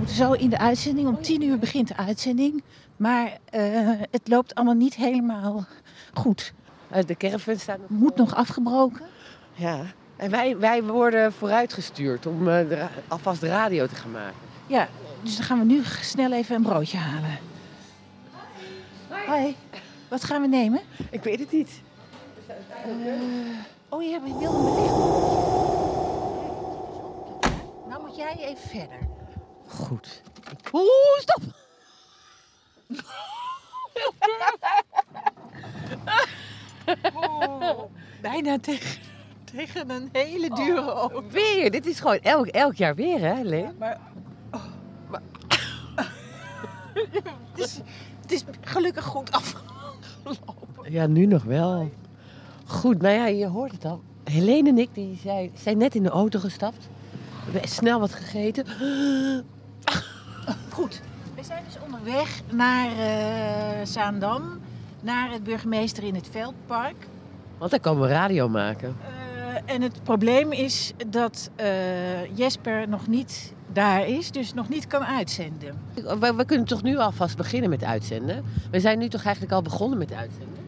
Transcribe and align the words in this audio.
We 0.00 0.06
moeten 0.06 0.24
zo 0.24 0.32
in 0.32 0.50
de 0.50 0.58
uitzending. 0.58 1.08
Om 1.08 1.22
tien 1.22 1.42
uur 1.42 1.58
begint 1.58 1.88
de 1.88 1.96
uitzending. 1.96 2.62
Maar 2.96 3.38
eh, 3.44 3.90
het 4.10 4.28
loopt 4.28 4.54
allemaal 4.54 4.74
niet 4.74 4.94
helemaal 4.94 5.66
goed. 6.12 6.52
Eh, 6.88 7.04
de 7.06 7.16
caravan 7.16 7.58
staat 7.58 7.78
nog... 7.78 7.88
Moet 7.88 8.16
nog 8.16 8.34
afgebroken. 8.34 9.06
Ja. 9.54 9.82
En 10.16 10.30
wij, 10.30 10.58
wij 10.58 10.82
worden 10.82 11.32
vooruitgestuurd 11.32 12.26
om 12.26 12.48
eh, 12.48 12.68
de 12.68 12.86
alvast 13.08 13.40
de 13.40 13.48
radio 13.48 13.86
te 13.86 13.94
gaan 13.94 14.10
maken. 14.10 14.38
Ja, 14.66 14.88
dus 15.22 15.36
dan 15.36 15.44
gaan 15.44 15.58
we 15.58 15.64
nu 15.64 15.82
snel 15.84 16.32
even 16.32 16.56
een 16.56 16.62
broodje 16.62 16.98
halen. 16.98 17.38
Hoi, 19.26 19.56
wat 20.08 20.24
gaan 20.24 20.40
we 20.40 20.48
nemen? 20.48 20.80
Ik 21.10 21.22
weet 21.22 21.38
het 21.38 21.52
niet. 21.52 21.80
Oh 23.88 24.02
ja, 24.02 24.20
we 24.20 24.36
wilden 24.38 24.64
belichten. 24.64 24.98
Nou 27.88 28.06
moet 28.06 28.16
jij 28.16 28.36
even 28.38 28.68
verder. 28.68 29.09
Goed. 29.70 30.22
Oeh, 30.72 31.18
stop! 31.18 31.42
bijna 38.22 38.58
tegen, 38.58 39.00
tegen 39.54 39.90
een 39.90 40.08
hele 40.12 40.54
dure 40.54 40.94
open. 40.94 41.30
Weer, 41.30 41.70
dit 41.70 41.86
is 41.86 42.00
gewoon 42.00 42.18
elk, 42.18 42.46
elk 42.46 42.74
jaar 42.74 42.94
weer, 42.94 43.20
hè, 43.20 43.42
Leen? 43.42 43.76
Maar, 43.78 44.00
het, 47.50 47.58
is, 47.58 47.80
het 48.20 48.32
is 48.32 48.44
gelukkig 48.60 49.04
goed 49.04 49.32
afgelopen. 49.32 49.68
Ja, 50.82 51.06
nu 51.06 51.26
nog 51.26 51.42
wel. 51.42 51.90
Goed, 52.66 53.02
nou 53.02 53.14
ja, 53.14 53.26
je 53.26 53.46
hoort 53.46 53.72
het 53.72 53.84
al. 53.84 54.02
Helene 54.24 54.68
en 54.68 54.78
ik 54.78 54.94
die 54.94 55.18
zijn, 55.22 55.50
zijn 55.54 55.78
net 55.78 55.94
in 55.94 56.02
de 56.02 56.08
auto 56.08 56.38
gestapt. 56.38 56.88
We 57.44 57.50
hebben 57.50 57.70
snel 57.70 58.00
wat 58.00 58.14
gegeten. 58.14 58.66
Goed, 60.80 61.00
we 61.34 61.44
zijn 61.44 61.62
dus 61.64 61.76
onderweg 61.84 62.40
naar 62.52 62.90
eh, 62.90 63.86
Zaandam. 63.86 64.42
Naar 65.02 65.30
het 65.30 65.44
burgemeester 65.44 66.04
in 66.04 66.14
het 66.14 66.28
Veldpark. 66.30 67.06
Want 67.58 67.70
dan 67.70 67.80
komen 67.80 68.02
we 68.02 68.08
radio 68.08 68.48
maken. 68.48 68.96
Eh, 69.00 69.74
en 69.74 69.82
het 69.82 70.02
probleem 70.02 70.52
is 70.52 70.92
dat 71.06 71.50
eh, 71.56 72.36
Jesper 72.36 72.88
nog 72.88 73.06
niet 73.06 73.52
daar 73.72 74.06
is, 74.06 74.30
dus 74.30 74.54
nog 74.54 74.68
niet 74.68 74.86
kan 74.86 75.04
uitzenden. 75.04 75.80
We, 75.94 76.34
we 76.36 76.44
kunnen 76.44 76.66
toch 76.66 76.82
nu 76.82 76.98
alvast 76.98 77.36
beginnen 77.36 77.70
met 77.70 77.84
uitzenden? 77.84 78.44
We 78.70 78.80
zijn 78.80 78.98
nu 78.98 79.08
toch 79.08 79.24
eigenlijk 79.24 79.54
al 79.54 79.62
begonnen 79.62 79.98
met 79.98 80.12
uitzenden? 80.12 80.64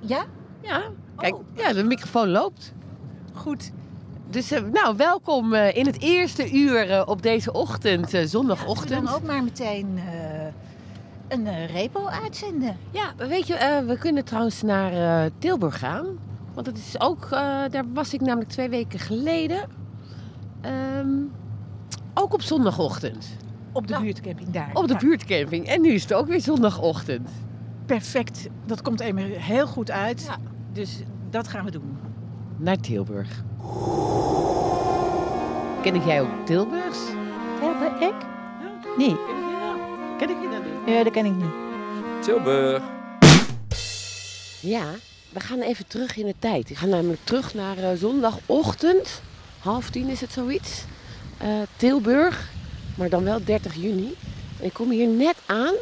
Ja? 0.00 0.24
Ja, 0.60 0.82
kijk, 1.16 1.34
Oh. 1.34 1.44
ja, 1.54 1.72
de 1.72 1.84
microfoon 1.84 2.28
loopt. 2.28 2.74
Goed. 3.32 3.72
Dus 4.30 4.50
eh, 4.50 4.62
nou, 4.72 4.96
welkom 4.96 5.52
eh, 5.52 5.76
in 5.76 5.86
het 5.86 6.00
eerste 6.00 6.52
uur 6.52 6.90
eh, 6.90 7.02
op 7.06 7.22
deze 7.22 7.52
ochtend, 7.52 8.12
zondagochtend. 8.24 9.00
we 9.00 9.06
dan 9.06 9.14
ook 9.14 9.22
maar 9.22 9.42
meteen 9.44 9.98
een 11.28 11.66
repo 11.66 12.06
uitzenden? 12.06 12.76
Ja, 12.90 13.12
weet 13.16 13.46
je, 13.46 13.82
we 13.86 13.98
kunnen 13.98 14.24
trouwens 14.24 14.62
naar 14.62 15.30
Tilburg 15.38 15.78
gaan. 15.78 16.06
Want 16.54 16.66
het 16.66 16.78
is 16.78 17.00
ook, 17.00 17.30
daar 17.70 17.84
was 17.92 18.14
ik 18.14 18.20
namelijk 18.20 18.50
twee 18.50 18.68
weken 18.68 18.98
geleden. 18.98 19.68
Ehm, 20.60 21.08
ook 22.14 22.32
op 22.34 22.42
zondagochtend. 22.42 23.36
Op 23.72 23.86
de 23.86 23.92
Nou, 23.92 24.04
buurtcamping 24.04 24.50
daar. 24.50 24.70
Op 24.72 24.86
de 24.86 24.92
Ja, 24.92 24.98
buurtcamping. 24.98 25.66
En 25.66 25.80
nu 25.80 25.88
is 25.88 26.02
het 26.02 26.12
ook 26.12 26.26
weer 26.26 26.40
zondagochtend. 26.40 27.28
Perfect. 27.86 28.48
Dat 28.66 28.82
komt 28.82 29.00
even 29.00 29.22
heel 29.22 29.66
goed 29.66 29.90
uit. 29.90 30.24
Ja. 30.28 30.36
Dus 30.72 31.02
dat 31.30 31.48
gaan 31.48 31.64
we 31.64 31.70
doen. 31.70 32.03
Naar 32.56 32.80
Tilburg. 32.80 33.42
Ken 35.82 35.94
ik 35.94 36.04
jij 36.04 36.20
ook 36.20 36.46
Tilburgs? 36.46 36.98
Hebben 37.60 38.08
ik? 38.08 38.14
Nee. 38.96 39.16
Ken 40.18 40.30
ik 40.30 40.42
je 40.42 40.48
dat 40.50 40.64
niet? 40.64 40.94
Ja, 40.94 41.04
dat 41.04 41.12
ken 41.12 41.24
ik 41.24 41.34
niet. 41.34 41.52
Tilburg. 42.22 42.82
Ja, 44.60 44.84
we 45.32 45.40
gaan 45.40 45.60
even 45.60 45.86
terug 45.86 46.16
in 46.16 46.26
de 46.26 46.34
tijd. 46.38 46.68
We 46.68 46.74
gaan 46.74 46.88
namelijk 46.88 47.20
terug 47.24 47.54
naar 47.54 47.78
eh, 47.78 47.90
zondagochtend. 47.94 49.22
Half 49.58 49.90
tien 49.90 50.08
is 50.08 50.20
het 50.20 50.32
zoiets. 50.32 50.84
Eh, 51.38 51.48
Tilburg, 51.76 52.50
maar 52.96 53.08
dan 53.08 53.24
wel 53.24 53.44
30 53.44 53.74
juni. 53.74 54.14
En 54.58 54.64
ik 54.64 54.72
kom 54.72 54.90
hier 54.90 55.08
net 55.08 55.36
aan. 55.46 55.74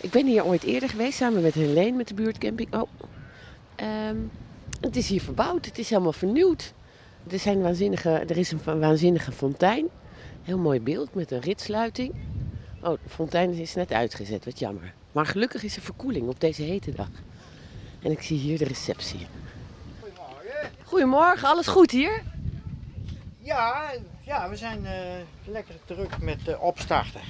Ik 0.00 0.10
ben 0.10 0.26
hier 0.26 0.44
ooit 0.44 0.62
eerder 0.62 0.88
geweest, 0.88 1.16
samen 1.16 1.42
met 1.42 1.54
Helene 1.54 1.96
met 1.96 2.08
de 2.08 2.14
buurtcamping. 2.14 2.74
Oh. 2.74 2.88
Ehm, 3.74 4.16
het 4.80 4.96
is 4.96 5.08
hier 5.08 5.22
verbouwd, 5.22 5.64
het 5.64 5.78
is 5.78 5.90
helemaal 5.90 6.12
vernieuwd. 6.12 6.72
Er, 7.30 7.38
zijn 7.38 7.62
waanzinnige, 7.62 8.10
er 8.10 8.36
is 8.36 8.52
een 8.52 8.80
waanzinnige 8.80 9.32
fontein. 9.32 9.88
Heel 10.42 10.58
mooi 10.58 10.80
beeld 10.80 11.14
met 11.14 11.30
een 11.30 11.40
ritsluiting. 11.40 12.14
Oh, 12.82 12.92
de 13.02 13.08
fontein 13.08 13.52
is 13.52 13.74
net 13.74 13.92
uitgezet, 13.92 14.44
wat 14.44 14.58
jammer. 14.58 14.94
Maar 15.12 15.26
gelukkig 15.26 15.62
is 15.62 15.76
er 15.76 15.82
verkoeling 15.82 16.28
op 16.28 16.40
deze 16.40 16.62
hete 16.62 16.90
dag. 16.90 17.08
En 18.02 18.10
ik 18.10 18.22
zie 18.22 18.38
hier 18.38 18.58
de 18.58 18.64
receptie. 18.64 19.26
Goedemorgen. 20.00 20.70
Goedemorgen, 20.84 21.48
alles 21.48 21.66
goed 21.66 21.90
hier? 21.90 22.22
Ja, 23.38 23.92
ja, 24.24 24.48
we 24.48 24.56
zijn 24.56 24.86
eh, 24.86 24.92
lekker 25.44 25.74
terug 25.84 26.20
met 26.20 26.48
eh, 26.48 26.62
opstarten. 26.62 27.20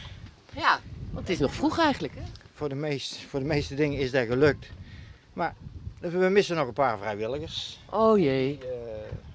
Ja. 0.55 0.81
Want 1.11 1.29
het 1.29 1.37
is 1.37 1.39
nog 1.39 1.55
vroeg 1.55 1.79
eigenlijk, 1.79 2.15
hè? 2.15 2.23
Voor 2.55 2.69
de, 2.69 2.75
meest, 2.75 3.17
voor 3.17 3.41
de 3.41 3.47
meeste 3.47 3.75
dingen 3.75 3.99
is 3.99 4.11
dat 4.11 4.27
gelukt. 4.27 4.71
Maar 5.33 5.55
we 6.01 6.29
missen 6.29 6.57
nog 6.57 6.67
een 6.67 6.73
paar 6.73 6.99
vrijwilligers. 6.99 7.79
Oh 7.91 8.19
jee. 8.19 8.59
Die, 8.59 8.69
eh, 8.69 8.73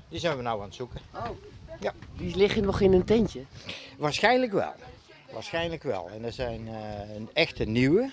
die 0.10 0.20
zijn 0.20 0.38
we 0.38 0.44
nou 0.44 0.60
aan 0.60 0.66
het 0.66 0.76
zoeken. 0.76 1.02
Die 2.18 2.36
liggen 2.36 2.64
nog 2.64 2.82
in 2.82 2.94
een 2.94 3.04
tentje. 3.04 3.44
Waarschijnlijk 3.98 4.52
wel. 4.52 4.74
Waarschijnlijk 5.32 5.84
wel. 5.84 6.10
En 6.14 6.24
er 6.24 6.32
zijn 6.32 6.68
eh, 6.68 7.16
een 7.16 7.30
echte 7.34 7.64
nieuwe. 7.64 8.12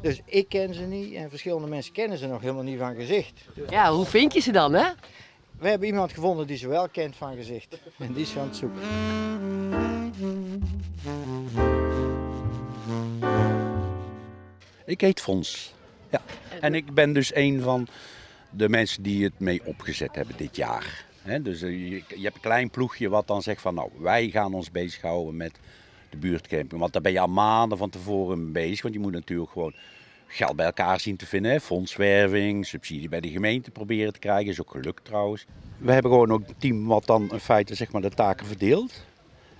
Dus 0.00 0.20
ik 0.24 0.48
ken 0.48 0.74
ze 0.74 0.82
niet 0.82 1.14
en 1.14 1.30
verschillende 1.30 1.66
mensen 1.66 1.92
kennen 1.92 2.18
ze 2.18 2.26
nog 2.26 2.40
helemaal 2.40 2.62
niet 2.62 2.78
van 2.78 2.94
gezicht. 2.94 3.44
Ja, 3.68 3.92
hoe 3.92 4.06
vind 4.06 4.32
je 4.32 4.40
ze 4.40 4.52
dan, 4.52 4.72
hè? 4.72 4.88
We 5.58 5.68
hebben 5.68 5.88
iemand 5.88 6.12
gevonden 6.12 6.46
die 6.46 6.56
ze 6.56 6.68
wel 6.68 6.88
kent 6.88 7.16
van 7.16 7.36
gezicht. 7.36 7.78
En 7.98 8.12
die 8.12 8.22
is 8.22 8.30
ze 8.30 8.40
aan 8.40 8.46
het 8.46 8.56
zoeken. 8.56 8.80
Ik 14.84 15.00
heet 15.00 15.20
Fons. 15.20 15.74
Ja. 16.10 16.20
En 16.60 16.74
ik 16.74 16.94
ben 16.94 17.12
dus 17.12 17.34
een 17.34 17.60
van 17.60 17.86
de 18.50 18.68
mensen 18.68 19.02
die 19.02 19.24
het 19.24 19.38
mee 19.38 19.60
opgezet 19.64 20.14
hebben 20.14 20.36
dit 20.36 20.56
jaar. 20.56 21.04
Dus 21.42 21.62
eh, 21.62 21.70
je, 21.70 22.02
je 22.08 22.22
hebt 22.22 22.34
een 22.34 22.40
klein 22.40 22.70
ploegje 22.70 23.08
wat 23.08 23.26
dan 23.26 23.42
zegt 23.42 23.60
van 23.60 23.74
nou, 23.74 23.90
wij 23.98 24.28
gaan 24.28 24.54
ons 24.54 24.70
bezighouden 24.70 25.36
met 25.36 25.58
de 26.10 26.16
buurtcamping. 26.16 26.80
Want 26.80 26.92
daar 26.92 27.02
ben 27.02 27.12
je 27.12 27.20
al 27.20 27.26
maanden 27.26 27.78
van 27.78 27.90
tevoren 27.90 28.42
mee 28.42 28.52
bezig. 28.52 28.82
Want 28.82 28.94
je 28.94 29.00
moet 29.00 29.12
natuurlijk 29.12 29.50
gewoon 29.50 29.74
geld 30.26 30.56
bij 30.56 30.66
elkaar 30.66 31.00
zien 31.00 31.16
te 31.16 31.26
vinden. 31.26 31.50
Hè. 31.50 31.60
Fondswerving, 31.60 32.66
subsidie 32.66 33.08
bij 33.08 33.20
de 33.20 33.28
gemeente 33.28 33.70
proberen 33.70 34.12
te 34.12 34.18
krijgen. 34.18 34.50
Is 34.50 34.60
ook 34.60 34.70
gelukt 34.70 35.04
trouwens. 35.04 35.46
We 35.78 35.92
hebben 35.92 36.10
gewoon 36.10 36.32
ook 36.32 36.48
een 36.48 36.54
team 36.58 36.86
wat 36.86 37.06
dan 37.06 37.30
in 37.32 37.40
feite 37.40 37.74
zeg 37.74 37.92
maar, 37.92 38.02
de 38.02 38.10
taken 38.10 38.46
verdeelt. 38.46 39.04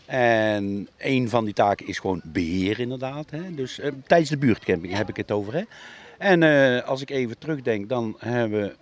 En 0.06 0.88
een 0.98 1.28
van 1.28 1.44
die 1.44 1.54
taken 1.54 1.86
is 1.86 1.98
gewoon 1.98 2.20
beheer 2.24 2.80
inderdaad. 2.80 3.30
Hè. 3.30 3.54
Dus 3.54 3.78
eh, 3.78 3.92
tijdens 4.06 4.30
de 4.30 4.36
buurtcamping 4.36 4.94
heb 4.94 5.08
ik 5.08 5.16
het 5.16 5.30
over. 5.30 5.54
Hè. 5.54 5.62
En 6.18 6.42
eh, 6.42 6.82
als 6.88 7.00
ik 7.00 7.10
even 7.10 7.38
terugdenk, 7.38 7.88
dan 7.88 8.16
hebben 8.18 8.60
we 8.60 8.76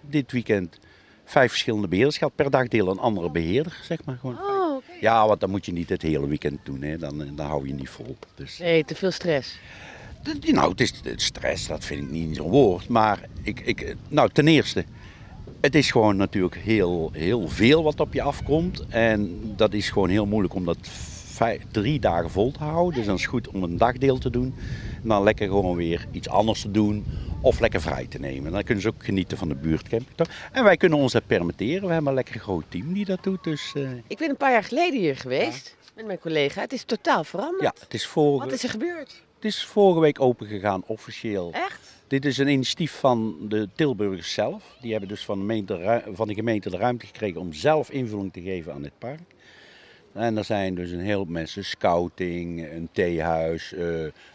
dit 0.00 0.32
weekend 0.32 0.78
vijf 1.24 1.50
verschillende 1.50 1.88
beheerders 1.88 2.18
gehad. 2.18 2.34
Per 2.34 2.50
dag 2.50 2.68
deel 2.68 2.88
een 2.88 2.98
andere 2.98 3.30
beheerder, 3.30 3.80
zeg 3.82 4.04
maar. 4.04 4.16
Gewoon. 4.20 4.38
Oh. 4.38 4.82
Ja, 5.00 5.26
want 5.26 5.40
dan 5.40 5.50
moet 5.50 5.66
je 5.66 5.72
niet 5.72 5.88
het 5.88 6.02
hele 6.02 6.26
weekend 6.26 6.58
doen. 6.64 6.82
Hè. 6.82 6.98
Dan, 6.98 7.18
dan 7.34 7.46
hou 7.46 7.66
je 7.66 7.74
niet 7.74 7.88
vol. 7.88 8.16
Dus, 8.34 8.58
Nee, 8.58 8.84
te 8.84 8.94
veel 8.94 9.10
stress. 9.10 9.58
nou, 10.40 10.70
het 10.70 10.80
is 10.80 10.92
het 11.02 11.22
stress, 11.22 11.66
dat 11.66 11.84
vind 11.84 12.02
ik 12.02 12.10
niet 12.10 12.36
zo'n 12.36 12.50
woord. 12.50 12.88
Maar 12.88 13.20
ik, 13.42 13.60
ik, 13.60 13.96
nou, 14.08 14.30
ten 14.32 14.48
eerste, 14.48 14.84
het 15.60 15.74
is 15.74 15.90
gewoon 15.90 16.16
natuurlijk 16.16 16.56
heel, 16.56 17.10
heel 17.12 17.48
veel 17.48 17.82
wat 17.82 18.00
op 18.00 18.12
je 18.14 18.22
afkomt. 18.22 18.86
En 18.88 19.40
dat 19.56 19.72
is 19.72 19.90
gewoon 19.90 20.08
heel 20.08 20.26
moeilijk 20.26 20.54
om 20.54 20.64
dat 20.64 20.88
drie 21.70 22.00
dagen 22.00 22.30
vol 22.30 22.50
te 22.52 22.58
houden. 22.64 22.94
Dus 22.94 23.06
dan 23.06 23.14
is 23.14 23.20
het 23.20 23.30
goed 23.30 23.48
om 23.48 23.62
een 23.62 23.76
dagdeel 23.76 24.18
te 24.18 24.30
doen. 24.30 24.54
En 25.02 25.08
dan 25.08 25.22
lekker 25.22 25.46
gewoon 25.46 25.76
weer 25.76 26.06
iets 26.10 26.28
anders 26.28 26.60
te 26.60 26.70
doen. 26.70 27.04
Of 27.40 27.60
lekker 27.60 27.80
vrij 27.80 28.06
te 28.06 28.18
nemen. 28.18 28.52
Dan 28.52 28.62
kunnen 28.62 28.82
ze 28.82 28.88
ook 28.88 29.04
genieten 29.04 29.38
van 29.38 29.48
de 29.48 29.54
buurtcamping. 29.54 30.28
En 30.52 30.64
wij 30.64 30.76
kunnen 30.76 30.98
ons 30.98 31.12
dat 31.12 31.26
permitteren. 31.26 31.86
We 31.86 31.92
hebben 31.92 32.06
een 32.08 32.14
lekker 32.14 32.40
groot 32.40 32.64
team 32.68 32.92
die 32.92 33.04
dat 33.04 33.22
doet. 33.22 33.44
Dus, 33.44 33.72
eh, 33.74 33.90
Ik 34.06 34.18
ben 34.18 34.30
een 34.30 34.36
paar 34.36 34.52
jaar 34.52 34.64
geleden 34.64 35.00
hier 35.00 35.16
geweest. 35.16 35.76
met 35.96 36.06
mijn 36.06 36.18
collega. 36.18 36.60
Het 36.60 36.72
is 36.72 36.84
totaal 36.84 37.24
veranderd. 37.24 37.62
Ja, 37.62 37.74
het 37.80 37.94
is, 37.94 38.06
vorige, 38.06 38.44
Wat 38.44 38.54
is 38.54 38.62
er 38.62 38.68
gebeurd? 38.70 39.22
het 39.34 39.44
is 39.44 39.64
vorige 39.64 40.00
week 40.00 40.20
open 40.20 40.46
gegaan, 40.46 40.82
officieel. 40.86 41.50
Echt? 41.52 41.80
Dit 42.06 42.24
is 42.24 42.38
een 42.38 42.48
initiatief 42.48 42.92
van 42.92 43.36
de 43.48 43.68
Tilburgers 43.74 44.32
zelf. 44.32 44.76
Die 44.80 44.90
hebben 44.90 45.08
dus 45.08 45.24
van 45.24 45.34
de, 45.38 45.40
gemeente, 45.44 46.02
van 46.12 46.28
de 46.28 46.34
gemeente 46.34 46.70
de 46.70 46.76
ruimte 46.76 47.06
gekregen 47.06 47.40
om 47.40 47.52
zelf 47.52 47.90
invulling 47.90 48.32
te 48.32 48.40
geven 48.42 48.72
aan 48.72 48.82
dit 48.82 48.98
park. 48.98 49.20
En 50.12 50.36
er 50.36 50.44
zijn 50.44 50.74
dus 50.74 50.90
een 50.90 51.00
heleboel 51.00 51.32
mensen, 51.32 51.64
scouting, 51.64 52.72
een 52.72 52.88
theehuis. 52.92 53.72
eh, 53.72 53.86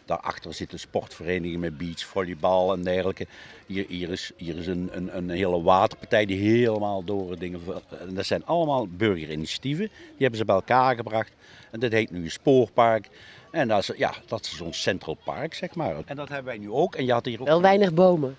daarachter 0.06 0.54
zitten 0.54 0.80
sportverenigingen 0.80 1.60
met 1.60 1.78
beachvolleybal 1.78 2.74
en 2.74 2.84
dergelijke. 2.84 3.28
Hier, 3.66 3.86
hier 3.88 4.10
is, 4.10 4.32
hier 4.38 4.58
is 4.58 4.68
een, 4.68 4.90
een, 4.92 5.18
een 5.18 5.30
hele 5.30 5.62
waterpartij 5.62 6.26
die 6.26 6.38
helemaal 6.40 7.04
door 7.04 7.30
het 7.32 7.40
dingen... 7.40 7.62
En 8.08 8.14
dat 8.14 8.26
zijn 8.26 8.46
allemaal 8.46 8.88
burgerinitiatieven. 8.88 9.88
Die 9.88 10.18
hebben 10.18 10.40
ze 10.40 10.46
bij 10.46 10.56
elkaar 10.56 10.96
gebracht. 10.96 11.32
En 11.72 11.80
dat 11.80 11.92
heet 11.92 12.12
nu 12.12 12.24
een 12.24 12.32
spoorpark. 12.32 13.08
En 13.52 13.68
dat 13.68 13.80
is, 13.80 13.92
ja, 13.98 14.14
dat 14.28 14.42
is 14.46 14.58
zo'n 14.58 14.74
Central 14.74 15.18
Park, 15.26 15.54
zeg 15.54 15.76
maar. 15.76 15.96
En 16.06 16.16
dat 16.16 16.28
hebben 16.30 16.46
wij 16.46 16.58
nu 16.58 16.72
ook. 16.72 16.96
En 16.96 17.06
je 17.06 17.12
had 17.12 17.26
hier 17.26 17.40
ook 17.42 17.48
Wel 17.48 17.62
weinig 17.62 17.94
bomen. 17.94 18.36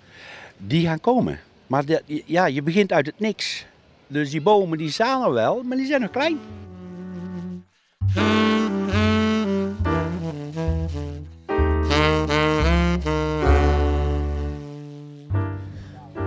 die 0.57 0.87
gaan 0.87 1.01
komen. 1.01 1.41
Maar 1.67 1.85
de- 1.85 2.23
ja, 2.25 2.47
je 2.47 2.63
begint 2.63 2.93
uit 2.93 3.07
het 3.07 3.19
niks. 3.21 3.67
Dus 4.07 4.31
die 4.31 4.41
bomen 4.41 4.79
die 4.79 4.91
staan 4.91 5.23
er 5.23 5.33
wel, 5.33 5.63
maar 5.63 5.77
die 5.77 5.87
zijn 5.87 6.01
nog 6.01 6.11
klein. 6.11 6.39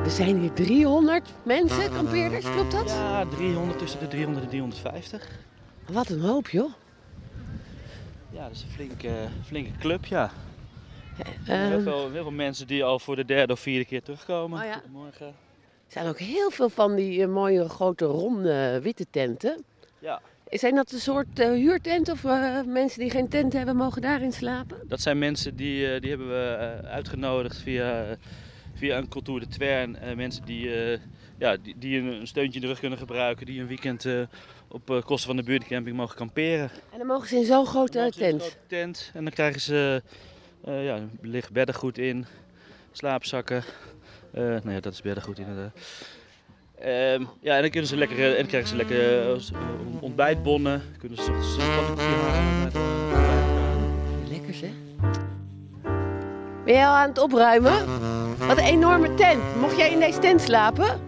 Er 0.03 0.11
zijn 0.17 0.39
hier 0.39 0.53
300 0.53 1.29
mensen, 1.43 1.91
kampeerders, 1.91 2.45
klopt 2.51 2.71
dat? 2.71 2.89
Ja, 2.89 3.25
300 3.25 3.79
tussen 3.79 3.99
de 3.99 4.07
300 4.07 4.43
en 4.43 4.49
350. 4.49 5.29
Wat 5.91 6.09
een 6.09 6.21
hoop, 6.21 6.49
joh. 6.49 6.71
Ja, 8.31 8.43
dat 8.43 8.51
is 8.51 8.61
een 8.63 8.69
flinke, 8.69 9.11
flinke 9.45 9.71
club, 9.79 10.05
ja. 10.05 10.31
heel, 11.15 11.55
Ehm, 11.55 11.81
veel, 11.81 12.11
heel 12.11 12.21
veel 12.21 12.31
mensen 12.31 12.67
die 12.67 12.83
al 12.83 12.99
voor 12.99 13.15
de 13.15 13.25
derde 13.25 13.53
of 13.53 13.59
vierde 13.59 13.85
keer 13.85 14.01
terugkomen. 14.03 14.59
Oh 14.59 14.65
ja. 14.65 14.73
Goedemorgen. 14.73 15.25
er 15.27 15.33
zijn 15.87 16.07
ook 16.07 16.19
heel 16.19 16.49
veel 16.51 16.69
van 16.69 16.95
die 16.95 17.21
eh, 17.21 17.27
mooie 17.29 17.69
grote 17.69 18.05
ronde 18.05 18.79
witte 18.81 19.05
tenten. 19.09 19.63
Ja, 19.99 20.21
Zijn 20.51 20.75
dat 20.75 20.91
een 20.91 20.99
soort 20.99 21.39
eh, 21.39 21.49
huurtent 21.49 22.09
of 22.09 22.23
eh, 22.23 22.61
mensen 22.65 22.99
die 22.99 23.09
geen 23.09 23.27
tent 23.27 23.53
hebben 23.53 23.75
mogen 23.75 24.01
daarin 24.01 24.31
slapen? 24.31 24.77
dat 24.87 25.01
zijn 25.01 25.19
mensen 25.19 25.55
die, 25.55 25.93
eh, 25.93 26.01
die 26.01 26.09
hebben 26.09 26.27
we 26.27 26.79
uitgenodigd 26.83 27.57
via, 27.57 28.17
via 28.73 28.97
een 28.97 29.07
cultuur 29.07 29.39
de 29.39 29.47
Twern. 29.47 29.97
Mensen 30.15 30.45
die, 30.45 30.69
ja, 31.37 31.57
die, 31.57 31.75
die 31.77 31.99
een, 31.99 32.27
steuntje 32.27 32.55
in 32.55 32.61
de 32.61 32.67
rug 32.67 32.79
kunnen 32.79 32.97
gebruiken. 32.97 33.45
Die 33.45 33.61
een 33.61 33.67
weekend 33.67 34.05
op 34.67 35.01
kosten 35.05 35.27
van 35.27 35.35
de 35.35 35.43
buurtcamping 35.43 35.95
mogen 35.95 36.15
kamperen. 36.15 36.69
En 36.91 36.97
dan 36.97 37.07
mogen 37.07 37.27
ze 37.27 37.35
in 37.35 37.45
zo'n 37.45 37.65
grote 37.65 38.11
tent. 38.17 38.41
grote 38.41 38.57
tent. 38.67 39.11
En 39.13 39.23
dan 39.23 39.33
krijgen 39.33 39.61
ze, 39.61 40.01
ja, 40.65 40.99
ligt 41.21 41.51
beddengoed 41.51 41.97
in, 41.97 42.25
slaapzakken. 42.91 43.63
Nou 44.33 44.71
ja, 44.71 44.79
dat 44.79 44.93
is 44.93 45.01
beddengoed 45.01 45.39
inderdaad. 45.39 45.77
Ehm, 46.81 47.23
ja, 47.41 47.55
en 47.55 47.61
dan, 47.61 47.69
kunnen 47.69 47.89
ze 47.89 47.97
lekker, 47.97 48.17
eh, 48.17 48.29
en 48.29 48.35
dan 48.37 48.45
krijgen 48.45 48.69
ze 48.69 48.75
lekker 48.75 49.31
eh, 49.31 49.37
ontbijtbonnen. 49.99 50.81
Kunnen 50.97 51.17
ze 51.23 51.31
ochtends 51.31 51.57
een 51.57 51.75
pannenkoekje 51.75 52.15
halen 52.15 52.63
met. 52.63 54.29
Lekker 54.29 54.53
zeg. 54.53 54.69
Ben 56.65 56.73
jij 56.73 56.87
al 56.87 56.93
aan 56.95 57.09
het 57.09 57.17
opruimen? 57.17 57.73
Wat 58.47 58.57
een 58.57 58.63
enorme 58.63 59.13
tent. 59.13 59.41
Mocht 59.59 59.77
jij 59.77 59.91
in 59.91 59.99
deze 59.99 60.19
tent 60.19 60.41
slapen? 60.41 60.99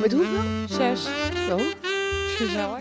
Met 0.00 0.12
hoeveel? 0.12 0.66
Zes. 0.68 1.04
Zo. 1.48 1.56
Is 1.56 2.34
gezellig. 2.36 2.78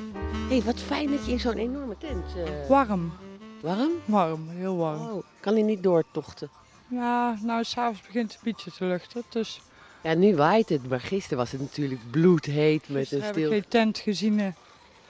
Hé, 0.49 0.55
hey, 0.57 0.61
wat 0.65 0.79
fijn 0.79 1.11
dat 1.11 1.25
je 1.25 1.31
in 1.31 1.39
zo'n 1.39 1.57
enorme 1.57 1.95
tent... 1.97 2.25
eh, 2.35 2.67
Warm. 2.69 3.13
warm? 3.61 3.91
Warm, 4.05 4.49
heel 4.49 4.77
warm. 4.77 4.99
Oh, 5.01 5.23
kan 5.39 5.53
hij 5.53 5.61
niet 5.61 5.83
doortochten? 5.83 6.49
Ja, 6.87 7.37
nou, 7.41 7.63
s'avonds 7.63 8.01
begint 8.01 8.31
het 8.33 8.41
een 8.45 8.51
beetje 8.51 8.71
te 8.71 8.85
luchten. 8.85 9.23
Dus 9.29 9.61
Ja, 10.01 10.13
nu 10.13 10.35
waait 10.35 10.69
het, 10.69 10.89
maar 10.89 10.99
gisteren 10.99 11.37
was 11.37 11.51
het 11.51 11.61
natuurlijk 11.61 12.11
bloedheet 12.11 12.89
met 12.89 12.97
gisteren 12.97 13.19
een 13.19 13.25
heb 13.25 13.37
ik 13.37 13.43
stil... 13.43 13.51
geen 13.51 13.65
tent 13.67 13.97
gezien. 13.97 14.39
eh. 14.39 14.45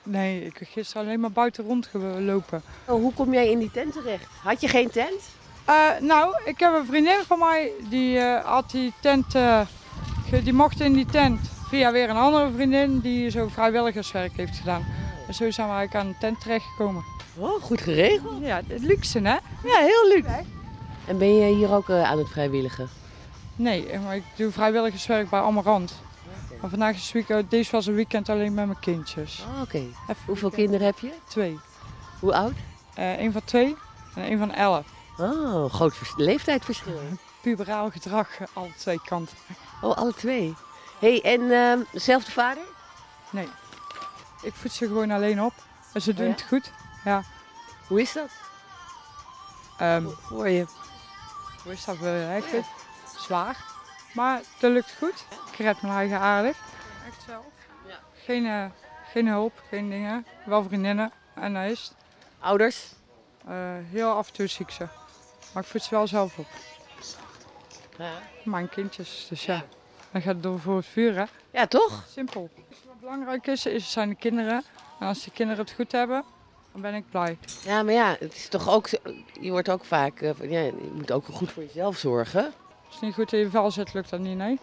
Nee, 0.04 0.46
ik 0.46 0.58
heb 0.58 0.68
gisteren 0.72 1.04
alleen 1.04 1.20
maar 1.20 1.32
buiten 1.32 1.64
rondgelopen. 1.64 2.62
Oh, 2.88 3.02
hoe 3.02 3.14
kom 3.14 3.34
jij 3.34 3.50
in 3.50 3.60
die 3.60 3.72
tent 3.72 3.94
terecht? 3.94 4.26
Had 4.44 4.62
je 4.62 4.68
geen 4.68 4.90
tent? 4.90 5.22
Eh, 5.66 5.90
nou, 6.00 6.36
ik 6.46 6.60
heb 6.60 6.74
een 6.74 6.86
vriendin 6.86 7.20
van 7.28 7.40
mij, 7.40 7.72
die 7.90 8.18
eh, 8.18 8.46
had 8.46 8.72
die 8.72 8.94
tent, 9.02 9.26
die 10.44 10.54
mocht 10.54 10.80
in 10.80 10.94
die 10.94 11.06
tent. 11.06 11.40
Via 11.70 11.92
weer 11.92 12.10
een 12.10 12.16
andere 12.16 12.52
vriendin 12.56 13.00
die 13.00 13.30
zo 13.30 13.48
vrijwilligerswerk 13.48 14.32
heeft 14.36 14.58
gedaan. 14.58 14.86
En 15.28 15.34
zo 15.34 15.52
zijn 15.52 15.68
we 15.68 15.74
eigenlijk 15.74 15.96
aan 16.06 16.08
een 16.08 16.20
tent 16.20 16.42
terechtgekomen. 16.42 17.04
Oh, 17.38 17.62
goed 17.62 17.82
geregeld. 17.82 18.34
Ja, 18.42 18.62
het 18.68 18.82
luxe 18.84 19.20
hè? 19.20 19.38
Ja, 19.64 19.80
heel 19.80 20.08
leuk. 20.08 20.26
En 21.08 21.18
ben 21.18 21.36
je 21.36 21.56
hier 21.56 21.74
ook 21.74 21.90
aan 21.90 22.18
het 22.18 22.30
vrijwilligen? 22.30 22.90
Nee, 23.56 24.00
maar 24.00 24.16
ik 24.16 24.24
doe 24.36 24.52
vrijwilligerswerk 24.52 25.30
bij 25.30 25.40
Amarant. 25.42 25.94
Maar 26.62 26.70
vandaag 26.70 26.96
is 26.96 27.12
weekend, 27.12 27.50
deze 27.52 27.72
was 27.72 27.86
een 27.86 27.96
weekend 27.96 28.30
alleen 28.30 28.54
met 28.54 28.66
mijn 28.66 28.80
kindjes. 28.80 29.44
Oh, 29.56 29.62
Oké. 29.62 29.84
Hoeveel 30.26 30.50
kinderen 30.50 30.86
heb 30.86 31.00
je? 31.00 31.14
Twee. 31.28 31.60
Hoe 32.20 32.34
oud? 32.34 32.54
Een 32.96 33.32
van 33.32 33.44
twee 33.44 33.76
en 34.16 34.32
een 34.32 34.38
van 34.38 34.52
elf. 34.54 34.86
Oh, 35.18 35.74
groot 35.74 35.96
vers- 35.98 36.14
leeftijdsverschil. 36.16 37.00
Puberaal 37.42 37.90
gedrag, 37.90 38.40
eh, 38.40 38.48
alle 38.54 38.74
twee 38.78 39.02
kanten. 39.06 39.38
Oh, 39.82 39.96
alle 39.98 40.14
twee. 40.14 40.56
hey, 41.00 41.22
en 41.22 41.52
ehm, 41.52 41.80
dezelfde 41.92 42.32
vader? 42.32 42.64
Nee, 43.30 43.48
ik 44.42 44.54
voed 44.54 44.72
ze 44.72 44.88
gewoon 44.88 45.12
alleen 45.12 45.42
op. 45.42 45.54
En 45.94 46.02
ze 46.02 46.14
doen 46.14 46.26
ja? 46.26 46.32
het 46.32 46.42
goed. 46.48 46.72
Ja. 47.06 47.24
Hoe 47.88 48.02
is 48.02 48.14
dat? 48.14 48.30
Ehm, 49.78 50.06
Hoor 50.30 50.50
je? 50.50 50.66
hoe 51.64 51.72
is 51.74 51.86
dat 51.86 51.98
wel 51.98 52.28
eigenlijk? 52.28 52.66
Zwaar. 53.32 53.58
Maar 54.14 54.42
dat 54.60 54.72
lukt 54.72 54.96
goed. 54.98 55.26
Ik 55.52 55.58
red 55.58 55.82
mijn 55.82 55.94
eigen 55.94 56.20
aardig. 56.20 56.58
Echt 57.08 57.24
zelf. 57.28 57.46
Ja. 57.88 58.00
Geen, 58.14 58.46
eh, 58.46 58.66
geen 59.12 59.28
hulp, 59.28 59.64
geen 59.70 59.90
dingen. 59.90 60.26
Wel 60.46 60.64
vriendinnen. 60.64 61.12
En 61.34 61.54
dat 61.54 61.64
is. 61.64 61.92
Ouders? 62.40 62.94
Eh, 63.48 63.56
heel 63.92 64.10
af 64.10 64.28
en 64.28 64.34
toe 64.34 64.48
zie 64.48 64.66
ik 64.66 64.72
ze. 64.72 64.88
Maar 65.54 65.64
ik 65.64 65.70
voed 65.70 65.84
ze 65.84 65.96
wel 65.96 66.08
zelf 66.08 66.38
op. 66.38 66.48
Ja. 67.98 68.12
Mijn 68.44 68.70
kindjes, 68.70 69.26
dus 69.30 69.46
ja. 69.46 69.64
Dan 70.12 70.22
gaat 70.22 70.34
het 70.34 70.44
door 70.44 70.60
voor 70.60 70.76
het 70.76 70.86
vuur, 70.86 71.16
hè. 71.16 71.26
Ja, 71.52 71.68
toch? 71.68 72.04
Simpel. 72.08 72.50
Wat 72.86 73.00
belangrijk 73.00 73.48
is, 73.48 73.66
is, 73.66 73.92
zijn 73.92 74.10
de 74.10 74.16
kinderen. 74.16 74.64
En 75.00 75.08
als 75.08 75.24
de 75.24 75.32
kinderen 75.32 75.66
het 75.66 75.74
goed 75.74 75.92
hebben, 75.92 76.24
dan 76.72 76.82
ben 76.82 76.94
ik 76.94 77.10
blij. 77.10 77.38
Ja, 77.64 77.84
maar 77.84 77.94
ja, 77.94 78.16
het 78.20 78.36
is 78.36 78.48
toch 78.48 78.70
ook 78.70 78.90
je 79.40 79.52
wordt 79.52 79.70
ook 79.70 79.86
vaak, 79.86 80.22
eh, 80.22 80.52
ja, 80.52 80.60
je 80.60 80.92
moet 80.94 81.12
ook 81.12 81.26
goed 81.26 81.52
voor 81.52 81.64
jezelf 81.64 81.98
zorgen. 81.98 82.54
Als 82.92 83.00
het 83.00 83.02
niet 83.10 83.14
goed 83.14 83.34
in 83.34 83.40
je 83.40 83.50
vel 83.50 83.72
zit, 83.72 83.94
lukt 83.94 84.10
dat 84.10 84.20
niet, 84.20 84.38
nee? 84.38 84.60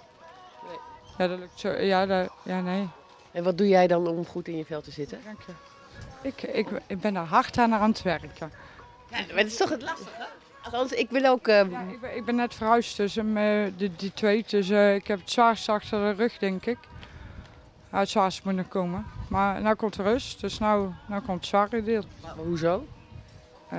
Nee. 0.66 0.78
Ja, 1.18 1.26
dat 1.28 1.38
lukt 1.38 1.60
zo. 1.60 1.70
Ja, 1.70 2.06
dat, 2.06 2.30
ja 2.42 2.60
nee. 2.60 2.88
En 3.32 3.44
wat 3.44 3.58
doe 3.58 3.68
jij 3.68 3.86
dan 3.86 4.06
om 4.06 4.26
goed 4.26 4.48
in 4.48 4.56
je 4.56 4.64
vel 4.64 4.80
te 4.80 4.90
zitten? 4.90 5.20
Dank 5.24 5.40
je. 5.46 5.52
Ik, 6.22 6.42
ik, 6.42 6.68
ik 6.86 7.00
ben 7.00 7.16
er 7.16 7.22
hard 7.22 7.58
aan 7.58 7.74
aan 7.74 7.90
het 7.90 8.02
werken. 8.02 8.52
Ja, 9.10 9.18
maar 9.28 9.36
het 9.36 9.46
is 9.46 9.56
toch 9.56 9.68
het 9.70 9.82
lastige? 9.82 10.26
Althans, 10.62 10.92
ik 10.92 11.10
wil 11.10 11.24
ook... 11.24 11.48
ehm, 11.48 11.70
Ja, 11.70 11.80
ik, 11.80 12.00
ben, 12.00 12.16
ik 12.16 12.24
ben 12.24 12.34
net 12.34 12.54
verhuisd 12.54 12.96
tussen 12.96 13.32
me- 13.32 13.72
die, 13.76 13.92
die 13.96 14.12
twee. 14.14 14.44
Dus 14.48 14.68
eh, 14.70 14.94
ik 14.94 15.06
heb 15.06 15.18
het 15.20 15.30
zwaarste 15.30 15.72
achter 15.72 15.98
de 16.00 16.10
rug, 16.22 16.38
denk 16.38 16.66
ik. 16.66 16.78
Ja, 17.92 17.98
het 17.98 18.08
zwaarste 18.08 18.42
moet 18.44 18.54
nog 18.54 18.68
komen. 18.68 19.06
Maar 19.28 19.62
nu 19.62 19.74
komt 19.74 19.96
de 19.96 20.02
rust, 20.02 20.40
dus 20.40 20.58
nu, 20.58 20.66
nou 20.66 20.92
komt 21.26 21.26
het 21.26 21.46
zware 21.46 21.82
deel. 21.82 22.02
maar 22.22 22.34
hoezo? 22.36 22.86
Eh, 23.68 23.78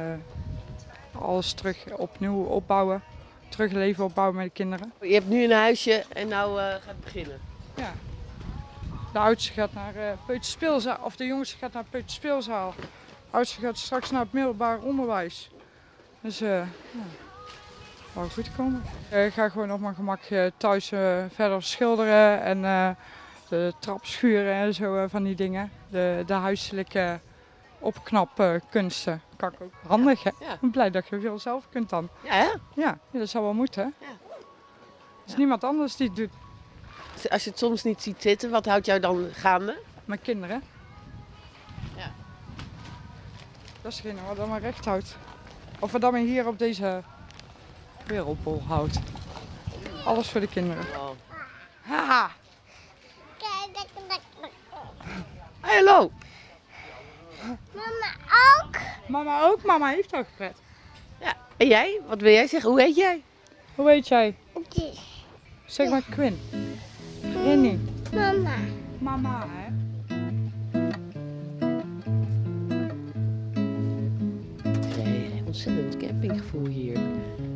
alles 1.19 1.53
terug 1.53 1.85
opnieuw 1.97 2.43
opbouwen. 2.43 3.03
Terug 3.49 3.71
leven 3.71 4.03
opbouwen 4.03 4.35
met 4.35 4.45
de 4.45 4.51
kinderen. 4.51 4.93
Je 5.01 5.13
hebt 5.13 5.27
nu 5.27 5.43
een 5.43 5.51
huisje 5.51 6.03
en 6.13 6.27
nou 6.27 6.59
eh, 6.59 6.65
gaat 6.65 6.81
het 6.85 6.99
beginnen. 7.03 7.39
Ja. 7.75 7.93
De 9.13 9.19
oudste 9.19 9.53
gaat 9.53 9.73
naar 9.73 9.95
eh 9.95 10.11
peuterspeelzaal, 10.25 10.97
of 11.03 11.15
de 11.15 11.25
jongste 11.25 11.57
gaat 11.57 11.73
naar 11.73 11.85
peuterspeelzaal. 11.89 12.73
De 12.77 12.87
oudste 13.29 13.59
gaat 13.59 13.77
straks 13.77 14.11
naar 14.11 14.21
het 14.21 14.33
middelbaar 14.33 14.79
onderwijs. 14.79 15.49
Dus 16.21 16.41
eh 16.41 16.49
ja, 16.91 17.03
wou 18.13 18.29
goed 18.29 18.55
komen. 18.55 18.83
Ik 19.11 19.33
ga 19.33 19.49
gewoon 19.49 19.71
op 19.71 19.79
mijn 19.79 19.95
gemak 19.95 20.19
thuis 20.57 20.87
verder 21.29 21.63
schilderen 21.63 22.41
en 22.41 22.61
de 23.49 23.73
trap 23.79 24.05
schuren 24.05 24.53
en 24.53 24.73
zo 24.73 25.07
van 25.07 25.23
die 25.23 25.35
dingen. 25.35 25.71
De, 25.89 26.23
de 26.25 26.33
huiselijke 26.33 27.19
opknapkunsten. 27.79 29.21
Kan 29.39 29.51
ik 29.53 29.61
ook 29.61 29.73
handig 29.87 30.23
hè. 30.23 30.31
Ja. 30.39 30.53
Ik 30.53 30.59
ben 30.59 30.71
blij 30.71 30.91
dat 30.91 31.07
je 31.07 31.19
veel 31.19 31.39
zelf 31.39 31.69
kunt 31.69 31.89
dan. 31.89 32.09
Ja, 32.23 32.33
hè? 32.33 32.49
Ja, 32.75 32.99
dat 33.11 33.29
zou 33.29 33.43
wel 33.43 33.53
moeten. 33.53 33.83
hè? 33.83 34.05
Ja. 34.05 34.11
Er 34.11 35.25
is 35.25 35.35
niemand 35.35 35.63
anders 35.63 35.95
die 35.95 36.07
het 36.07 36.15
doet. 36.15 36.31
Als 37.29 37.43
je 37.43 37.49
het 37.49 37.59
soms 37.59 37.83
niet 37.83 38.01
ziet 38.01 38.21
zitten, 38.21 38.49
wat 38.49 38.65
houdt 38.65 38.85
jou 38.85 38.99
dan 38.99 39.29
gaande? 39.33 39.81
Mijn 40.05 40.21
kinderen. 40.21 40.63
Ja. 41.95 42.11
Dat 43.81 43.91
is 43.91 43.97
hetgene 43.97 44.27
wat 44.27 44.35
dan 44.35 44.49
me 44.49 44.59
recht 44.59 44.85
houdt. 44.85 45.17
Of 45.79 45.91
wat 45.91 46.01
dan 46.01 46.13
me 46.13 46.19
hier 46.19 46.47
op 46.47 46.59
deze 46.59 47.03
wereldbol 48.05 48.63
houdt. 48.67 48.99
Alles 50.05 50.29
voor 50.29 50.41
de 50.41 50.47
kinderen. 50.47 50.85
Oh. 50.97 51.09
Haha! 51.81 52.31
Hey, 55.61 55.75
hallo! 55.75 56.11
Mama 57.73 58.11
ook. 58.63 58.77
Mama 59.07 59.41
ook? 59.43 59.63
Mama 59.63 59.89
heeft 59.89 60.15
ook 60.15 60.25
gepret. 60.27 60.57
En 61.57 61.67
jij? 61.67 61.99
Wat 62.07 62.21
wil 62.21 62.31
jij 62.31 62.47
zeggen? 62.47 62.69
Hoe 62.69 62.81
heet 62.81 62.95
jij? 62.95 63.23
Hoe 63.75 63.89
heet 63.89 64.07
jij? 64.07 64.35
Zeg 65.65 65.89
maar 65.89 66.01
Quinn. 66.09 66.39
Quinny. 67.21 67.79
Mama. 68.13 68.55
Mama, 68.99 69.45
hè? 69.47 69.67
Nee, 75.03 75.41
ontzettend 75.45 75.97
campinggevoel 75.97 76.65
hier. 76.65 76.97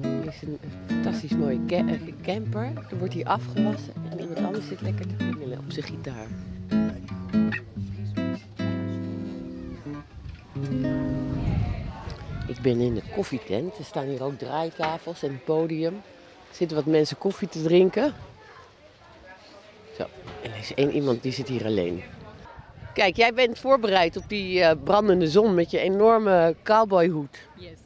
Er 0.02 0.28
is 0.28 0.42
een 0.42 0.58
fantastisch 0.88 1.32
mooie 1.36 1.60
ca- 1.68 1.76
eh, 1.88 2.00
camper. 2.22 2.72
Er 2.90 2.98
wordt 2.98 3.14
hier 3.14 3.26
afgewassen 3.26 3.94
en 4.12 4.20
iemand 4.20 4.38
anders 4.38 4.68
zit 4.68 4.82
lekker 4.82 5.08
te 5.08 5.14
pingelen 5.14 5.58
op 5.60 5.72
zijn 5.72 5.86
gitaar. 5.86 6.28
Ben 12.64 12.80
in 12.80 12.94
de 12.94 13.02
koffietent. 13.16 13.78
Er 13.78 13.86
staan 13.86 14.06
hier 14.06 14.24
ook 14.24 14.38
draaitafels 14.38 15.24
en 15.24 15.30
een 15.30 15.44
podium. 15.44 15.94
Er 16.50 16.56
zitten 16.56 16.78
wat 16.78 16.86
mensen 16.86 17.18
koffie 17.18 17.48
te 17.48 17.62
drinken. 17.62 18.14
Zo, 19.98 20.04
en 20.44 20.52
er 20.52 20.60
is 20.60 20.74
één 20.74 20.92
iemand 20.92 21.24
die 21.24 21.32
zit 21.32 21.48
hier 21.48 21.66
alleen. 21.66 22.04
Kijk, 22.94 23.16
jij 23.16 23.34
bent 23.34 23.60
voorbereid 23.60 24.18
op 24.18 24.24
die 24.28 24.62
eh, 24.62 24.76
brandende 24.84 25.28
zon 25.28 25.54
met 25.54 25.72
je 25.72 25.80
enorme 25.80 26.56
cowboyhoed. 26.64 27.38
Yes. 27.56 27.78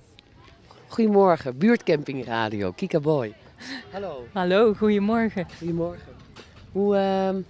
Goedemorgen, 0.87 1.57
buurtcampingradio, 1.57 2.71
Kika 2.71 2.99
Boy. 2.99 3.33
Hallo. 3.93 4.27
Hallo, 4.33 4.73
goedemorgen. 4.73 5.47
Goedemorgen. 5.57 6.15
Hoe, 6.71 6.95
ehm, 6.95 7.41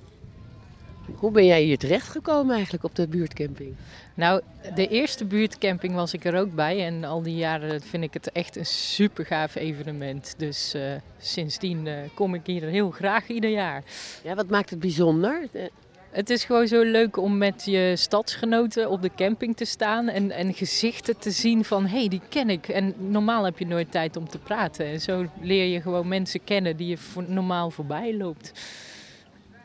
hoe 1.17 1.31
ben 1.31 1.45
jij 1.45 1.62
hier 1.62 1.77
terechtgekomen 1.77 2.53
eigenlijk 2.55 2.83
op 2.83 2.95
de 2.95 3.07
buurtcamping? 3.07 3.75
Nou, 4.13 4.41
de 4.75 4.88
eerste 4.88 5.25
buurtcamping 5.25 5.93
was 5.93 6.13
ik 6.13 6.25
er 6.25 6.39
ook 6.39 6.55
bij 6.55 6.86
en 6.86 7.03
al 7.03 7.21
die 7.21 7.36
jaren 7.36 7.81
vind 7.81 8.03
ik 8.03 8.13
het 8.13 8.31
echt 8.31 8.55
een 8.55 8.65
super 8.65 9.25
gaaf 9.25 9.55
evenement. 9.55 10.33
Dus 10.38 10.74
eh, 10.74 10.81
sindsdien 11.17 11.88
eh, 11.88 11.95
kom 12.13 12.33
ik 12.33 12.45
hier 12.45 12.63
heel 12.63 12.91
graag 12.91 13.27
ieder 13.27 13.50
jaar. 13.50 13.83
Ja, 14.24 14.36
wat 14.36 14.50
maakt 14.50 14.69
het 14.69 14.79
bijzonder? 14.79 15.47
Eh, 15.53 15.63
Het 16.12 16.29
is 16.29 16.45
gewoon 16.45 16.67
zo 16.67 16.81
leuk 16.81 17.17
om 17.17 17.38
met 17.38 17.65
je 17.65 17.93
stadsgenoten 17.95 18.89
op 18.89 19.01
de 19.01 19.12
camping 19.15 19.57
te 19.57 19.65
staan 19.65 20.07
en, 20.07 20.31
en 20.31 20.53
gezichten 20.53 21.17
te 21.17 21.31
zien 21.31 21.63
van 21.63 21.86
hé, 21.86 21.97
hey, 21.97 22.07
die 22.07 22.21
ken 22.29 22.50
ik. 22.50 22.67
En 22.67 22.93
normaal 22.97 23.43
heb 23.43 23.59
je 23.59 23.65
nooit 23.65 23.91
tijd 23.91 24.15
om 24.15 24.29
te 24.29 24.38
praten. 24.38 24.86
En 24.86 25.01
zo 25.01 25.25
leer 25.41 25.65
je 25.65 25.81
gewoon 25.81 26.07
mensen 26.07 26.43
kennen 26.43 26.77
die 26.77 26.88
je 26.88 26.97
voor, 26.97 27.24
normaal 27.27 27.71
voorbij 27.71 28.15
loopt. 28.15 28.51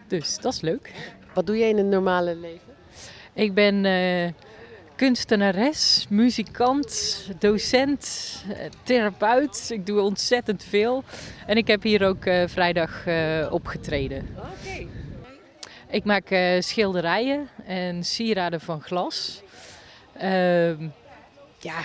Dus 0.07 0.39
dat 0.39 0.53
is 0.53 0.61
leuk. 0.61 0.93
Wat 1.35 1.47
doe 1.47 1.59
jij 1.59 1.69
in 1.69 1.77
het 1.77 1.87
normale 1.87 2.35
leven? 2.35 2.75
Ik 3.33 3.55
ben 3.55 3.85
eh, 3.85 4.33
kunstenares, 4.97 6.07
muzikant, 6.09 7.27
docent, 7.39 8.45
eh, 8.49 8.57
therapeut. 8.83 9.71
Ik 9.71 9.87
doe 9.87 10.01
ontzettend 10.01 10.65
veel. 10.65 11.05
En 11.47 11.57
ik 11.57 11.67
heb 11.67 11.83
hier 11.83 12.07
ook 12.07 12.25
eh, 12.25 12.43
vrijdag 12.47 13.07
opgetreden. 13.51 14.29
Oké. 14.37 14.87
Ik 15.89 16.05
maak 16.05 16.35
schilderijen 16.59 17.49
en 17.67 18.05
sieraden 18.05 18.61
van 18.61 18.81
glas. 18.81 19.43
Ehm, 20.19 20.89
ja, 21.59 21.81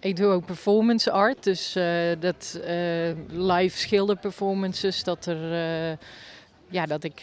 ik 0.00 0.16
doe 0.16 0.26
ook 0.26 0.44
performance 0.44 1.10
art. 1.10 1.44
Dus 1.44 1.76
dat 2.18 2.60
live 3.28 3.78
schilderperformances. 3.78 5.04
Dat, 5.04 5.26
er, 5.26 5.98
ja, 6.68 6.86
dat 6.86 7.04
ik 7.04 7.22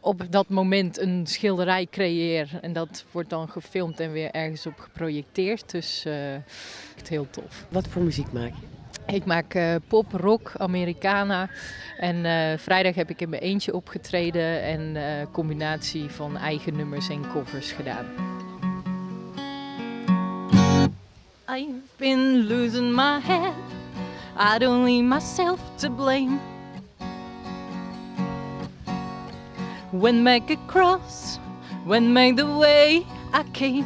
op 0.00 0.26
dat 0.30 0.48
moment 0.48 0.98
een 0.98 1.26
schilderij 1.26 1.86
creëer. 1.90 2.58
En 2.60 2.72
dat 2.72 3.04
wordt 3.10 3.30
dan 3.30 3.48
gefilmd 3.48 4.00
en 4.00 4.12
weer 4.12 4.30
ergens 4.30 4.66
op 4.66 4.78
geprojecteerd. 4.78 5.70
Dus 5.70 6.04
eh 6.04 6.34
echt 6.96 7.08
heel 7.08 7.26
tof. 7.30 7.66
Wat 7.68 7.88
voor 7.88 8.02
muziek 8.02 8.32
maak 8.32 8.52
je? 8.60 8.66
Ik 9.14 9.24
maak 9.24 9.54
eh, 9.54 9.74
pop, 9.88 10.12
rock, 10.12 10.52
Americana. 10.56 11.50
En 11.98 12.24
eh, 12.24 12.58
vrijdag 12.58 12.94
heb 12.94 13.10
ik 13.10 13.20
in 13.20 13.28
mijn 13.28 13.42
eentje 13.42 13.74
opgetreden 13.74 14.62
en 14.62 14.96
combinatie 15.32 16.08
van 16.08 16.36
eigen 16.36 16.76
nummers 16.76 17.08
en 17.08 17.30
covers 17.32 17.72
gedaan. 17.72 18.06
I've 21.48 21.80
been 21.96 22.46
losing 22.46 22.94
my 22.94 23.20
head. 23.20 23.54
I'd 24.36 24.62
only 24.62 25.00
myself 25.00 25.58
to 25.76 25.90
blame. 25.90 26.57
When 29.98 30.22
make 30.22 30.48
a 30.50 30.56
cross, 30.68 31.40
when 31.84 32.12
make 32.12 32.36
the 32.36 32.46
way 32.46 33.04
I 33.32 33.42
came. 33.52 33.84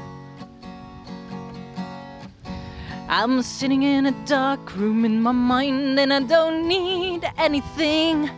I'm 3.09 3.42
sitting 3.42 3.83
in 3.83 4.07
a 4.07 4.12
dark 4.26 4.76
room 4.76 5.04
in 5.04 5.23
my 5.23 5.33
mind 5.33 5.99
and 5.99 6.12
I 6.12 6.21
don't 6.21 6.69
need 6.69 7.25
anything 7.38 8.31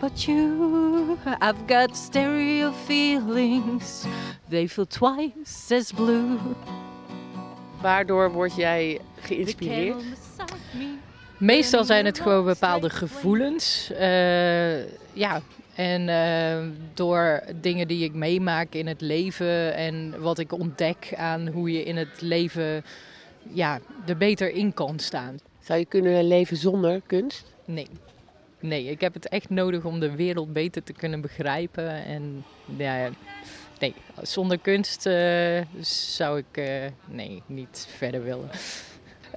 but 0.00 0.28
you. 0.28 1.18
I've 1.40 1.66
got 1.66 1.96
stereo 1.96 2.72
feelings, 2.86 4.06
they 4.48 4.68
feel 4.68 4.86
twice 4.86 5.72
as 5.72 5.92
blue. 5.92 6.38
Waardoor 7.82 8.30
word 8.32 8.54
jij 8.56 9.00
geïnspireerd? 9.20 10.02
Meestal 11.38 11.84
zijn 11.84 12.04
het 12.04 12.20
gewoon 12.20 12.44
bepaalde 12.44 12.90
gevoelens. 12.90 13.90
eh, 13.98 14.82
ja, 15.12 15.40
en 15.80 16.08
eh, 16.08 16.68
door 16.94 17.42
dingen 17.60 17.88
die 17.88 18.04
ik 18.04 18.14
meemaak 18.14 18.74
in 18.74 18.86
het 18.86 19.00
leven 19.00 19.74
en 19.74 20.20
wat 20.20 20.38
ik 20.38 20.52
ontdek 20.52 21.12
aan 21.16 21.48
hoe 21.48 21.72
je 21.72 21.84
in 21.84 21.96
het 21.96 22.20
leven 22.20 22.84
ja, 23.52 23.80
er 24.06 24.16
beter 24.16 24.50
in 24.50 24.74
kan 24.74 24.98
staan. 24.98 25.38
Zou 25.60 25.78
je 25.78 25.84
kunnen 25.84 26.28
leven 26.28 26.56
zonder 26.56 27.00
kunst? 27.06 27.44
Nee. 27.64 27.86
Nee, 28.60 28.84
ik 28.84 29.00
heb 29.00 29.14
het 29.14 29.28
echt 29.28 29.50
nodig 29.50 29.84
om 29.84 30.00
de 30.00 30.16
wereld 30.16 30.52
beter 30.52 30.82
te 30.82 30.92
kunnen 30.92 31.20
begrijpen. 31.20 32.04
En 32.04 32.44
ja, 32.76 33.08
nee, 33.78 33.94
zonder 34.22 34.58
kunst 34.58 35.06
eh, 35.06 35.60
zou 35.80 36.38
ik 36.38 36.56
eh, 36.56 36.84
nee, 37.06 37.42
niet 37.46 37.86
verder 37.96 38.22
willen. 38.22 38.50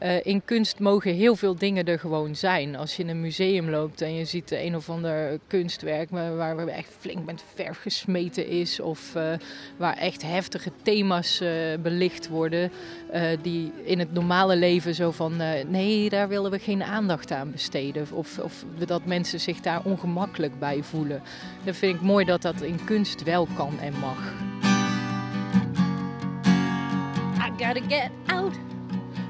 Eh, 0.03 0.25
in 0.25 0.41
kunst 0.45 0.79
mogen 0.79 1.13
heel 1.13 1.35
veel 1.35 1.55
dingen 1.55 1.85
er 1.85 1.99
gewoon 1.99 2.35
zijn. 2.35 2.75
Als 2.75 2.95
je 2.95 3.03
in 3.03 3.09
een 3.09 3.21
museum 3.21 3.69
loopt 3.69 4.01
en 4.01 4.13
je 4.13 4.25
ziet 4.25 4.51
een 4.51 4.75
of 4.75 4.89
ander 4.89 5.39
kunstwerk 5.47 6.09
waar, 6.09 6.35
waar 6.35 6.67
echt 6.67 6.95
flink 6.99 7.25
met 7.25 7.43
verf 7.53 7.77
gesmeten 7.81 8.47
is, 8.47 8.79
of 8.79 9.15
eh, 9.15 9.33
waar 9.77 9.97
echt 9.97 10.21
heftige 10.21 10.71
thema's 10.81 11.39
eh, 11.39 11.49
belicht 11.81 12.29
worden, 12.29 12.71
die 13.41 13.71
in 13.83 13.99
het 13.99 14.13
normale 14.13 14.55
leven 14.55 14.95
zo 14.95 15.11
van 15.11 15.37
nee, 15.67 16.09
daar 16.09 16.27
willen 16.27 16.51
we 16.51 16.59
geen 16.59 16.83
aandacht 16.83 17.31
aan 17.31 17.51
besteden. 17.51 18.07
Of, 18.11 18.39
of 18.39 18.65
dat 18.85 19.05
mensen 19.05 19.39
zich 19.39 19.59
daar 19.59 19.81
ongemakkelijk 19.83 20.59
bij 20.59 20.83
voelen. 20.83 21.21
Dan 21.63 21.73
vind 21.73 21.95
ik 21.95 22.01
mooi 22.01 22.25
dat 22.25 22.41
dat 22.41 22.61
in 22.61 22.83
kunst 22.85 23.23
wel 23.23 23.47
kan 23.55 23.79
en 23.79 23.93
mag. 23.99 24.33
I 27.37 27.63
gotta 27.63 27.81
get 27.87 28.09
out 28.25 28.72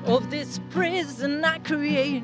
of 0.06 0.30
this 0.30 0.60
prison 0.70 1.44
I 1.46 1.60
create. 1.60 2.24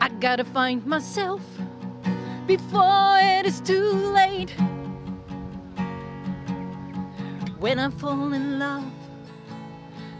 I 0.00 0.08
gotta 0.20 0.44
find 0.44 0.84
myself 0.86 1.42
before 2.46 3.18
it 3.18 3.46
is 3.46 3.60
too 3.60 3.92
late. 3.92 4.50
When 7.58 7.78
I 7.78 7.90
fall 7.90 8.32
in 8.32 8.58
love, 8.58 8.92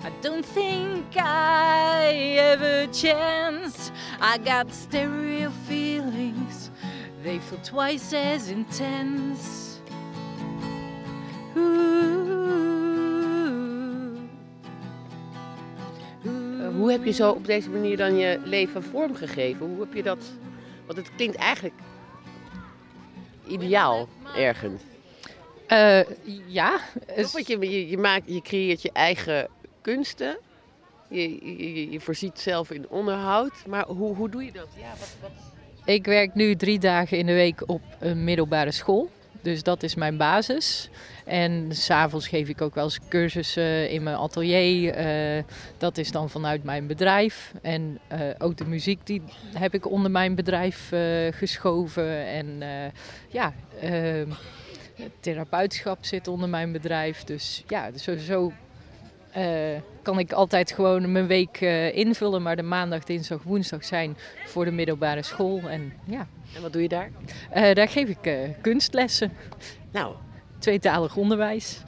I 0.03 0.11
don't 0.23 0.45
think 0.45 1.05
I 1.17 2.13
ever 2.39 2.87
chance. 2.93 3.93
I 4.21 4.39
got 4.39 4.73
stereo 4.73 5.51
feelings, 5.69 6.71
they 7.23 7.39
feel 7.39 7.59
twice 7.63 8.13
as 8.13 8.51
intense. 8.51 9.68
Hoe 16.89 16.97
heb 16.97 17.07
je 17.07 17.13
zo 17.13 17.31
op 17.31 17.47
deze 17.47 17.71
manier 17.71 17.97
dan 17.97 18.17
je 18.17 18.41
leven 18.45 18.83
vormgegeven? 18.83 19.67
Hoe 19.67 19.81
heb 19.81 19.95
je 19.95 20.03
dat... 20.03 20.19
Want 20.87 20.99
het 20.99 21.11
klinkt 21.17 21.37
eigenlijk 21.37 21.75
ideaal 23.47 24.09
ergens. 24.37 24.83
Eh, 25.67 26.01
ja, 26.47 26.81
want 27.33 27.47
je, 27.47 27.59
je, 27.59 27.89
je, 27.89 27.99
maakt, 27.99 28.23
je 28.27 28.43
creëert 28.43 28.83
je 28.83 28.93
eigen 28.93 29.49
kunsten. 29.81 30.39
Je, 31.09 31.31
je, 31.57 31.91
je 31.91 32.01
voorziet 32.01 32.41
zelf 32.41 32.71
in 32.71 32.89
onderhoud. 32.89 33.67
Maar 33.67 33.87
hoe, 33.87 34.15
hoe 34.15 34.29
doe 34.29 34.45
je 34.45 34.53
dat? 34.53 34.69
Ja, 34.77 34.91
wat, 34.99 35.17
wat... 35.21 35.31
Ik 35.85 36.05
werk 36.05 36.35
nu 36.35 36.57
drie 36.57 36.79
dagen 36.79 37.19
in 37.19 37.27
de 37.27 37.33
week 37.35 37.63
op 37.67 37.83
een 37.99 38.25
middelbare 38.25 38.73
school. 38.73 39.11
Dus 39.43 39.63
dat 39.63 39.83
is 39.83 39.95
mijn 39.95 40.17
basis. 40.17 40.91
En 41.25 41.67
s'avonds 41.71 42.29
geef 42.29 42.49
ik 42.49 42.61
ook 42.61 42.75
wel 42.75 42.85
eens 42.85 42.99
cursussen 43.09 43.91
in 43.91 44.03
mijn 44.03 44.17
atelier. 44.17 44.95
Eh, 44.95 45.43
dat 45.79 45.99
is 45.99 46.11
dan 46.11 46.31
vanuit 46.31 46.65
mijn 46.65 46.87
bedrijf. 46.87 47.53
En 47.63 47.99
eh, 48.09 48.21
ook 48.39 48.57
de 48.57 48.67
muziek 48.67 49.07
die 49.07 49.23
heb 49.55 49.75
ik 49.75 49.91
onder 49.91 50.11
mijn 50.11 50.35
bedrijf 50.35 50.93
eh, 50.93 51.01
geschoven. 51.31 52.27
En 52.27 52.63
ja, 53.29 53.53
eh, 53.81 54.27
Het 54.99 55.13
therapeutschap 55.21 56.05
zit 56.05 56.29
onder 56.29 56.49
mijn 56.49 56.73
bedrijf. 56.73 57.25
Dus 57.25 57.65
ja, 57.67 57.91
dus 57.91 58.03
sowieso 58.03 58.53
eh, 59.33 59.81
kan 60.03 60.19
ik 60.19 60.33
altijd 60.33 60.73
gewoon 60.73 61.13
mijn 61.13 61.27
week 61.27 61.61
eh, 61.61 61.97
invullen. 61.97 62.43
Maar 62.43 62.57
de 62.57 62.63
maandag, 62.63 63.05
dinsdag, 63.05 63.43
woensdag 63.43 63.85
zijn 63.85 64.17
voor 64.47 64.65
de 64.65 64.71
middelbare 64.71 65.23
school. 65.23 65.61
En 65.69 65.93
ja, 66.05 66.27
En 66.57 66.63
wat 66.63 66.73
doe 66.73 66.83
je 66.83 66.89
daar? 66.89 67.11
eh, 67.51 67.75
daar 67.75 67.89
geef 67.89 68.09
ik 68.09 68.39
kunstlessen. 68.61 69.33
Nou, 69.93 70.15
Tweetalig 70.59 71.17
onderwijs. 71.17 71.81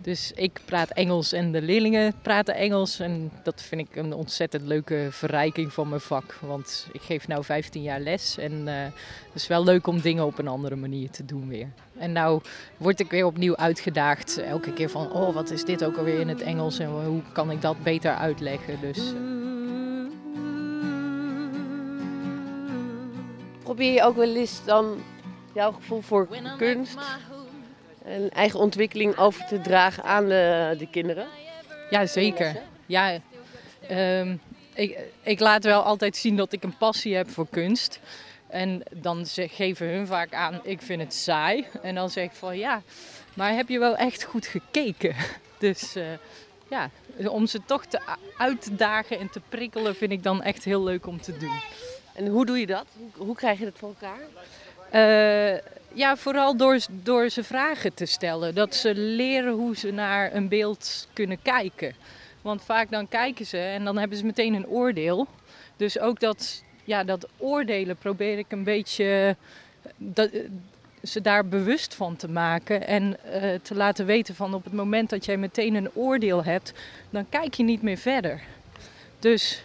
Dus 0.00 0.32
ik 0.34 0.60
praat 0.64 0.90
Engels 0.90 1.32
en 1.32 1.52
de 1.52 1.62
leerlingen 1.62 2.14
praten 2.22 2.54
Engels. 2.54 3.00
En 3.00 3.30
dat 3.42 3.62
vind 3.62 3.80
ik 3.80 3.96
een 3.96 4.12
ontzettend 4.12 4.62
leuke 4.62 5.08
verrijking 5.10 5.72
van 5.72 5.88
mijn 5.88 6.00
vak. 6.00 6.38
Want 6.40 6.86
ik 6.92 7.00
geef 7.00 7.28
nu 7.28 7.44
15 7.44 7.82
jaar 7.82 8.00
les. 8.00 8.38
En 8.38 8.68
eh, 8.68 8.74
het 9.26 9.34
is 9.34 9.46
wel 9.46 9.64
leuk 9.64 9.86
om 9.86 10.00
dingen 10.00 10.24
op 10.24 10.38
een 10.38 10.48
andere 10.48 10.76
manier 10.76 11.10
te 11.10 11.24
doen 11.24 11.48
weer. 11.48 11.68
En 11.98 12.12
nou 12.12 12.40
word 12.76 13.00
ik 13.00 13.10
weer 13.10 13.26
opnieuw 13.26 13.56
uitgedaagd. 13.56 14.38
Elke 14.38 14.72
keer 14.72 14.90
van, 14.90 15.12
oh 15.12 15.34
wat 15.34 15.50
is 15.50 15.64
dit 15.64 15.84
ook 15.84 15.96
alweer 15.96 16.20
in 16.20 16.28
het 16.28 16.42
Engels? 16.42 16.78
En 16.78 16.88
hoe 16.88 17.22
kan 17.32 17.50
ik 17.50 17.62
dat 17.62 17.82
beter 17.82 18.14
uitleggen? 18.14 18.80
Dus 18.80 18.98
eh, 18.98 19.14
probeer 23.62 23.92
je 23.92 24.02
ook 24.02 24.16
wel 24.16 24.34
eens 24.34 24.64
dan 24.64 25.02
jouw 25.54 25.72
gevoel 25.72 26.00
voor 26.00 26.28
kunst 26.56 26.98
en 28.08 28.30
eigen 28.30 28.60
ontwikkeling 28.60 29.16
over 29.18 29.46
te 29.46 29.60
dragen 29.60 30.02
aan 30.04 30.28
de, 30.28 30.74
de 30.78 30.86
kinderen? 30.90 31.26
Ja, 31.90 32.06
zeker. 32.06 32.56
Ja, 32.86 33.18
ehm, 33.88 34.36
ik, 34.74 34.98
ik 35.22 35.40
laat 35.40 35.64
wel 35.64 35.82
altijd 35.82 36.16
zien 36.16 36.36
dat 36.36 36.52
ik 36.52 36.62
een 36.62 36.76
passie 36.76 37.16
heb 37.16 37.30
voor 37.30 37.46
kunst. 37.50 38.00
En 38.48 38.82
dan 38.96 39.26
ze- 39.26 39.48
geven 39.48 39.86
hun 39.88 40.06
vaak 40.06 40.32
aan, 40.34 40.60
ik 40.62 40.82
vind 40.82 41.02
het 41.02 41.14
saai. 41.14 41.66
En 41.82 41.94
dan 41.94 42.10
zeg 42.10 42.24
ik 42.24 42.32
van 42.32 42.58
ja, 42.58 42.82
maar 43.34 43.54
heb 43.54 43.68
je 43.68 43.78
wel 43.78 43.96
echt 43.96 44.22
goed 44.24 44.46
gekeken? 44.46 45.14
Dus 45.58 45.94
eh, 45.96 46.04
ja, 46.70 46.90
om 47.28 47.46
ze 47.46 47.60
toch 47.66 47.84
te 47.86 48.00
uit 48.38 48.62
te 48.62 48.74
dagen 48.74 49.18
en 49.18 49.30
te 49.30 49.40
prikkelen 49.48 49.94
vind 49.96 50.12
ik 50.12 50.22
dan 50.22 50.42
echt 50.42 50.64
heel 50.64 50.82
leuk 50.84 51.06
om 51.06 51.20
te 51.20 51.36
doen. 51.36 51.60
En 52.14 52.26
hoe 52.26 52.46
doe 52.46 52.58
je 52.58 52.66
dat? 52.66 52.84
Hoe, 52.98 53.26
hoe 53.26 53.34
krijg 53.36 53.58
je 53.58 53.64
dat 53.64 53.78
voor 53.78 53.94
elkaar? 53.98 54.20
Eh, 54.90 55.58
ja, 55.98 56.16
vooral 56.16 56.56
door, 56.56 56.78
door 56.90 57.28
ze 57.28 57.44
vragen 57.44 57.94
te 57.94 58.06
stellen. 58.06 58.54
Dat 58.54 58.74
ze 58.74 58.94
leren 58.94 59.52
hoe 59.52 59.76
ze 59.76 59.90
naar 59.90 60.34
een 60.34 60.48
beeld 60.48 61.08
kunnen 61.12 61.42
kijken. 61.42 61.94
Want 62.42 62.62
vaak 62.62 62.90
dan 62.90 63.08
kijken 63.08 63.46
ze 63.46 63.58
en 63.58 63.84
dan 63.84 63.98
hebben 63.98 64.18
ze 64.18 64.24
meteen 64.24 64.54
een 64.54 64.66
oordeel. 64.66 65.26
Dus 65.76 65.98
ook 65.98 66.20
dat, 66.20 66.62
ja, 66.84 67.04
dat 67.04 67.28
oordelen 67.36 67.96
probeer 67.96 68.38
ik 68.38 68.46
een 68.48 68.64
beetje 68.64 69.36
dat, 69.96 70.30
eh, 70.30 70.40
ze 71.02 71.20
daar 71.20 71.46
bewust 71.46 71.94
van 71.94 72.16
te 72.16 72.28
maken. 72.28 72.86
En 72.86 73.16
eh, 73.24 73.54
te 73.62 73.74
laten 73.74 74.06
weten 74.06 74.34
van 74.34 74.54
op 74.54 74.64
het 74.64 74.72
moment 74.72 75.10
dat 75.10 75.24
jij 75.24 75.36
meteen 75.36 75.74
een 75.74 75.90
oordeel 75.94 76.44
hebt, 76.44 76.72
dan 77.10 77.28
kijk 77.28 77.54
je 77.54 77.62
niet 77.62 77.82
meer 77.82 77.98
verder. 77.98 78.40
Dus 79.18 79.62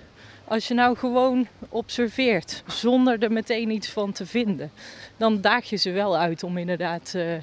als 0.48 0.68
je 0.68 0.74
nou 0.74 0.98
gewoon 0.98 1.48
observeert 1.70 2.64
zonder 2.68 3.24
er 3.24 3.32
meteen 3.32 3.70
iets 3.70 3.90
van 3.90 4.12
te 4.12 4.26
vinden, 4.26 4.72
dan 5.18 5.42
daag 5.42 5.70
je 5.70 5.76
ze 5.76 5.92
wel 5.92 6.18
uit 6.18 6.44
om 6.44 6.58
inderdaad 6.58 7.14
eh, 7.16 7.34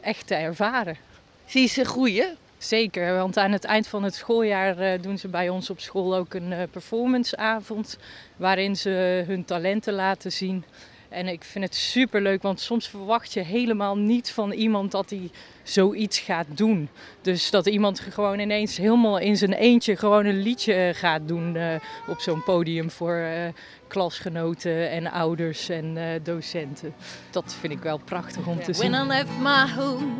echt 0.00 0.26
te 0.26 0.34
ervaren. 0.34 0.96
Zie 1.44 1.60
je 1.60 1.68
ze 1.68 1.84
groeien? 1.84 2.36
Zeker, 2.58 3.16
want 3.16 3.36
aan 3.36 3.52
het 3.52 3.64
eind 3.64 3.86
van 3.86 4.02
het 4.02 4.14
schooljaar 4.14 4.78
eh, 4.78 5.02
doen 5.02 5.18
ze 5.18 5.28
bij 5.28 5.48
ons 5.48 5.70
op 5.70 5.80
school 5.80 6.16
ook 6.16 6.34
een 6.34 6.52
eh, 6.52 6.62
performanceavond 6.70 7.98
waarin 8.36 8.76
ze 8.76 9.24
hun 9.26 9.44
talenten 9.44 9.92
laten 9.92 10.32
zien. 10.32 10.64
En 11.12 11.28
ik 11.28 11.44
vind 11.44 11.64
het 11.64 11.74
superleuk, 11.74 12.42
want 12.42 12.60
soms 12.60 12.88
verwacht 12.88 13.32
je 13.32 13.40
helemaal 13.40 13.98
niet 13.98 14.30
van 14.30 14.52
iemand 14.52 14.90
dat 14.90 15.10
hij 15.10 15.30
zoiets 15.62 16.18
gaat 16.18 16.46
doen. 16.48 16.88
Dus 17.20 17.50
dat 17.50 17.66
iemand 17.66 18.00
gewoon 18.00 18.38
ineens 18.38 18.76
helemaal 18.76 19.18
in 19.18 19.36
zijn 19.36 19.52
eentje 19.52 19.96
gewoon 19.96 20.24
een 20.24 20.42
liedje 20.42 20.74
eh, 20.74 20.94
gaat 20.94 21.28
doen 21.28 21.56
eh, 21.56 21.74
op 22.08 22.20
zo'n 22.20 22.42
podium 22.42 22.90
voor 22.90 23.14
eh, 23.14 23.48
klasgenoten 23.88 24.90
en 24.90 25.10
ouders 25.10 25.68
en 25.68 25.98
docenten. 26.22 26.94
Dat 27.30 27.56
vind 27.60 27.72
ik 27.72 27.82
wel 27.82 27.98
prachtig 27.98 28.46
om 28.46 28.62
te 28.62 28.72
zien. 28.72 28.90
When 28.90 29.04
I 29.04 29.08
left 29.08 29.38
my 29.38 29.82
home, 29.82 30.12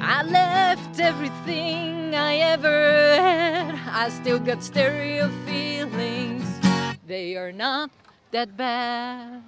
I 0.00 0.30
left 0.30 0.98
everything 0.98 2.14
I 2.14 2.40
ever 2.40 3.20
had. 3.20 4.08
I 4.08 4.10
still 4.20 4.40
got 4.44 4.64
stereo 4.64 5.28
feelings. 5.44 6.44
They 7.06 7.36
are 7.36 7.52
not 7.52 7.88
that 8.30 8.56
bad. 8.56 9.42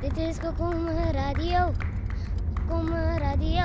Dit 0.00 0.16
is 0.16 0.38
Kokom 0.38 0.88
Radio. 1.12 1.72
Kokom 2.54 2.88
Radio. 3.18 3.62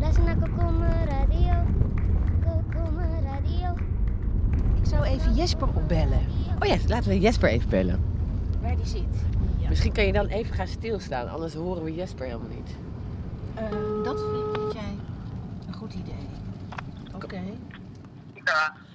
Luister 0.00 0.24
naar 0.24 0.36
Kokom 0.36 0.82
Radio. 1.08 1.52
Kokom 2.44 2.98
Radio. 3.22 3.74
Ik 4.80 4.86
zou 4.86 5.04
even 5.04 5.34
Jesper 5.34 5.68
opbellen. 5.74 6.26
Oh 6.60 6.68
ja, 6.68 6.76
laten 6.86 7.08
we 7.08 7.20
Jesper 7.20 7.48
even 7.48 7.68
bellen. 7.68 8.00
Waar 8.60 8.76
die 8.76 8.86
zit. 8.86 9.24
Misschien 9.68 9.92
kan 9.92 10.06
je 10.06 10.12
dan 10.12 10.26
even 10.26 10.54
gaan 10.54 10.66
stilstaan, 10.66 11.28
anders 11.28 11.54
horen 11.54 11.84
we 11.84 11.94
Jesper 11.94 12.26
helemaal 12.26 12.48
niet. 12.48 12.76
Ehm, 13.70 14.02
dat 14.02 14.20
vind 14.20 14.72
jij 14.72 14.98
een 15.66 15.74
goed 15.74 15.94
idee. 15.94 16.28
Oké. 17.14 17.42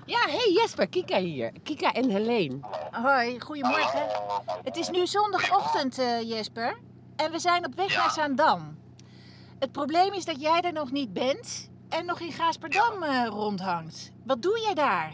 Ja, 0.05 0.19
hey 0.19 0.51
Jesper, 0.53 0.87
Kika 0.87 1.17
hier. 1.17 1.51
Kika 1.63 1.93
en 1.93 2.09
Helene. 2.09 2.59
Hoi, 2.91 3.39
goedemorgen. 3.39 4.07
Het 4.63 4.77
is 4.77 4.89
nu 4.89 5.07
zondagochtend, 5.07 5.97
eh, 5.99 6.21
Jesper. 6.21 6.77
En 7.15 7.31
we 7.31 7.39
zijn 7.39 7.65
op 7.65 7.75
weg 7.75 7.95
naar 7.95 8.11
Zaandam. 8.11 8.77
Het 9.59 9.71
probleem 9.71 10.13
is 10.13 10.25
dat 10.25 10.41
jij 10.41 10.61
er 10.61 10.73
nog 10.73 10.91
niet 10.91 11.13
bent 11.13 11.69
en 11.89 12.05
nog 12.05 12.19
in 12.19 12.31
Gaasperdam 12.31 13.03
eh, 13.03 13.25
rondhangt. 13.25 14.11
Wat 14.25 14.41
doe 14.41 14.59
jij 14.59 14.73
daar? 14.73 15.11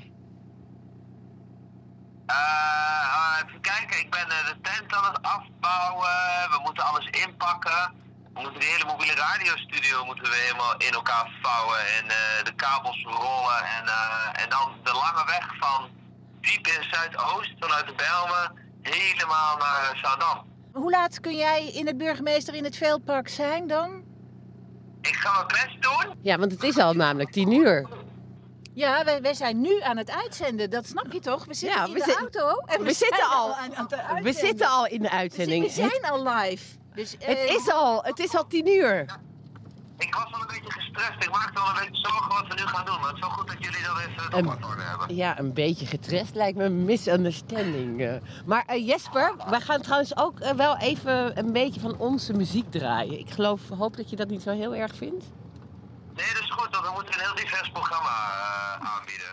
Eh, 2.25 3.41
even 3.45 3.61
kijken, 3.61 3.99
ik 3.99 4.09
ben 4.09 4.29
eh, 4.29 4.47
de 4.47 4.55
tent 4.61 4.93
aan 4.93 5.13
het 5.13 5.21
afbouwen. 5.21 6.09
We 6.49 6.59
moeten 6.63 6.83
alles 6.83 7.07
inpakken. 7.09 7.93
We 8.33 8.39
moeten 8.41 8.59
de 8.59 8.65
hele 8.65 8.85
mobiele 8.85 9.13
radiostudio 9.15 10.05
moeten 10.05 10.23
we 10.23 10.35
helemaal 10.45 10.73
in 10.77 10.93
elkaar 10.93 11.31
vouwen 11.41 11.77
en 11.97 12.05
eh, 12.09 12.43
de 12.43 12.53
kabels 12.55 13.03
rollen. 13.03 13.59
En, 13.77 13.85
eh, 13.87 14.41
en 14.43 14.49
dan 14.49 14.71
de 14.83 14.91
lange 14.91 15.25
weg 15.25 15.45
van 15.59 15.89
diep 16.41 16.67
in 16.67 16.83
Zuidoost, 16.91 17.53
vanuit 17.59 17.87
de 17.87 17.93
Bijlmer, 17.95 18.51
helemaal 18.81 19.57
naar 19.57 19.91
eh, 19.91 19.97
Zaandam. 20.03 20.45
Hoe 20.73 20.89
laat 20.91 21.19
kun 21.19 21.35
jij 21.35 21.65
in 21.67 21.87
het 21.87 21.97
burgemeester 21.97 22.53
in 22.55 22.63
het 22.63 22.77
veldpark 22.77 23.27
zijn 23.29 23.67
dan? 23.67 24.03
Ik 25.01 25.15
ga 25.15 25.33
mijn 25.33 25.47
best 25.47 25.81
doen. 25.81 26.15
Ja, 26.21 26.37
want 26.37 26.51
het 26.51 26.63
is 26.63 26.77
al 26.77 26.93
namelijk 26.93 27.31
tien 27.31 27.51
uur. 27.51 27.87
Ja, 28.73 29.03
wij, 29.05 29.21
wij 29.21 29.33
zijn 29.33 29.61
nu 29.61 29.81
aan 29.81 29.97
het 29.97 30.11
uitzenden, 30.11 30.69
dat 30.69 30.85
snap 30.87 31.11
je 31.11 31.19
toch? 31.19 31.45
We 31.45 31.53
zitten 31.53 31.79
Ja, 31.79 31.85
in 31.87 31.93
de 31.93 32.03
zit- 32.05 32.15
auto 32.17 32.57
en 32.57 32.83
we 32.83 32.93
zitten 32.93 33.29
al- 33.29 33.55
aan, 33.55 34.23
We 34.23 34.33
zitten 34.33 34.67
al 34.67 34.85
in 34.87 35.01
de 35.01 35.07
We 35.09 35.13
uitzending. 35.15 35.63
We 35.65 35.71
zijn 35.71 36.01
al 36.11 36.23
live. 36.27 36.65
Dus, 36.95 37.11
Het 37.11 37.37
eh, 37.37 37.55
is 37.55 37.71
al, 37.71 38.03
het 38.03 38.19
is 38.19 38.35
al 38.35 38.47
tien 38.47 38.67
uur. 38.67 38.99
Ik 39.97 40.15
was 40.15 40.29
wel 40.31 40.41
een 40.41 40.47
beetje 40.47 40.71
gestrest. 40.71 41.23
Ik 41.23 41.29
maakte 41.31 41.53
wel 41.53 41.67
een 41.69 41.75
beetje 41.89 42.07
zorgen 42.09 42.29
wat 42.29 42.47
we 42.47 42.53
nu 42.53 42.67
gaan 42.67 42.85
doen. 42.85 42.99
Maar 42.99 43.07
het 43.07 43.15
is 43.15 43.21
wel 43.21 43.29
goed 43.29 43.47
dat 43.47 43.55
jullie 43.59 43.83
dat 43.83 43.97
even 43.97 44.47
op 44.47 44.63
orde 44.69 44.81
hebben. 44.81 45.15
Ja, 45.15 45.39
een 45.39 45.53
beetje 45.53 45.85
getrest 45.85 46.35
lijkt 46.35 46.57
me 46.57 46.63
een 46.63 46.85
misunderstanding. 46.85 48.01
eh. 48.01 48.13
Maar 48.45 48.63
eh, 48.65 48.87
Jesper, 48.87 49.33
wij 49.49 49.61
gaan 49.61 49.81
trouwens 49.81 50.17
ook 50.17 50.53
wel 50.55 50.77
even 50.77 51.37
een 51.39 51.51
beetje 51.53 51.79
van 51.79 51.97
onze 51.97 52.33
muziek 52.33 52.71
draaien. 52.71 53.19
Ik 53.19 53.29
geloof, 53.29 53.61
hoop 53.77 53.97
dat 53.97 54.09
je 54.09 54.15
dat 54.15 54.27
niet 54.27 54.41
zo 54.41 54.51
heel 54.51 54.75
erg 54.75 54.95
vindt. 54.95 55.25
Nee, 56.15 56.25
dat 56.33 56.41
is 56.43 56.49
goed. 56.51 56.69
Want 56.71 56.85
we 56.85 56.91
moeten 56.93 57.13
een 57.13 57.19
heel 57.19 57.35
divers 57.35 57.69
programma 57.71 58.09
eh, 58.79 58.95
aanbieden. 58.95 59.31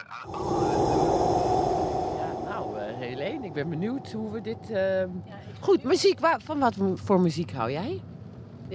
Helene, 3.11 3.45
ik 3.47 3.53
ben 3.53 3.69
benieuwd 3.69 4.13
hoe 4.13 4.31
we 4.31 4.41
dit... 4.41 4.71
eh, 4.71 5.05
Goed, 5.61 5.83
muziek. 5.83 6.21
Waar, 6.21 6.41
van 6.45 6.59
wat 6.59 6.75
voor 6.95 7.21
muziek 7.21 7.53
hou 7.53 7.71
jij? 7.71 8.01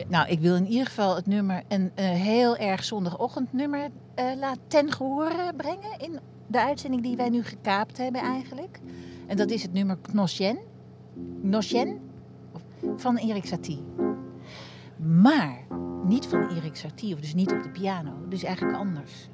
Nou, 0.07 0.27
ik 0.29 0.39
wil 0.39 0.55
in 0.55 0.67
ieder 0.67 0.85
geval 0.85 1.15
het 1.15 1.25
nummer, 1.25 1.63
een 1.67 1.91
eh, 1.95 2.09
heel 2.09 2.57
erg 2.57 2.83
zondagochtendnummer, 2.83 3.89
laat 4.39 4.57
ten 4.67 4.91
gehore 4.91 5.53
brengen 5.57 5.99
in 5.99 6.19
de 6.47 6.61
uitzending 6.61 7.03
die 7.03 7.15
wij 7.15 7.29
nu 7.29 7.43
gekaapt 7.43 7.97
hebben 7.97 8.21
eigenlijk. 8.21 8.79
En 9.27 9.37
dat 9.37 9.49
is 9.51 9.61
het 9.61 9.73
nummer 9.73 9.97
Knosjen. 10.01 10.57
Knosjen 11.41 11.99
van 12.95 13.17
Erik 13.17 13.45
Satie. 13.45 13.83
Maar 14.97 15.57
niet 16.05 16.25
van 16.25 16.47
Erik 16.49 16.75
Satie, 16.75 17.13
of 17.13 17.19
dus 17.19 17.33
niet 17.33 17.51
op 17.51 17.63
de 17.63 17.69
piano. 17.69 18.11
Dus 18.29 18.43
eigenlijk 18.43 18.77
anders. 18.77 19.29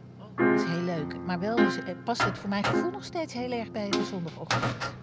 Dat 0.49 0.59
is 0.61 0.67
heel 0.67 0.81
leuk. 0.81 1.15
Maar 1.25 1.39
wel 1.39 1.57
eh, 1.57 1.67
past 2.03 2.23
het 2.23 2.37
voor 2.37 2.49
mijn 2.49 2.63
gevoel 2.63 2.91
nog 2.91 3.03
steeds 3.03 3.33
heel 3.33 3.51
erg 3.51 3.71
bij 3.71 3.89
de 3.89 4.03
zondagochtend. 4.03 4.93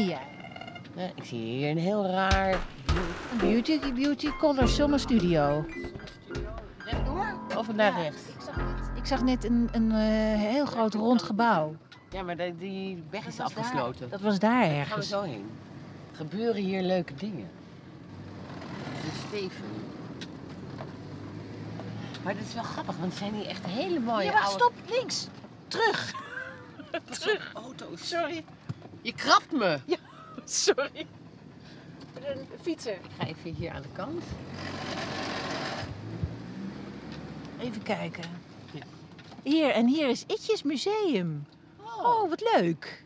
Zie 0.00 0.08
jij? 0.08 1.12
Ik 1.14 1.24
zie 1.24 1.38
hier 1.40 1.70
een 1.70 1.78
heel 1.78 2.06
raar... 2.06 2.52
Een 3.32 3.38
beauty, 3.38 3.92
beauty 3.92 4.28
color 4.38 4.68
zonnestudio. 4.68 5.64
Rechtdoor 6.84 7.36
of 7.56 7.72
naar 7.74 8.00
rechts? 8.02 8.22
Ik 8.28 8.40
zag 8.44 8.56
net, 8.56 8.90
ik 8.96 9.06
zag 9.06 9.22
net 9.22 9.44
een, 9.44 9.68
een 9.72 9.90
eh, 9.90 10.40
heel 10.40 10.66
groot 10.66 10.94
rond 10.94 11.22
gebouw. 11.22 11.76
Ja, 12.10 12.22
maar 12.22 12.36
de- 12.36 12.54
die 12.58 13.02
weg 13.10 13.26
is 13.26 13.36
daar. 13.36 13.46
afgesloten. 13.46 14.10
Dat 14.10 14.20
was 14.20 14.38
daar 14.38 14.50
Daar 14.50 14.62
gaan 14.68 14.72
we 14.74 14.78
ergens. 14.80 15.08
zo 15.08 15.22
heen. 15.22 15.50
Gebeuren 16.12 16.62
hier 16.62 16.82
leuke 16.82 17.14
dingen. 17.14 17.48
De 19.02 19.10
Steven. 19.28 19.64
Maar 22.24 22.34
dat 22.34 22.42
is 22.46 22.54
wel 22.54 22.62
grappig, 22.62 22.96
want 22.96 23.08
het 23.08 23.18
zijn 23.18 23.34
hier 23.34 23.46
echt 23.46 23.66
hele 23.66 24.00
mooie 24.00 24.24
Ja, 24.24 24.32
oude... 24.40 24.50
stop, 24.50 24.72
links. 24.88 25.26
Terug. 25.68 26.12
Terug. 27.20 27.50
Auto's. 27.54 28.08
Sorry. 28.08 28.44
Je 29.02 29.12
krabt 29.12 29.52
me. 29.52 29.78
Ja, 29.86 29.96
sorry. 30.44 31.06
Een 32.14 32.46
fietser. 32.62 32.92
Ik 32.92 33.10
ga 33.18 33.26
even 33.26 33.54
hier 33.54 33.70
aan 33.70 33.82
de 33.82 33.88
kant. 33.92 34.24
Even 37.60 37.82
kijken. 37.82 38.24
Ja. 38.72 38.82
Hier, 39.42 39.70
en 39.70 39.86
hier 39.86 40.08
is 40.08 40.24
Itjes 40.26 40.62
Museum. 40.62 41.46
Oh, 42.02 42.28
wat 42.28 42.52
leuk. 42.54 43.04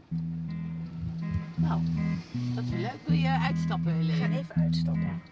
Nou, 1.57 1.81
dat 2.55 2.65
is 2.65 2.71
wel 2.71 2.81
leuk. 2.81 2.99
Wil 3.07 3.17
je 3.17 3.29
uitstappen, 3.29 3.99
We 3.99 4.13
gaan 4.13 4.31
Helene? 4.31 4.39
even 4.39 4.55
uitstappen. 4.63 5.23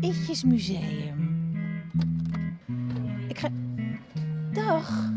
Itjes 0.00 0.44
Museum. 0.44 1.52
Ik 3.28 3.38
ga... 3.38 3.48
Dag. 4.52 5.10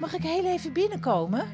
Mag 0.00 0.14
ik 0.14 0.22
heel 0.22 0.44
even 0.44 0.72
binnenkomen? 0.72 1.48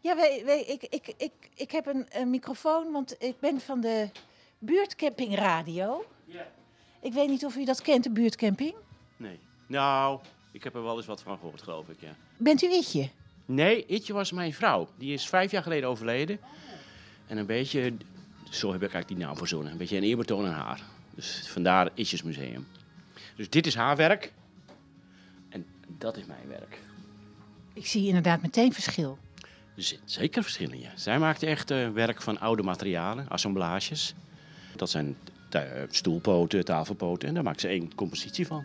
Ja, 0.00 0.16
wij, 0.16 0.42
wij, 0.44 0.60
ik, 0.60 0.82
ik, 0.82 1.14
ik, 1.16 1.32
ik 1.54 1.70
heb 1.70 1.86
een, 1.86 2.06
een 2.10 2.30
microfoon, 2.30 2.92
want 2.92 3.16
ik 3.18 3.40
ben 3.40 3.60
van 3.60 3.80
de 3.80 4.08
buurtcamping 4.58 5.34
radio. 5.36 6.04
Ik 7.00 7.12
weet 7.12 7.28
niet 7.28 7.44
of 7.44 7.56
u 7.56 7.64
dat 7.64 7.82
kent, 7.82 8.04
de 8.04 8.10
buurtcamping. 8.10 8.74
Nee. 9.16 9.38
Nou, 9.66 10.20
ik 10.52 10.64
heb 10.64 10.74
er 10.74 10.82
wel 10.82 10.96
eens 10.96 11.06
wat 11.06 11.22
van 11.22 11.38
gehoord, 11.38 11.62
geloof 11.62 11.88
ik, 11.88 12.00
ja. 12.00 12.16
Bent 12.36 12.62
u 12.62 12.72
Itje? 12.72 13.08
Nee, 13.46 13.86
Itje 13.86 14.12
was 14.12 14.32
mijn 14.32 14.54
vrouw. 14.54 14.88
Die 14.98 15.12
is 15.12 15.28
vijf 15.28 15.50
jaar 15.50 15.62
geleden 15.62 15.88
overleden. 15.88 16.38
En 17.26 17.36
een 17.36 17.46
beetje, 17.46 17.94
zo 18.50 18.66
heb 18.72 18.82
ik 18.82 18.92
eigenlijk 18.92 19.08
die 19.08 19.26
naam 19.26 19.36
verzonnen, 19.36 19.72
een 19.72 19.78
beetje 19.78 19.96
een 19.96 20.02
eerbetoon 20.02 20.46
aan 20.46 20.52
haar. 20.52 20.82
Dus 21.10 21.44
vandaar 21.48 21.90
Itjes 21.94 22.22
Museum. 22.22 22.66
Dus 23.36 23.50
dit 23.50 23.66
is 23.66 23.74
haar 23.74 23.96
werk. 23.96 24.32
En 25.48 25.66
dat 25.98 26.16
is 26.16 26.24
mijn 26.26 26.48
werk. 26.48 26.78
Ik 27.72 27.86
zie 27.86 28.06
inderdaad 28.06 28.42
meteen 28.42 28.72
verschil. 28.72 29.18
Er 29.76 29.82
zit 29.82 30.00
zeker 30.04 30.42
verschillen 30.42 30.74
in. 30.74 30.80
Ja. 30.80 30.90
Zij 30.96 31.18
maakte 31.18 31.46
echt 31.46 31.70
eh, 31.70 31.88
werk 31.90 32.22
van 32.22 32.40
oude 32.40 32.62
materialen, 32.62 33.28
assemblages. 33.28 34.14
Dat 34.76 34.90
zijn 34.90 35.16
stoelpoten, 35.88 36.64
tafelpoten. 36.64 37.28
En 37.28 37.34
daar 37.34 37.42
maakt 37.42 37.60
ze 37.60 37.68
één 37.68 37.94
compositie 37.94 38.46
van. 38.46 38.64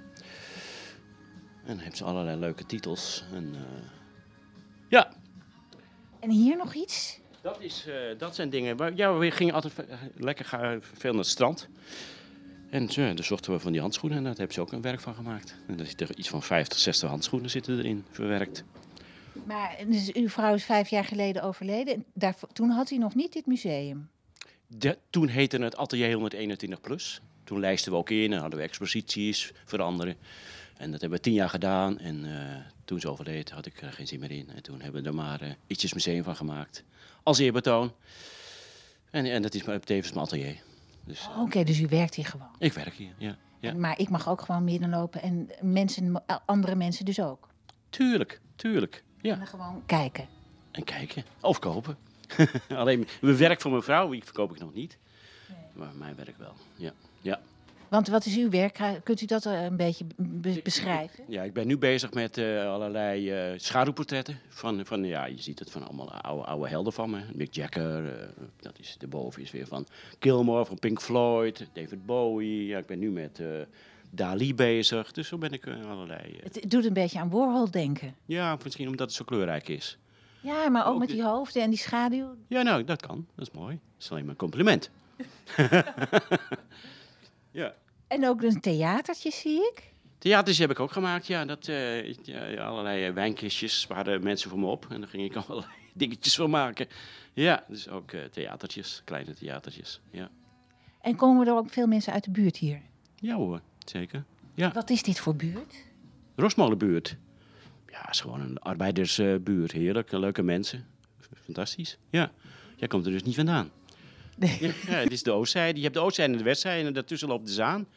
En 1.65 1.75
dan 1.75 1.77
heeft 1.77 1.97
ze 1.97 2.03
allerlei 2.03 2.39
leuke 2.39 2.65
titels. 2.65 3.23
En, 3.33 3.55
eh, 3.55 3.61
ja, 4.89 5.13
En 6.19 6.29
hier 6.29 6.57
nog 6.57 6.73
iets? 6.73 7.19
dat, 7.41 7.61
is, 7.61 7.85
eh, 7.87 7.95
dat 8.17 8.35
zijn 8.35 8.49
dingen. 8.49 8.77
waar- 8.77 8.95
Ja, 8.95 9.13
we 9.17 9.31
gingen 9.31 9.53
altijd 9.53 9.73
lekker 10.15 10.45
ga- 10.45 10.77
veel 10.81 11.11
naar 11.11 11.19
het 11.21 11.29
strand. 11.29 11.67
En 12.69 12.89
zo, 12.89 13.13
daar 13.13 13.23
zochten 13.23 13.51
we 13.51 13.59
van 13.59 13.71
die 13.71 13.81
handschoenen. 13.81 14.17
En 14.17 14.23
daar 14.23 14.35
hebben 14.35 14.53
ze 14.53 14.61
ook 14.61 14.71
een 14.71 14.81
werk 14.81 14.99
van 14.99 15.15
gemaakt. 15.15 15.55
En 15.67 15.79
er 15.79 15.85
zitten 15.85 16.19
iets 16.19 16.29
van 16.29 16.43
50, 16.43 16.79
60 16.79 17.09
handschoenen 17.09 17.49
zitten 17.49 17.77
erin 17.77 18.05
verwerkt. 18.11 18.63
Maar 19.45 19.77
dus 19.87 20.13
uw 20.13 20.29
vrouw 20.29 20.53
is 20.53 20.63
vijf 20.63 20.89
jaar 20.89 21.03
geleden 21.05 21.43
overleden. 21.43 21.93
En 21.93 22.05
daarvoor, 22.13 22.49
toen 22.53 22.69
had 22.69 22.91
u 22.91 22.97
nog 22.97 23.15
niet 23.15 23.33
dit 23.33 23.45
museum. 23.45 24.09
De- 24.67 24.97
toen 25.09 25.27
heette 25.27 25.57
het 25.57 25.77
Atelier 25.77 26.13
121 26.13 26.81
Plus. 26.81 27.21
Toen 27.43 27.59
lijsten 27.59 27.91
we 27.91 27.97
ook 27.97 28.09
in 28.09 28.33
en 28.33 28.39
hadden 28.39 28.59
we 28.59 28.65
exposities 28.65 29.51
veranderen. 29.65 30.15
En 30.77 30.91
dat 30.91 31.01
hebben 31.01 31.17
we 31.19 31.23
tien 31.23 31.33
jaar 31.33 31.49
gedaan. 31.49 31.99
En 31.99 32.25
eh, 32.25 32.55
toen 32.85 32.99
ze 32.99 33.09
overleed 33.09 33.49
had 33.49 33.65
ik 33.65 33.81
er 33.81 33.91
geen 33.93 34.07
zin 34.07 34.19
meer 34.19 34.31
in. 34.31 34.49
En 34.55 34.63
toen 34.63 34.81
hebben 34.81 35.01
we 35.03 35.07
er 35.09 35.15
maar 35.15 35.41
eh, 35.41 35.49
ietsjes 35.67 35.93
museum 35.93 36.23
van 36.23 36.35
gemaakt. 36.35 36.83
Als 37.23 37.37
eerbetoon. 37.39 37.91
En, 39.11 39.25
en 39.25 39.41
dat 39.41 39.53
is 39.53 39.63
mijn- 39.63 39.79
tevens 39.79 40.13
mijn 40.13 40.25
atelier. 40.25 40.55
Dus 41.09 41.27
eh, 41.27 41.41
Oké, 41.41 41.63
dus 41.63 41.79
u 41.79 41.87
werkt 41.87 42.15
hier 42.15 42.25
gewoon. 42.25 42.47
ik 42.57 42.73
werk 42.73 42.93
hier, 42.93 43.13
ja. 43.17 43.35
ja. 43.59 43.73
Maar 43.73 43.99
ik 43.99 44.09
mag 44.09 44.29
ook 44.29 44.41
gewoon 44.41 44.65
binnenlopen 44.65 45.21
en 45.21 45.49
mensen, 45.61 46.23
andere 46.45 46.75
mensen 46.75 47.05
dus 47.05 47.21
ook. 47.21 47.47
Tuurlijk, 47.89 48.41
tuurlijk. 48.55 49.03
Ja. 49.21 49.31
En 49.31 49.37
dan 49.37 49.47
gewoon 49.47 49.83
kijken. 49.85 50.27
En 50.71 50.83
kijken. 50.83 51.23
Of 51.41 51.59
kopen. 51.59 51.97
Alleen 52.69 53.07
mijn 53.21 53.37
werk 53.37 53.61
voor 53.61 53.71
mijn 53.71 53.83
vrouw, 53.83 54.09
die 54.09 54.23
verkoop 54.23 54.51
ik 54.51 54.59
nog 54.59 54.73
niet. 54.73 54.97
Maar 55.73 55.95
mijn 55.95 56.15
werk 56.15 56.37
wel, 56.37 56.53
ja. 56.75 56.91
ja. 57.21 57.39
Want 57.89 58.07
wat 58.07 58.25
is 58.25 58.37
uw 58.37 58.49
werk? 58.49 58.79
Kunt 59.03 59.21
u 59.21 59.25
dat 59.25 59.45
eh, 59.45 59.63
een 59.63 59.75
beetje 59.77 60.05
be- 60.17 60.59
beschrijven? 60.63 61.23
Ja, 61.27 61.43
ik 61.43 61.53
ben 61.53 61.67
nu 61.67 61.77
bezig 61.77 62.13
met 62.13 62.37
eh, 62.37 62.67
allerlei 62.71 63.31
eh, 63.31 63.59
schaduwportretten. 63.59 64.39
Van, 64.49 64.85
van, 64.85 65.03
ja, 65.03 65.25
je 65.25 65.41
ziet 65.41 65.59
het 65.59 65.71
van 65.71 65.83
allemaal 65.87 66.11
oude, 66.11 66.43
oude 66.45 66.69
helden 66.69 66.93
van 66.93 67.09
me. 67.09 67.19
Mick 67.33 67.53
Jagger, 67.53 68.29
dat 68.59 68.79
is, 68.79 68.95
daarboven 68.99 69.41
is 69.41 69.51
weer 69.51 69.67
van 69.67 69.85
Gilmore, 70.19 70.65
van 70.65 70.79
Pink 70.79 71.01
Floyd, 71.01 71.67
David 71.73 72.05
Bowie. 72.05 72.65
Ja, 72.65 72.77
ik 72.77 72.85
ben 72.85 72.99
nu 72.99 73.11
met 73.11 73.41
Dali 74.09 74.55
bezig. 74.55 75.11
Dus 75.11 75.27
zo 75.27 75.37
ben 75.37 75.51
ik 75.51 75.67
allerlei... 75.89 76.39
Het 76.43 76.63
doet 76.67 76.85
een 76.85 76.93
beetje 76.93 77.19
aan 77.19 77.29
Warhol 77.29 77.71
denken. 77.71 78.15
ja, 78.25 78.57
misschien 78.63 78.87
omdat 78.87 79.07
het 79.07 79.15
zo 79.15 79.25
kleurrijk 79.25 79.67
is. 79.67 79.97
Ja, 80.41 80.69
maar 80.69 80.85
ook, 80.87 80.93
Ook 80.93 80.99
met 80.99 81.07
de- 81.07 81.13
die 81.13 81.23
hoofden 81.23 81.61
en 81.61 81.69
die 81.69 81.79
schaduw. 81.79 82.35
Ja, 82.47 82.61
nou, 82.61 82.83
dat 82.83 83.01
kan. 83.01 83.25
Dat 83.35 83.47
is 83.47 83.53
mooi. 83.53 83.79
Dat 83.95 84.03
is 84.03 84.11
alleen 84.11 84.21
maar 84.23 84.31
een 84.31 84.37
compliment. 84.39 84.89
ja. 87.51 87.75
En 88.07 88.27
ook 88.27 88.41
een 88.41 88.59
theatertje 88.59 89.31
zie 89.31 89.61
ik. 89.61 89.91
Theaters 90.17 90.57
heb 90.57 90.71
ik 90.71 90.79
ook 90.79 90.91
gemaakt, 90.91 91.27
ja. 91.27 91.45
Dat, 91.45 91.67
eh, 91.67 92.13
ja, 92.13 92.65
allerlei 92.65 93.05
eh, 93.05 93.13
wijnkistjes 93.13 93.87
waren 93.87 94.23
mensen 94.23 94.49
voor 94.49 94.59
me 94.59 94.65
op. 94.65 94.87
En 94.89 94.99
daar 94.99 95.09
ging 95.09 95.23
ik 95.23 95.35
allerlei 95.47 95.71
dingetjes 95.93 96.35
van 96.35 96.49
maken. 96.49 96.87
Ja, 97.33 97.63
dus 97.67 97.89
ook 97.89 98.11
eh, 98.11 98.23
theatertjes, 98.23 99.01
kleine 99.05 99.33
theatertjes. 99.33 100.01
Ja. 100.11 100.29
En 101.01 101.15
komen 101.15 101.47
er 101.47 101.53
ook 101.53 101.69
veel 101.69 101.87
mensen 101.87 102.13
uit 102.13 102.23
de 102.23 102.31
buurt 102.31 102.57
hier? 102.57 102.81
ja 103.15 103.35
hoor, 103.35 103.61
zeker. 103.85 104.23
Ja. 104.53 104.71
Wat 104.71 104.89
is 104.89 105.03
dit 105.03 105.19
voor 105.19 105.35
buurt? 105.35 105.85
Rosmolenbuurt. 106.35 107.17
Ja, 107.87 107.99
het 108.01 108.13
is 108.13 108.21
gewoon 108.21 108.41
een 108.41 108.59
arbeidersbuurt. 108.59 109.71
Heerlijk, 109.71 110.11
leuke 110.11 110.41
mensen. 110.41 110.87
Fantastisch. 111.43 111.97
Ja. 112.09 112.31
Jij 112.75 112.87
komt 112.87 113.05
er 113.05 113.11
dus 113.11 113.23
niet 113.23 113.35
vandaan. 113.35 113.71
Nee. 114.39 114.73
Ja, 114.87 114.93
het 114.93 115.11
is 115.11 115.23
de 115.23 115.31
oostzijde. 115.31 115.77
Je 115.77 115.83
hebt 115.83 115.95
de 115.95 116.01
oostzijde 116.01 116.31
en 116.31 116.37
de 116.37 116.43
westzijde 116.43 116.87
en 116.87 116.93
daartussen 116.93 117.27
loopt 117.27 117.45
de 117.45 117.53
Zaan. 117.53 117.87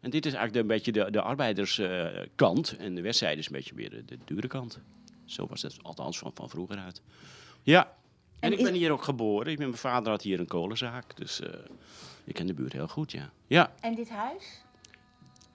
En 0.00 0.10
dit 0.10 0.26
is 0.26 0.32
eigenlijk 0.32 0.62
een 0.62 0.74
beetje 0.76 0.92
de, 0.92 1.10
de 1.10 1.20
arbeiderskant. 1.20 2.76
en 2.76 2.94
de 2.94 3.00
westzijde 3.00 3.38
is 3.38 3.46
een 3.46 3.52
beetje 3.52 3.74
meer 3.74 3.90
de, 3.90 4.04
de 4.04 4.18
dure 4.24 4.46
kant. 4.46 4.78
Zo 5.24 5.46
was 5.46 5.62
het 5.62 5.76
althans 5.82 6.18
van, 6.18 6.30
van 6.34 6.50
vroeger 6.50 6.78
uit. 6.78 7.02
Ja. 7.62 7.96
En, 8.40 8.52
En 8.52 8.58
ik 8.58 8.64
ben 8.64 8.74
hier 8.74 8.90
ook 8.90 9.02
geboren. 9.02 9.52
Ik 9.52 9.58
ben, 9.58 9.66
mijn 9.66 9.78
vader 9.78 10.10
had 10.10 10.22
hier 10.22 10.40
een 10.40 10.46
kolenzaak. 10.46 11.16
Dus 11.16 11.40
eh, 11.40 11.50
ik 12.24 12.34
ken 12.34 12.46
de 12.46 12.54
buurt 12.54 12.72
heel 12.72 12.88
goed, 12.88 13.12
ja. 13.12 13.30
Ja, 13.46 13.72
En 13.80 13.94
dit 13.94 14.08
huis? 14.08 14.62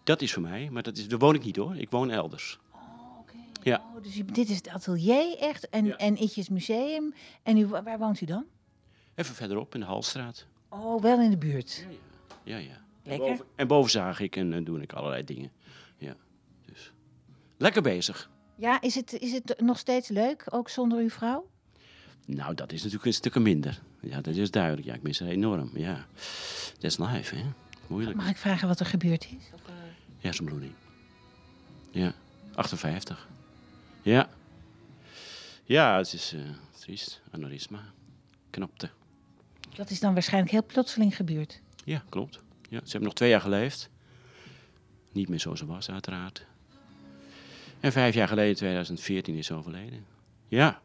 dat 0.04 0.22
is 0.22 0.34
voor 0.34 0.42
mij. 0.42 0.70
Maar 0.72 0.84
dat 0.84 0.98
is, 0.98 1.08
daar 1.08 1.20
woon 1.20 1.36
ik 1.36 1.44
niet 1.44 1.56
hoor. 1.56 1.76
Ik 1.76 1.90
woon 1.90 2.12
elders. 2.12 2.60
Ja. 3.64 3.84
Oh, 3.96 4.04
dus 4.04 4.22
dit 4.26 4.50
is 4.50 4.56
het 4.56 4.68
atelier 4.68 5.38
echt 5.38 5.70
en, 5.70 5.98
en 5.98 6.22
Itjes 6.22 6.50
Museum. 6.50 7.14
En 7.44 7.58
u, 7.58 7.68
waar 7.68 7.98
woont 8.00 8.22
u 8.22 8.26
dan? 8.26 8.46
Even 9.20 9.36
verderop 9.36 9.74
in 9.74 9.80
de 9.80 9.86
Halstraat. 9.86 10.46
Oh, 10.70 11.02
wel 11.02 11.22
in 11.22 11.30
de 11.30 11.38
buurt. 11.38 11.86
Ja, 12.44 12.58
ja. 12.58 12.72
En 12.72 12.80
Lekker. 13.04 13.28
boven, 13.28 13.46
en 13.56 13.68
boven 13.68 13.92
zag 13.92 14.20
ik 14.20 14.36
en, 14.36 14.54
eh, 14.54 14.66
doe 14.66 14.82
ik 14.82 14.94
allerlei 14.94 15.24
dingen. 15.24 15.52
Ja, 15.98 16.16
dus. 16.66 16.92
Lekker 17.58 17.82
bezig. 17.82 18.30
Ja, 18.56 18.82
is 18.82 18.96
het, 18.96 19.14
is 19.14 19.32
het 19.32 19.54
nog 19.58 19.78
steeds 19.78 20.08
leuk, 20.08 20.44
ook 20.50 20.70
zonder 20.70 21.00
uw 21.00 21.10
vrouw? 21.10 21.50
Nou, 22.26 22.56
dat 22.56 22.72
is 22.72 22.78
natuurlijk 22.78 23.06
een 23.06 23.14
stukje 23.14 23.40
minder. 23.40 23.82
Ja, 24.00 24.22
dat 24.22 24.36
is 24.36 24.52
duidelijk. 24.52 24.88
Ja, 24.88 24.94
ik 24.94 25.02
mis 25.02 25.20
haar 25.20 25.30
enorm. 25.30 25.72
Ja, 25.74 26.06
that's 26.78 26.98
life, 26.98 27.36
hè. 27.36 27.44
Moeilijk. 27.88 28.18
Mag 28.18 28.30
ik 28.30 28.38
vragen 28.38 28.68
wat 28.68 28.80
er 28.80 28.86
gebeurd 28.86 29.28
is? 29.38 29.52
Hersenbloeding. 30.20 30.74
Ja, 31.92 32.14
58. 32.56 33.28
Ja. 34.02 34.30
Ja, 35.64 35.98
het 35.98 36.14
is 36.14 36.34
eh 36.34 36.42
triest. 36.80 37.22
Aneurysma. 37.32 37.84
Knapte. 38.50 38.90
Dat 39.80 39.90
is 39.90 40.00
dan 40.00 40.14
waarschijnlijk 40.14 40.52
heel 40.52 40.66
plotseling 40.66 41.16
gebeurd. 41.16 41.62
Ja, 41.86 42.04
klopt. 42.10 42.40
Ja, 42.70 42.78
ze 42.80 42.90
hebben 42.92 43.04
nog 43.04 43.14
twee 43.14 43.30
jaar 43.30 43.42
geleefd. 43.42 43.90
Niet 45.12 45.30
meer 45.30 45.40
zoals 45.40 45.60
ze 45.60 45.66
was, 45.66 45.90
uiteraard. 45.92 46.46
En 47.80 47.92
vijf 47.92 48.16
jaar 48.16 48.28
geleden, 48.28 48.56
2014, 48.56 49.36
is 49.36 49.46
ze 49.46 49.54
overleden. 49.54 50.06
Ja. 50.48 50.82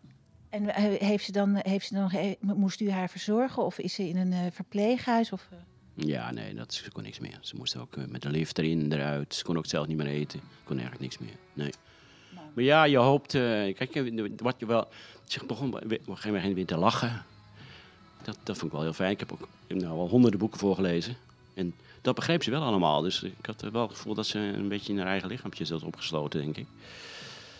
En 0.48 0.68
heeft 0.98 1.24
ze 1.24 1.33
dan, 1.33 1.57
heeft 1.62 1.87
ze 1.87 1.94
dan, 1.94 2.11
he- 2.11 2.37
moest 2.40 2.80
u 2.80 2.90
haar 2.90 3.11
verzorgen 3.11 3.64
of 3.64 3.78
is 3.78 3.94
ze 3.94 4.09
in 4.09 4.16
een 4.16 4.33
eh, 4.33 4.40
verpleeghuis? 4.50 5.33
Of, 5.33 5.48
eh? 5.50 5.59
Ja, 6.07 6.33
nee, 6.33 6.54
dat, 6.54 6.74
ze 6.74 6.90
kon 6.92 7.02
niks 7.02 7.18
meer. 7.18 7.38
Ze 7.40 7.57
moest 7.57 7.76
ook 7.76 7.96
eh, 7.96 8.04
met 8.04 8.22
de 8.22 8.30
lift 8.30 8.59
erin, 8.59 8.92
eruit. 8.92 9.35
Ze 9.35 9.44
kon 9.44 9.57
ook 9.57 9.66
zelf 9.66 9.87
niet 9.87 9.96
meer 9.96 10.07
eten. 10.07 10.40
Kon 10.64 10.78
eigenlijk 10.78 11.00
niks 11.00 11.18
meer. 11.18 11.37
Nee. 11.52 11.72
Maar 12.54 12.64
ja, 12.64 12.85
je 12.85 12.96
hoopt... 12.96 13.33
kijk, 13.33 14.12
wat 14.37 14.54
je 14.59 14.66
wel... 14.66 14.88
Zich 15.24 15.46
begon 15.46 15.74
op 15.74 15.83
een 15.90 15.98
gegeven 16.04 16.33
moment 16.33 16.54
weer 16.54 16.66
te 16.66 16.76
lachen. 16.76 17.24
Dat, 18.25 18.39
dat 18.43 18.57
vond 18.57 18.67
ik 18.67 18.73
wel 18.73 18.83
heel 18.83 18.93
fijn. 18.93 19.11
Ik 19.11 19.19
heb 19.19 19.33
ook 19.33 19.49
nou 19.67 19.99
al 19.99 20.09
honderden 20.09 20.41
boeken 20.41 20.59
voorgelezen. 20.59 21.17
En 21.55 21.75
dat 22.03 22.15
begreep 22.15 22.43
ze 22.43 22.51
wel 22.51 22.63
allemaal. 22.63 23.01
Dus 23.01 23.23
ik 23.23 23.47
had 23.47 23.61
wel 23.61 23.83
het 23.83 23.97
gevoel 23.97 24.15
dat 24.15 24.27
ze 24.27 24.39
een 24.39 24.69
beetje 24.69 24.93
in 24.93 24.99
haar 24.99 25.09
eigen 25.09 25.29
lichaampje 25.29 25.65
zat 25.65 25.83
opgesloten, 25.83 26.41
denk 26.41 26.57
ik. 26.57 26.67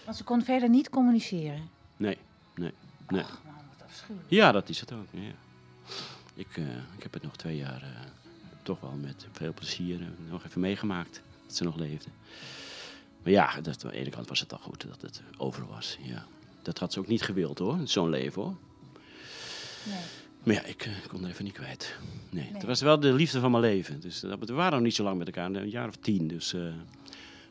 Want 0.05 0.17
ze 0.17 0.25
kon 0.25 0.45
verder 0.45 0.69
niet 0.69 0.91
communiceren. 0.91 1.69
Nee, 1.97 2.19
nee, 2.55 2.73
nee. 3.09 3.23
Wat 3.23 3.87
afschuwelijk. 3.87 4.31
Ja, 4.31 4.53
dat 4.53 4.69
is 4.69 4.81
het 4.81 4.93
ook. 4.93 5.07
Ja. 5.11 5.21
Ik, 6.35 6.57
eh, 6.57 6.65
ik 6.97 7.03
heb 7.03 7.13
het 7.13 7.23
nog 7.23 7.37
twee 7.37 7.57
jaar 7.57 7.83
eh, 7.83 7.89
toch 8.63 8.81
wel 8.81 8.93
met 9.01 9.27
veel 9.33 9.53
plezier 9.55 10.01
eh, 10.01 10.07
nog 10.31 10.45
even 10.45 10.61
meegemaakt 10.61 11.23
dat 11.47 11.57
ze 11.57 11.65
nog 11.65 11.77
leefde. 11.77 12.11
Maar 13.23 13.33
ja, 13.33 13.61
dat, 13.61 13.85
aan 13.85 13.91
de 13.91 13.97
ene 13.97 14.11
kant 14.11 14.29
was 14.29 14.41
het 14.41 14.53
al 14.53 14.59
goed 14.59 14.87
dat 14.89 15.03
het 15.03 15.23
over 15.37 15.67
was. 15.67 15.99
Ja. 16.03 16.27
Dat 16.63 16.79
had 16.79 16.93
ze 16.93 16.99
ook 16.99 17.07
niet 17.07 17.23
gewild 17.23 17.59
hoor, 17.59 17.79
zo'n 17.85 18.11
leven 18.11 18.43
hoor. 18.43 18.57
Nee. 19.83 20.03
Maar 20.45 20.55
ja, 20.55 20.63
ik 20.65 20.85
eh, 20.87 20.93
kon 21.09 21.25
er 21.25 21.31
even 21.31 21.45
niet 21.45 21.53
kwijt. 21.53 21.97
Nee, 22.31 22.51
het 22.53 22.65
was 22.65 22.81
wel 22.81 23.01
de 23.01 23.13
liefde 23.13 23.41
van 23.41 23.51
mijn 23.51 23.63
leven. 23.63 24.01
Dus 24.01 24.21
dat, 24.21 24.39
we 24.39 24.53
waren 24.53 24.73
nog 24.73 24.81
niet 24.83 24.95
zo 24.95 25.03
lang 25.05 25.19
met 25.19 25.27
elkaar, 25.27 25.51
een 25.51 25.69
jaar 25.71 25.89
of 25.89 25.97
tien. 25.97 26.29
Dus 26.29 26.53
eh, 26.55 26.61
we 26.61 26.73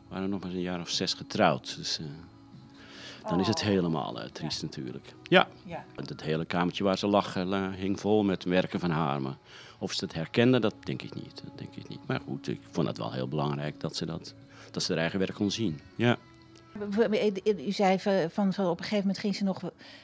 waren 0.10 0.29
nog 0.29 0.41
maar 0.41 0.51
een 0.51 0.62
jaar 0.62 0.79
of 0.79 0.89
zes 0.89 1.13
getrouwd. 1.13 1.75
Dus 1.77 1.99
eh, 1.99 2.06
dan 3.29 3.39
is 3.39 3.47
het 3.47 3.62
helemaal 3.62 4.21
eh, 4.21 4.29
triest 4.29 4.62
natuurlijk. 4.62 5.13
Ja. 5.23 5.47
Ja. 5.65 5.86
Het 5.95 6.21
hele 6.21 6.45
kamertje 6.45 6.84
waar 6.84 6.97
ze 6.97 7.08
lag 7.08 7.36
la- 7.36 7.71
hing 7.71 7.99
vol 7.99 8.23
met 8.23 8.43
werken 8.43 8.79
van 8.79 8.89
haar. 8.91 9.21
Maar 9.21 9.38
of 9.79 9.93
ze 9.93 10.03
het 10.06 10.13
herkende, 10.13 10.60
dat 10.60 10.75
denk 10.84 11.01
ik 11.01 11.15
niet. 11.15 11.41
Dat 11.45 11.58
denk 11.58 11.75
ik 11.75 11.88
niet. 11.88 11.99
Maar 12.08 12.19
goed, 12.19 12.47
ik 12.47 12.60
vond 12.71 12.88
het 12.88 12.97
wel 12.97 13.12
heel 13.12 13.27
belangrijk 13.27 13.79
dat 13.79 13.95
ze, 13.95 14.06
dat, 14.06 14.34
dat 14.71 14.84
ze 14.84 14.91
haar 14.91 15.01
eigen 15.01 15.19
werk 15.19 15.34
kon 15.34 15.51
zien. 15.51 15.79
Ja. 15.95 16.17
U 17.65 17.71
zei 17.71 17.99
van, 18.29 18.47
op 18.47 18.57
een 18.57 18.77
gegeven 18.77 18.97
moment 18.97 19.17
ging 19.17 19.36
ze 19.36 19.43
nog 19.43 19.62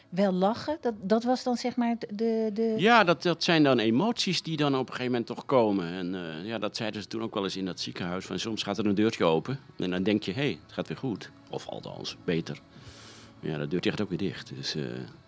wel 0.09 0.31
lachen. 0.31 0.77
Dat, 0.81 0.93
dat 1.01 1.23
was 1.23 1.43
dan 1.43 1.57
zeg 1.57 1.75
maar 1.75 1.95
de... 1.99 2.49
de... 2.53 2.73
Ja, 2.77 3.03
dat, 3.03 3.23
dat 3.23 3.43
zijn 3.43 3.63
dan 3.63 3.79
emoties 3.79 4.41
die 4.41 4.57
dan 4.57 4.73
op 4.73 4.79
een 4.79 4.87
gegeven 4.87 5.11
moment 5.11 5.25
toch 5.25 5.45
komen. 5.45 5.87
En 5.87 6.15
eh, 6.15 6.45
ja, 6.45 6.57
dat 6.57 6.77
zeiden 6.77 7.01
ze 7.01 7.07
toen 7.07 7.21
ook 7.21 7.33
wel 7.33 7.43
eens 7.43 7.55
in 7.55 7.65
dat 7.65 7.79
ziekenhuis. 7.79 8.25
Van 8.25 8.39
soms 8.39 8.63
gaat 8.63 8.77
er 8.77 8.85
een 8.85 8.95
deurtje 8.95 9.23
open 9.23 9.59
en 9.77 9.89
dan 9.89 10.03
denk 10.03 10.23
je, 10.23 10.33
hé, 10.33 10.41
hey, 10.41 10.59
het 10.63 10.73
gaat 10.73 10.87
weer 10.87 10.97
goed. 10.97 11.31
Of 11.49 11.67
althans, 11.67 12.17
beter. 12.23 12.61
Ja, 13.39 13.57
dat 13.57 13.69
deurtje 13.69 13.89
gaat 13.89 14.01
ook 14.01 14.09
weer 14.09 14.17
dicht. 14.17 14.55
Dus, 14.55 14.75
eh, 14.75 14.83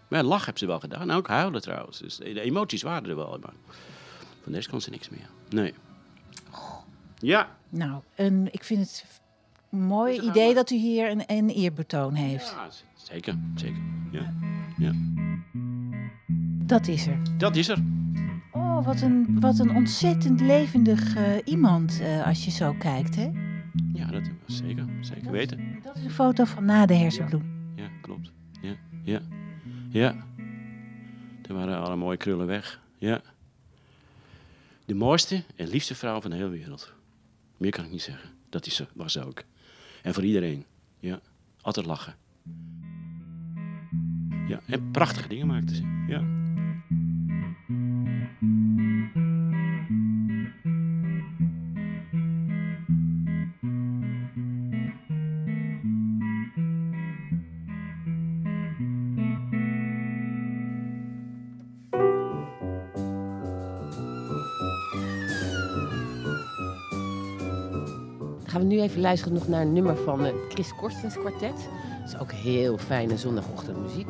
maar 0.08 0.20
ja, 0.20 0.26
lach 0.26 0.46
hebben 0.46 0.60
ze 0.60 0.66
wel 0.66 0.80
gedaan. 0.80 1.02
En 1.02 1.12
ook 1.12 1.28
huilen 1.28 1.62
trouwens. 1.62 2.00
Dus 2.00 2.16
de, 2.16 2.42
emoties 2.42 2.82
waren 2.82 3.10
er 3.10 3.16
wel. 3.16 3.38
Maar 3.42 3.54
van 4.42 4.52
deze 4.52 4.70
kon 4.70 4.82
ze 4.82 4.90
niks 4.90 5.10
meer. 5.10 5.30
Nee. 5.50 5.74
Ja. 7.20 7.56
Nou, 7.70 8.02
een, 8.16 8.48
ik 8.52 8.64
vind 8.64 8.80
het 8.80 9.21
mooi 9.72 10.22
idee 10.22 10.54
dat 10.54 10.72
u 10.72 10.76
hier 10.76 11.12
een, 11.12 11.24
een 11.26 11.50
eerbetoon 11.50 12.14
heeft. 12.14 12.50
Ja, 12.50 12.70
zeker. 12.96 13.38
Zeker. 13.56 13.82
Ja. 14.12 14.34
ja. 14.78 14.92
Dat 16.66 16.88
is 16.88 17.08
er. 17.08 17.20
Dat 17.38 17.56
is 17.56 17.68
er. 17.68 17.84
Oh, 18.52 18.86
wat 18.86 19.02
een, 19.02 19.40
wat 19.40 19.60
een 19.60 19.76
ontzettend 19.76 20.42
levendig 20.42 21.16
eh, 21.16 21.24
iemand 21.46 22.00
eh, 22.02 22.28
als 22.28 22.46
je 22.46 22.52
zo 22.52 22.74
kijkt, 22.74 23.16
hè? 23.16 23.32
Ja, 23.94 24.06
dat 24.06 24.30
was 24.48 24.58
zeker. 24.58 24.86
Zeker 25.02 25.32
weten. 25.32 25.80
Dat 25.84 25.96
is 25.96 26.04
een 26.04 26.12
foto 26.12 26.44
van 26.44 26.66
na 26.66 26.86
de 26.86 26.94
hersenbloem. 26.94 27.44
Ja, 27.76 27.88
klopt. 28.02 28.32
Ja, 28.62 28.76
ja, 29.04 29.22
ja. 29.90 30.16
Er 31.48 31.54
waren 31.54 31.82
alle 31.82 31.96
mooie 31.96 32.18
krullen 32.18 32.48
weg. 32.48 32.82
Ja. 32.98 33.22
De 34.86 34.96
mooiste 34.96 35.44
en 35.56 35.68
liefste 35.68 35.96
vrouw 35.96 36.22
van 36.22 36.30
de 36.30 36.36
hele 36.36 36.50
wereld. 36.50 36.94
Meer 37.58 37.72
kan 37.72 37.86
ik 37.86 37.92
niet 37.92 38.02
zeggen. 38.02 38.30
Dat 38.50 38.66
is 38.66 38.76
ze, 38.76 38.88
was 38.94 39.12
ze 39.12 39.26
ook. 39.26 39.44
En 40.02 40.14
voor 40.14 40.24
iedereen. 40.24 40.66
Ja. 41.00 41.20
Altijd 41.62 41.86
lachen. 41.86 42.16
Ja, 44.48 44.60
en 44.66 44.92
prachtige 44.92 45.28
dingen 45.28 45.48
maakte 45.48 45.76
ze. 45.76 46.04
Ja. 46.08 46.41
Even 68.92 69.04
luisteren 69.04 69.34
nog 69.34 69.48
naar 69.48 69.62
een 69.62 69.74
nummer 69.74 69.98
van 69.98 70.20
het 70.20 70.36
Chris 70.50 70.76
Korstens 70.76 71.16
kwartet. 71.16 71.70
Dat 72.00 72.14
is 72.14 72.18
ook 72.18 72.32
heel 72.32 72.78
fijne 72.78 73.18
zondagochtendmuziek. 73.18 74.08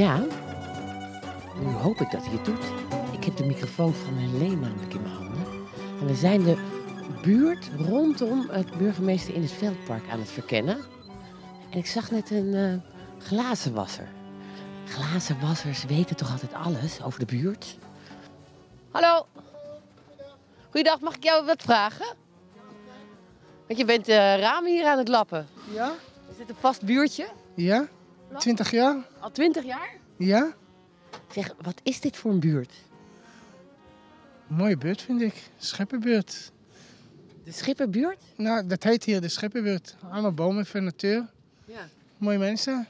Ja. 0.00 0.18
Nu 1.58 1.72
hoop 1.72 2.00
ik 2.00 2.10
dat 2.10 2.24
hij 2.24 2.32
het 2.32 2.44
doet. 2.44 2.64
Ik 3.12 3.24
heb 3.24 3.36
de 3.36 3.44
microfoon 3.44 3.94
van 3.94 4.14
Helene 4.14 4.56
namelijk 4.56 4.94
in 4.94 5.02
mijn 5.02 5.14
handen. 5.14 5.44
En 6.00 6.06
we 6.06 6.14
zijn 6.14 6.42
de 6.42 6.56
buurt 7.22 7.70
rondom 7.76 8.48
het 8.50 8.78
burgemeester 8.78 9.34
in 9.34 9.42
het 9.42 9.52
Veldpark 9.52 10.02
aan 10.10 10.18
het 10.18 10.30
verkennen. 10.30 10.78
En 11.70 11.78
ik 11.78 11.86
zag 11.86 12.10
net 12.10 12.30
een 12.30 12.54
eh 12.54 13.24
glazenwasser. 13.26 14.08
Glazenwassers 14.84 15.84
weten 15.84 16.16
toch 16.16 16.30
altijd 16.30 16.54
alles 16.54 17.02
over 17.02 17.18
de 17.18 17.26
buurt? 17.26 17.78
Hallo. 18.90 19.26
Goeiedag, 20.70 21.00
mag 21.00 21.16
ik 21.16 21.24
jou 21.24 21.44
wat 21.44 21.62
vragen? 21.62 22.16
Want 23.66 23.78
je 23.78 23.84
bent 23.84 24.08
eh 24.08 24.38
ramen 24.38 24.70
hier 24.70 24.86
aan 24.86 24.98
het 24.98 25.08
lappen. 25.08 25.46
Ja? 25.72 25.92
Is 26.30 26.36
dit 26.36 26.48
een 26.48 26.56
vast 26.60 26.82
buurtje? 26.84 27.28
Ja? 27.54 27.88
20 28.38 28.70
jaar? 28.70 29.09
Al 29.20 29.30
twintig 29.30 29.64
jaar? 29.64 29.96
Ja? 30.16 30.54
Zeg, 31.32 31.54
wat 31.62 31.80
is 31.82 32.00
dit 32.00 32.16
voor 32.16 32.30
een 32.30 32.40
buurt? 32.40 32.72
Mooie 34.46 34.76
buurt 34.76 35.02
vind 35.02 35.20
ik. 35.20 35.34
Schippenbuurt. 35.56 36.52
De 37.44 37.52
Schippenbuurt? 37.52 38.22
Nou, 38.36 38.66
dat 38.66 38.82
heet 38.82 39.04
hier 39.04 39.20
de 39.20 39.28
Schippenbuurt. 39.28 39.96
Allemaal 40.10 40.32
bomen 40.32 40.66
van 40.66 40.84
natuur. 40.84 41.26
Ja. 41.64 41.88
Mooie 42.18 42.38
mensen. 42.38 42.86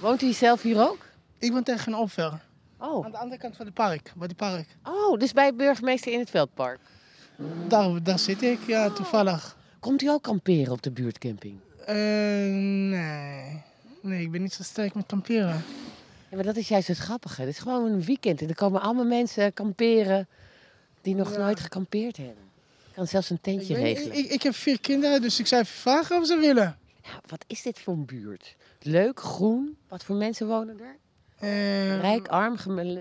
Woont 0.00 0.22
u 0.22 0.32
zelf 0.32 0.62
hier 0.62 0.88
ook? 0.88 1.06
Ik 1.38 1.52
woon 1.52 1.62
tegenover. 1.62 2.40
Oh. 2.78 3.04
Aan 3.04 3.10
de 3.10 3.18
andere 3.18 3.40
kant 3.40 3.56
van 3.56 3.66
het 3.66 3.74
park. 3.74 4.12
Bij 4.16 4.26
het 4.26 4.36
park. 4.36 4.66
Oh, 4.84 5.18
dus 5.18 5.32
bij 5.32 5.54
burgemeester 5.54 6.12
in 6.12 6.18
het 6.18 6.30
Veldpark. 6.30 6.80
Daar, 7.68 8.02
daar 8.02 8.18
zit 8.18 8.42
ik, 8.42 8.58
ja, 8.66 8.90
toevallig. 8.90 9.56
Komt 9.80 10.02
u 10.02 10.08
ook 10.08 10.22
kamperen 10.22 10.72
op 10.72 10.82
de 10.82 10.90
buurtcamping? 10.90 11.58
Eh, 11.86 11.96
nee. 12.90 13.62
Nee, 14.00 14.22
ik 14.22 14.30
ben 14.30 14.42
niet 14.42 14.52
zo 14.52 14.62
sterk 14.62 14.94
met 14.94 15.06
kamperen. 15.06 15.62
Ja, 16.28 16.36
maar 16.36 16.44
dat 16.44 16.56
is 16.56 16.68
juist 16.68 16.88
het 16.88 16.98
grappige. 16.98 17.40
Het 17.40 17.50
is 17.50 17.58
gewoon 17.58 17.92
een 17.92 18.02
weekend 18.04 18.42
en 18.42 18.48
er 18.48 18.54
komen 18.54 18.80
allemaal 18.80 19.04
mensen 19.04 19.54
kamperen 19.54 20.28
die 21.00 21.14
nog 21.14 21.36
nooit 21.36 21.60
gekampeerd 21.60 22.16
hebben. 22.16 22.48
Ik 22.88 22.94
kan 22.96 23.06
zelfs 23.06 23.30
een 23.30 23.40
tentje 23.40 23.74
Ik, 23.74 23.80
regelen. 23.80 24.16
ik, 24.18 24.26
ik 24.30 24.42
heb 24.42 24.54
vier 24.54 24.80
kinderen, 24.80 25.22
dus 25.22 25.38
ik 25.40 25.46
zou 25.46 25.62
even 25.62 25.74
vragen 25.74 26.18
of 26.18 26.26
ze 26.26 26.36
willen. 26.36 26.78
Ja, 27.02 27.20
wat 27.26 27.44
is 27.46 27.62
dit 27.62 27.78
voor 27.78 27.92
een 27.94 28.04
buurt? 28.04 28.56
Leuk, 28.82 29.20
groen. 29.20 29.76
Wat 29.88 30.04
voor 30.04 30.16
mensen 30.16 30.46
wonen 30.46 30.80
er? 30.80 30.96
Eh, 31.38 32.00
Rijk, 32.00 32.28
arm, 32.28 32.56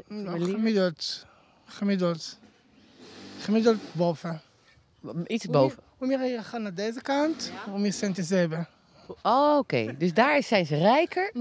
nou, 0.08 0.44
gemiddeld. 0.44 1.26
Gemiddeld. 1.66 2.38
Gemiddeld 3.40 3.78
boven. 3.92 4.42
Iets 5.28 5.46
boven. 5.46 5.84
Hoe 5.98 6.08
meer 6.08 6.24
je 6.24 6.44
gaat 6.44 6.62
naar 6.62 6.74
deze 6.74 7.02
kant, 7.02 7.52
hoe 7.70 7.80
meer 7.80 7.94
centen 7.94 8.24
ze 8.24 8.36
hebben. 8.36 8.68
Oh, 9.22 9.58
oké. 9.58 9.96
Dus 9.98 10.14
daar 10.14 10.44
zijn 10.44 10.66
ze 10.66 10.78
rijker 10.78 11.32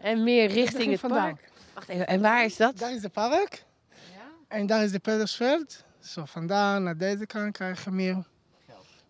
en 0.00 0.22
meer 0.24 0.48
richting 0.48 0.90
het 0.90 1.00
vandaan. 1.00 1.34
park. 1.34 1.50
Wacht 1.74 1.88
even, 1.88 2.06
en 2.06 2.20
waar 2.20 2.44
is 2.44 2.56
dat? 2.56 2.78
Daar 2.78 2.94
is 2.94 3.02
het 3.02 3.12
park. 3.12 3.64
En 4.48 4.66
daar 4.66 4.84
is 4.84 4.92
de 4.92 4.98
Pedersveld. 4.98 5.84
Zo 6.00 6.24
vandaan 6.24 6.82
naar 6.82 6.96
deze 6.96 7.26
kant 7.26 7.52
krijg 7.52 7.84
je 7.84 7.90
meer 7.90 8.24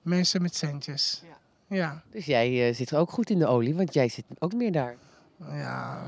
mensen 0.02 0.42
met 0.42 0.56
centjes. 0.56 1.22
Ja. 1.66 2.02
Dus 2.10 2.24
jij 2.24 2.68
eh, 2.68 2.74
zit 2.74 2.90
er 2.90 2.98
ook 2.98 3.10
goed 3.10 3.30
in 3.30 3.38
de 3.38 3.46
olie, 3.46 3.74
want 3.74 3.94
jij 3.94 4.08
zit 4.08 4.24
ook 4.38 4.52
meer 4.52 4.72
daar. 4.72 4.96
Ja, 5.38 6.02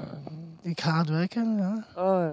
ik 0.62 0.80
ga 0.80 0.90
hard 0.90 1.08
werken. 1.08 1.56
Ja. 1.56 1.86
Oh. 1.96 2.30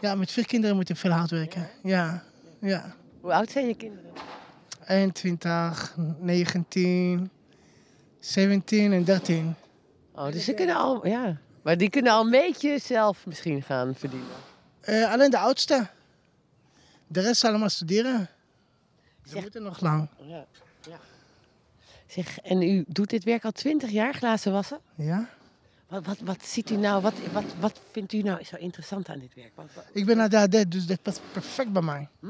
ja, 0.00 0.14
met 0.14 0.30
vier 0.30 0.46
kinderen 0.46 0.76
moet 0.76 0.88
je 0.88 0.96
veel 0.96 1.10
hard 1.10 1.30
werken. 1.30 1.68
Ja, 1.82 2.22
ja. 2.60 2.94
Hoe 3.20 3.32
oud 3.32 3.50
zijn 3.50 3.66
je 3.66 3.74
kinderen? 3.74 4.10
21, 4.86 5.96
19, 6.18 7.30
17 8.26 8.92
en 8.92 9.04
13. 9.04 9.54
Oh, 10.12 10.32
dus 10.32 10.44
ze 10.44 10.52
kunnen 10.54 10.76
al, 10.76 11.06
ja. 11.06 11.36
Maar 11.62 11.76
die 11.76 11.90
kunnen 11.90 12.12
al 12.12 12.24
een 12.24 12.30
beetje 12.30 12.78
zelf 12.78 13.26
misschien 13.26 13.62
gaan 13.62 13.94
verdienen. 13.94 14.28
Eh, 14.80 15.12
alleen 15.12 15.30
de 15.30 15.38
oudste. 15.38 15.86
De 17.06 17.20
rest 17.20 17.44
allemaal 17.44 17.68
studeren. 17.68 18.28
Ze 19.24 19.40
moeten 19.40 19.62
nog 19.62 19.80
lang. 19.80 20.08
Ja. 20.16 20.46
ja. 20.88 20.98
Zeg, 22.06 22.38
en 22.38 22.62
u 22.62 22.84
doet 22.88 23.10
dit 23.10 23.24
werk 23.24 23.44
al 23.44 23.52
twintig 23.52 23.90
jaar, 23.90 24.14
glazen 24.14 24.52
wassen? 24.52 24.78
Ja. 24.94 25.28
Wat, 25.88 26.06
wat, 26.06 26.18
wat 26.24 26.46
ziet 26.46 26.70
u 26.70 26.76
nou, 26.76 27.02
wat, 27.02 27.14
wat, 27.32 27.44
wat 27.60 27.80
vindt 27.90 28.12
u 28.12 28.22
nou 28.22 28.44
zo 28.44 28.56
interessant 28.56 29.08
aan 29.08 29.18
dit 29.18 29.34
werk? 29.34 29.52
Wat, 29.54 29.66
wat- 29.74 29.84
Ik 29.92 30.06
ben 30.06 30.20
ADHD, 30.20 30.70
dus 30.70 30.86
dat 30.86 31.02
past 31.02 31.20
perfect 31.32 31.72
bij 31.72 31.82
mij. 31.82 32.08
Hm? 32.20 32.26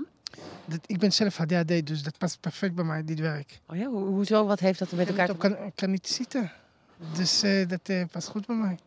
Dat, 0.65 0.79
ik 0.87 0.99
ben 0.99 1.13
zelf 1.13 1.41
ADHD, 1.41 1.87
dus 1.87 2.03
dat 2.03 2.19
past 2.19 2.41
perfect 2.41 2.75
bij 2.75 2.85
mij, 2.85 3.05
dit 3.05 3.19
werk. 3.21 3.61
Oh 3.67 3.77
ja, 3.77 3.85
ho- 3.91 4.07
hoezo? 4.07 4.47
Wat 4.47 4.61
heeft 4.61 4.79
dat 4.79 4.93
met 4.93 5.09
elkaar 5.09 5.27
te 5.27 5.37
kan, 5.37 5.53
ik 5.53 5.73
kan 5.75 5.91
niet 5.91 6.09
zitten. 6.09 6.53
Dus 7.17 7.43
eh, 7.43 7.69
dat 7.69 7.81
eh, 7.83 8.03
past 8.11 8.29
goed 8.29 8.47
bij 8.47 8.57
mij. 8.57 8.79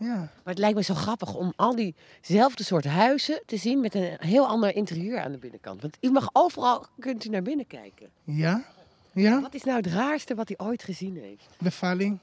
Ja. 0.00 0.14
Maar 0.16 0.28
het 0.44 0.58
lijkt 0.58 0.76
me 0.76 0.82
zo 0.82 0.94
grappig 0.94 1.34
om 1.34 1.52
al 1.56 1.76
diezelfde 1.76 2.64
soort 2.64 2.84
huizen 2.84 3.42
te 3.46 3.56
zien 3.56 3.80
met 3.80 3.94
een 3.94 4.16
heel 4.18 4.46
ander 4.46 4.74
interieur 4.76 5.20
aan 5.20 5.32
de 5.32 5.38
binnenkant. 5.38 5.82
Want 5.82 5.96
u 6.00 6.10
mag 6.10 6.28
overal, 6.32 6.86
kunt 6.98 7.24
u 7.24 7.28
naar 7.28 7.42
binnen 7.42 7.66
kijken. 7.66 8.08
Ja? 8.24 8.64
Ja? 9.12 9.40
Wat 9.40 9.54
is 9.54 9.64
nou 9.64 9.76
het 9.76 9.86
raarste 9.86 10.34
wat 10.34 10.48
hij 10.48 10.66
ooit 10.66 10.82
gezien 10.82 11.16
heeft? 11.16 11.46
Bevalling. 11.58 12.18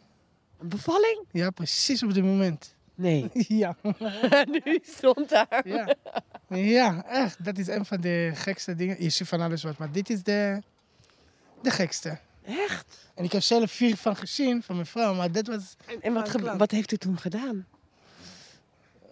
Een 0.60 0.68
bevalling? 0.70 1.20
Ja, 1.32 1.50
precies 1.50 2.04
op 2.04 2.14
dit 2.14 2.24
moment. 2.24 2.74
Nee. 2.96 3.30
ja. 3.64 3.76
nu 4.66 4.80
stond 4.82 5.30
daar. 5.30 5.62
Ja. 5.68 5.96
ja, 6.48 7.06
echt. 7.08 7.44
Dat 7.46 7.58
is 7.58 7.68
een 7.68 7.86
van 7.86 8.02
de 8.02 8.32
gekste 8.34 8.76
dingen. 8.76 9.04
Je 9.04 9.10
ziet 9.10 9.28
van 9.28 9.42
alles 9.42 9.64
wat, 9.64 9.78
maar 9.78 9.92
dit 9.92 10.10
is 10.10 10.24
de, 10.24 10.62
de 11.62 11.72
gekste. 11.72 12.18
Echt? 12.46 13.10
En 13.16 13.24
ik 13.24 13.32
heb 13.32 13.42
zelf 13.42 13.72
vier 13.72 13.98
van 13.98 14.16
gezien, 14.16 14.64
van 14.64 14.76
mijn 14.76 14.88
vrouw, 14.88 15.14
maar 15.14 15.32
dit 15.32 15.48
was... 15.48 15.76
En, 15.86 16.02
en 16.02 16.14
wat, 16.14 16.32
wat 16.58 16.72
heeft 16.72 16.92
u 16.92 16.98
toen 16.98 17.18
gedaan? 17.18 17.66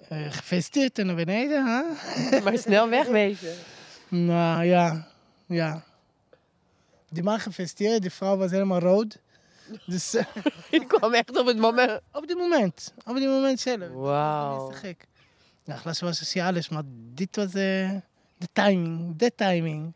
Gefeliciteerd 0.09 0.99
en 0.99 1.05
naar 1.05 1.15
beneden, 1.15 1.65
hè? 1.65 1.83
maar 2.43 2.57
snel 2.57 2.89
wegwezen. 2.89 3.55
Nou 4.07 4.63
ja, 4.63 5.07
ja. 5.45 5.83
Die 7.09 7.23
man 7.23 7.39
gefeliciteerd, 7.39 8.01
die 8.01 8.11
vrouw 8.11 8.37
was 8.37 8.51
helemaal 8.51 8.79
rood. 8.79 9.19
Dus, 9.85 10.13
eh, 10.13 10.25
Die 10.71 10.85
kwam 10.85 11.13
echt 11.13 11.39
op 11.39 11.45
het 11.45 11.57
moment. 11.57 12.01
op 12.11 12.27
dit 12.27 12.37
moment, 12.37 12.93
op 13.05 13.15
dit 13.15 13.27
moment 13.27 13.59
zelf. 13.59 13.89
Wauw. 13.89 14.59
Dat 14.59 14.73
is 14.73 14.79
te 14.79 14.85
gek. 14.87 15.05
Ja, 15.63 15.75
glas 15.75 15.99
was 15.99 16.17
socialis, 16.17 16.69
maar 16.69 16.83
dit 17.13 17.35
was 17.35 17.45
eh, 17.45 17.91
de 18.37 18.47
timing, 18.53 19.15
de 19.17 19.35
timing. 19.35 19.93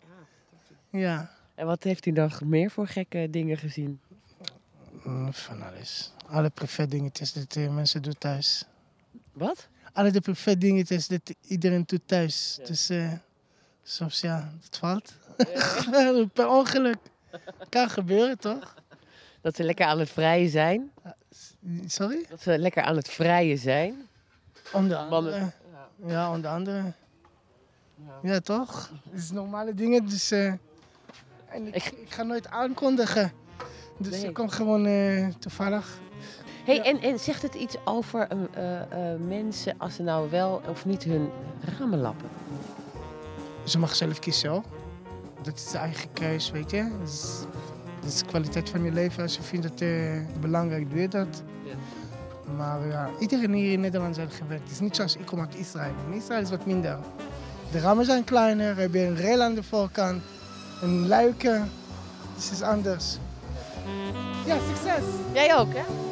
Ja. 0.89 1.31
En 1.55 1.65
wat 1.65 1.83
heeft 1.83 2.05
u 2.05 2.11
nog 2.11 2.41
meer 2.41 2.71
voor 2.71 2.87
gekke 2.87 3.27
dingen 3.29 3.57
gezien? 3.57 3.99
Mm, 5.03 5.33
Van 5.33 5.61
alles. 5.61 6.11
Alle 6.27 6.49
privé 6.49 6.87
dingetjes 6.87 7.33
dat 7.33 7.55
eh, 7.55 7.73
mensen 7.73 8.01
doen 8.01 8.17
thuis. 8.17 8.63
Wat? 9.31 9.67
Alle 9.93 10.11
de 10.11 10.21
privé 10.21 10.57
dingetjes 10.57 11.07
dat 11.07 11.33
iedereen 11.47 11.83
doet 11.85 12.01
thuis. 12.05 12.59
Dus 12.65 12.89
eh, 12.89 13.11
soms 13.83 14.21
ja, 14.21 14.53
het 14.63 14.77
valt. 14.77 15.13
per 16.33 16.47
ongeluk. 16.47 16.97
Kan 17.69 17.89
gebeuren, 17.89 18.37
toch? 18.37 18.75
Dat 19.47 19.55
ze 19.55 19.63
lekker 19.63 19.85
aan 19.85 19.99
het 19.99 20.09
vrijen 20.09 20.49
zijn. 20.49 20.91
Sorry? 21.85 22.25
Dat 22.29 22.41
ze 22.41 22.57
lekker 22.57 22.83
aan 22.83 22.95
het 22.95 23.09
vrijen 23.09 23.57
zijn. 23.57 24.07
Onder 24.73 24.97
Mannen. 24.97 25.33
andere. 25.33 25.51
Ja, 26.05 26.31
onder 26.31 26.51
andere. 26.51 26.93
Ja, 28.21 28.39
toch? 28.39 28.91
Het 29.09 29.21
is 29.21 29.31
normale 29.31 29.73
dingen, 29.73 30.09
dus... 30.09 30.31
eh, 30.31 30.45
en 31.49 31.67
ik, 31.73 31.85
ik 31.85 32.05
ga 32.09 32.23
nooit 32.23 32.47
aankondigen. 32.47 33.31
Dus 33.97 34.11
Nee. 34.11 34.27
ik 34.27 34.33
kom 34.33 34.49
gewoon 34.49 34.85
eh, 34.85 35.27
toevallig. 35.39 35.99
Hey, 36.65 36.81
en, 36.81 37.01
en 37.01 37.19
zegt 37.19 37.41
het 37.41 37.55
iets 37.55 37.75
over 37.85 38.27
eh, 38.27 38.37
eh, 38.53 39.11
eh, 39.13 39.19
mensen 39.19 39.75
als 39.77 39.95
ze 39.95 40.03
nou 40.03 40.29
wel 40.29 40.61
of 40.69 40.85
niet 40.85 41.03
hun 41.03 41.29
ramen 41.79 41.99
lappen? 41.99 42.29
Ze 43.63 43.79
mag 43.79 43.95
zelf 43.95 44.19
kiezen 44.19 44.49
hoor. 44.49 44.63
Dat 45.41 45.55
is 45.55 45.69
de 45.71 45.77
eigen 45.77 46.13
keus, 46.13 46.51
weet 46.51 46.71
je. 46.71 46.95
Dat 46.99 47.07
is, 47.07 47.35
dat 48.07 48.15
is 48.15 48.21
de 48.21 48.27
kwaliteit 48.27 48.69
van 48.69 48.83
je 48.83 48.91
leven. 48.91 49.23
Als 49.23 49.35
je 49.35 49.41
vindt 49.41 49.67
dat 49.67 49.81
eh, 49.81 49.89
belangrijk, 50.39 50.89
doe 50.89 50.99
je 51.01 51.07
dat. 51.07 51.43
Maar 52.57 52.87
ja, 52.87 53.09
iedereen 53.19 53.53
hier 53.53 53.71
in 53.71 53.79
Nederland 53.79 54.15
zijn 54.15 54.29
gewend. 54.29 54.61
Het 54.61 54.71
is 54.71 54.79
niet 54.79 54.95
zoals 54.95 55.15
ik 55.15 55.25
kom 55.25 55.39
uit 55.39 55.55
Israël. 55.55 55.93
In 56.09 56.17
Israël 56.17 56.41
is 56.41 56.49
wat 56.49 56.65
minder. 56.65 56.97
De 57.71 57.79
ramen 57.79 58.05
zijn 58.05 58.23
kleiner, 58.23 58.77
heb 58.77 58.93
je 58.93 58.99
een 58.99 59.21
rail 59.21 59.41
aan 59.41 59.53
de 59.53 59.63
voorkant, 59.63 60.23
een 60.81 61.07
luiken. 61.07 61.69
Het 62.35 62.49
is 62.51 62.61
anders. 62.61 63.17
Ja, 64.45 64.57
succes! 64.67 65.03
Jij 65.33 65.57
ook, 65.57 65.73
hè? 65.73 66.06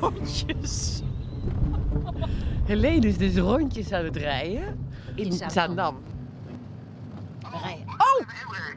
Rondjes. 0.00 1.02
Helene 2.64 3.06
is 3.06 3.18
dus 3.18 3.36
rondjes 3.36 3.92
aan 3.92 4.04
het 4.04 4.16
rijden 4.16 4.88
in 5.14 5.32
Zaandam. 5.32 6.02
Oh, 7.44 7.64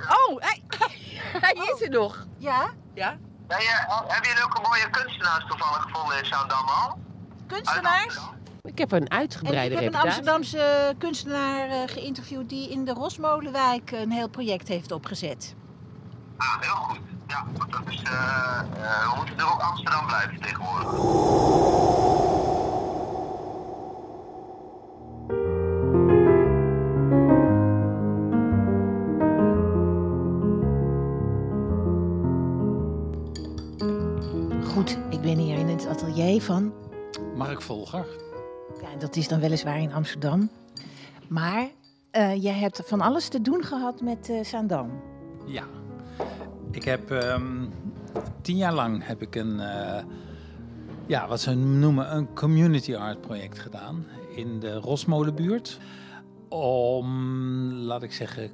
oh, 0.10 0.38
hij, 0.40 0.64
hij 1.46 1.54
is 1.54 1.82
er 1.82 1.90
nog. 1.90 2.26
Ja? 2.38 2.70
Ja? 2.94 3.18
Ja, 3.48 3.60
ja, 3.60 4.04
hebben 4.08 4.30
jullie 4.30 4.44
ook 4.44 4.56
een 4.56 4.62
mooie 4.62 4.90
kunstenaars 4.90 5.46
toevallig 5.48 5.82
gevonden 5.82 6.18
in 6.18 6.26
Zaandam 6.26 6.68
al? 6.68 6.98
Kunstenaars? 7.48 8.20
Ik 8.62 8.78
heb 8.78 8.92
een 8.92 9.00
En 9.00 9.06
ik 9.06 9.12
uitgebreide 9.12 9.76
heb 9.76 9.94
een. 9.94 10.00
Amsterdamse 10.00 10.96
kunstenaar 10.98 11.70
eh, 11.70 11.82
geïnterviewd 11.86 12.50
die 12.50 12.70
in 12.70 12.86
de 12.86 12.94
Rosmolenwijk 12.94 13.92
een 13.92 14.12
heel 14.12 14.30
project 14.30 14.68
heeft 14.68 14.92
opgezet. 14.92 15.56
Ah, 16.38 16.62
heel 16.62 16.76
goed. 16.76 17.00
Ja, 17.34 17.46
want 17.58 17.72
dat 17.72 17.82
is, 17.88 18.02
eh, 18.02 18.60
eh, 18.60 19.10
we 19.10 19.14
moeten 19.16 19.38
er 19.38 19.52
ook 19.54 19.62
Amsterdam 19.62 20.06
blijven 20.06 20.42
tegenwoordig. 20.42 20.90
Goed, 34.74 34.98
ik 35.10 35.22
ben 35.22 35.38
hier 35.38 35.58
in 35.58 35.68
het 35.68 35.88
atelier 35.88 36.42
van. 36.42 36.74
Mark 37.36 37.62
Volger. 37.62 38.06
Ja, 38.82 38.98
dat 39.00 39.16
is 39.16 39.28
dan 39.28 39.40
weliswaar 39.40 39.80
in 39.80 39.94
Amsterdam. 39.94 40.50
Maar 41.28 41.70
eh, 42.12 42.44
jij 42.44 42.54
hebt 42.54 42.82
van 42.86 43.02
alles 43.02 43.28
te 43.28 43.42
doen 43.42 43.64
gehad 43.64 44.02
met 44.02 44.30
eh 44.30 44.44
Zaandam. 44.44 45.02
Ja. 45.46 45.64
Ik 46.74 46.84
heb 46.84 47.12
ehm, 47.12 47.66
tien 48.42 48.58
jaar 48.58 48.74
lang 48.74 49.06
heb 49.06 49.22
ik 49.22 49.36
een, 49.36 49.60
eh, 49.60 50.04
ja, 51.06 51.28
wat 51.28 51.42
ze 51.42 51.54
noemen 51.54 52.16
een 52.16 52.34
community 52.34 52.96
art 52.96 53.22
project 53.22 53.60
gedaan 53.60 54.06
in 54.36 54.60
de 54.60 54.74
Rosmolenbuurt. 54.74 55.80
Om, 56.50 57.72
laat 57.72 58.04
ik 58.04 58.12
zeggen, 58.12 58.52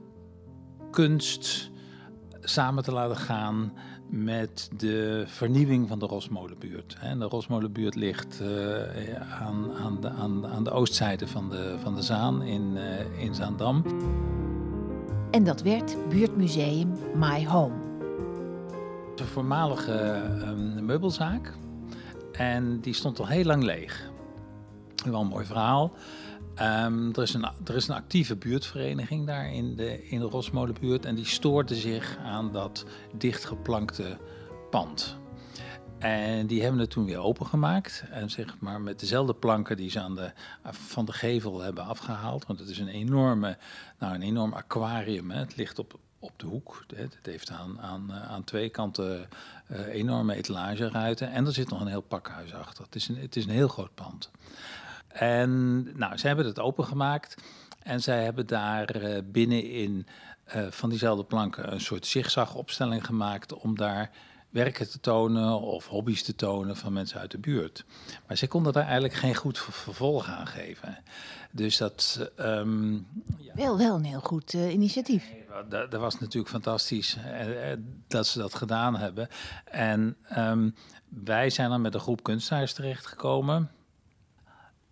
kunst 0.92 1.72
samen 2.42 2.84
te 2.84 2.92
laten 2.92 3.18
gaan 3.18 3.74
met 4.10 4.70
de 4.78 5.24
vernieuwing 5.28 5.88
van 5.88 6.00
de 6.00 6.06
Rosmolenbuurt. 6.06 6.98
de 7.18 7.26
Rosmolenbuurt 7.26 7.96
ligt 7.96 8.42
eh, 8.42 9.42
aan, 9.42 9.74
aan, 9.74 9.98
de, 10.02 10.10
aan, 10.10 10.48
aan 10.48 10.64
de 10.64 10.72
oostzijde 10.72 11.28
van 11.28 11.50
de, 11.50 11.76
van 11.82 11.96
de 11.96 12.02
Zaan 12.02 12.42
in, 12.42 12.78
eh, 12.78 13.24
in 13.24 13.36
Zaandam. 13.36 13.84
En 15.32 15.44
dat 15.44 15.62
werd 15.62 16.10
buurtmuseum 16.10 16.92
My 17.16 17.46
Home. 17.46 17.89
Een 19.20 19.26
voormalige 19.26 19.94
ehm, 19.94 20.86
meubelzaak. 20.86 21.54
En 22.32 22.80
die 22.80 22.94
stond 22.94 23.20
al 23.20 23.28
heel 23.28 23.44
lang 23.44 23.64
leeg. 23.64 24.12
Wel 25.06 25.22
een 25.22 25.28
mooi 25.28 25.46
verhaal. 25.46 25.94
Ehm, 26.56 27.10
er, 27.10 27.22
is 27.22 27.34
een, 27.34 27.50
er 27.66 27.76
is 27.76 27.88
een 27.88 27.96
actieve 27.96 28.36
buurtvereniging 28.36 29.26
daar 29.26 29.54
in 29.54 29.76
de, 29.76 30.08
in 30.08 30.20
de 30.20 30.26
Rosmolenbuurt. 30.26 31.06
En 31.06 31.16
die 31.16 31.26
stoorde 31.26 31.76
zich 31.76 32.18
aan 32.24 32.52
dat 32.52 32.86
dichtgeplankte 33.18 34.18
pand. 34.70 35.18
En 36.00 36.48
die 36.48 36.62
hebben 36.62 36.80
het 36.80 36.90
toen 36.90 37.06
weer 37.06 37.20
opengemaakt. 37.20 38.04
En 38.12 38.30
zeg 38.30 38.60
maar 38.60 38.82
met 38.82 39.00
dezelfde 39.00 39.34
planken 39.34 39.78
die 39.78 39.90
ze 39.90 40.00
aan 40.00 40.16
de, 40.16 40.32
van 40.72 41.06
de 41.06 41.14
gevel 41.14 41.62
hebben 41.62 41.86
afgehaald. 41.86 42.46
Want 42.46 42.60
het 42.60 42.70
is 42.70 42.80
een 42.80 42.88
enorme, 42.88 43.58
nou 44.00 44.14
een 44.16 44.22
enorm 44.22 44.54
aquarium. 44.54 45.32
Hè. 45.32 45.40
Het 45.40 45.56
ligt 45.56 45.80
op, 45.80 46.00
op 46.20 46.32
de 46.36 46.46
hoek. 46.46 46.84
Het 46.96 47.18
heeft 47.22 47.52
aan, 47.52 47.82
aan, 47.82 48.12
eh, 48.14 48.32
aan 48.32 48.44
twee 48.44 48.70
kanten 48.70 49.30
eh, 49.68 49.88
enorme 49.88 50.36
etalageruiten. 50.36 51.32
En 51.32 51.46
er 51.46 51.54
zit 51.54 51.70
nog 51.70 51.82
een 51.82 51.88
heel 51.88 52.02
pakhuis 52.02 52.54
achter. 52.54 52.84
Het 52.84 52.96
is 52.96 53.08
een, 53.08 53.18
het 53.18 53.36
is 53.36 53.46
een 53.46 53.52
heel 53.52 53.68
groot 53.68 53.96
pand. 53.96 54.32
En 55.08 55.84
nou, 55.98 56.18
ze 56.18 56.28
hebben 56.28 56.46
het 56.46 56.60
opengemaakt. 56.60 57.36
En 57.84 58.02
zij 58.02 58.24
hebben 58.24 58.48
daar 58.48 58.90
eh, 58.90 59.22
binnenin 59.26 60.08
van 60.70 60.90
diezelfde 60.90 61.24
planken 61.24 61.74
een 61.74 61.82
soort 61.82 62.06
zigzagopstelling 62.06 63.06
gemaakt 63.06 63.54
om 63.54 63.78
daar 63.78 64.12
werken 64.50 64.90
te 64.90 65.00
tonen 65.00 65.60
of 65.60 65.88
hobby's 65.88 66.24
te 66.24 66.36
tonen 66.36 66.76
van 66.78 66.94
mensen 66.94 67.20
uit 67.20 67.32
de 67.32 67.38
buurt. 67.38 67.86
Maar 68.28 68.38
ze 68.38 68.48
konden 68.48 68.74
daar 68.74 68.84
eigenlijk 68.84 69.14
geen 69.14 69.36
goed 69.36 69.58
ver- 69.60 69.74
vervolg 69.74 70.28
aan 70.28 70.48
geven. 70.48 70.98
Dus 71.52 71.78
dat, 71.78 72.30
ehm, 72.36 73.00
Wel, 73.54 73.78
wel 73.78 73.96
een 73.96 74.04
heel 74.04 74.20
goed 74.20 74.54
eh, 74.54 74.74
initiatief. 74.74 75.34
dat, 75.70 75.92
dat 75.92 76.02
was 76.02 76.20
natuurlijk 76.20 76.52
fantastisch 76.52 77.16
eh, 77.16 77.72
eh, 77.72 77.80
dat 78.08 78.28
ze 78.28 78.40
dat 78.40 78.56
gedaan 78.56 78.96
hebben. 78.96 79.28
En 79.66 80.16
ehm, 80.24 80.70
wij 81.10 81.50
zijn 81.50 81.70
dan 81.70 81.82
met 81.82 81.94
een 81.94 82.00
groep 82.00 82.24
kunstenaars 82.24 82.74
terechtgekomen 82.74 83.72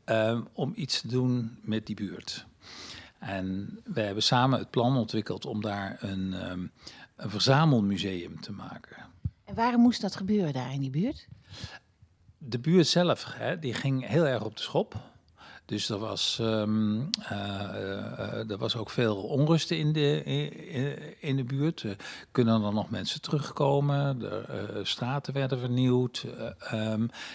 ehm, 0.04 0.42
om 0.54 0.72
iets 0.76 1.02
te 1.02 1.08
doen 1.08 1.60
met 1.62 1.86
die 1.86 1.96
buurt. 1.96 2.46
En 3.20 3.80
we 3.84 4.02
hebben 4.02 4.24
samen 4.24 4.60
het 4.60 4.70
plan 4.70 4.98
ontwikkeld 4.98 5.46
om 5.46 5.62
daar 5.62 5.98
een, 6.00 6.32
een 7.16 7.30
verzamelmuseum 7.30 8.42
te 8.42 8.52
maken. 8.52 8.96
En 9.48 9.56
waarom 9.56 9.82
moest 9.82 10.02
dat 10.02 10.16
gebeuren 10.16 10.54
daar 10.54 10.74
in 10.74 10.82
die 10.82 10.90
buurt? 10.90 11.28
De 12.38 12.60
buurt 12.60 12.88
zelf, 12.88 13.34
hè, 13.34 13.60
die 13.60 13.74
ging 13.74 14.08
heel 14.08 14.28
erg 14.28 14.44
op 14.44 14.56
de 14.56 14.62
schop. 14.62 14.96
Dus 15.66 15.90
er 15.90 15.98
was, 15.98 16.38
eh, 16.40 16.62
er 18.50 18.58
was 18.58 18.76
ook 18.76 18.90
veel 18.90 19.16
onrust 19.16 19.72
in 19.72 19.94
de, 19.94 20.24
in, 21.20 21.36
de 21.36 21.44
buurt. 21.44 21.86
Kunnen 22.32 22.64
er 22.64 22.74
nog 22.74 22.90
mensen 22.90 23.22
terugkomen? 23.22 24.20
De 24.20 24.28
eh, 24.28 24.80
straten 24.84 25.34
werden 25.34 25.60
vernieuwd. 25.60 26.26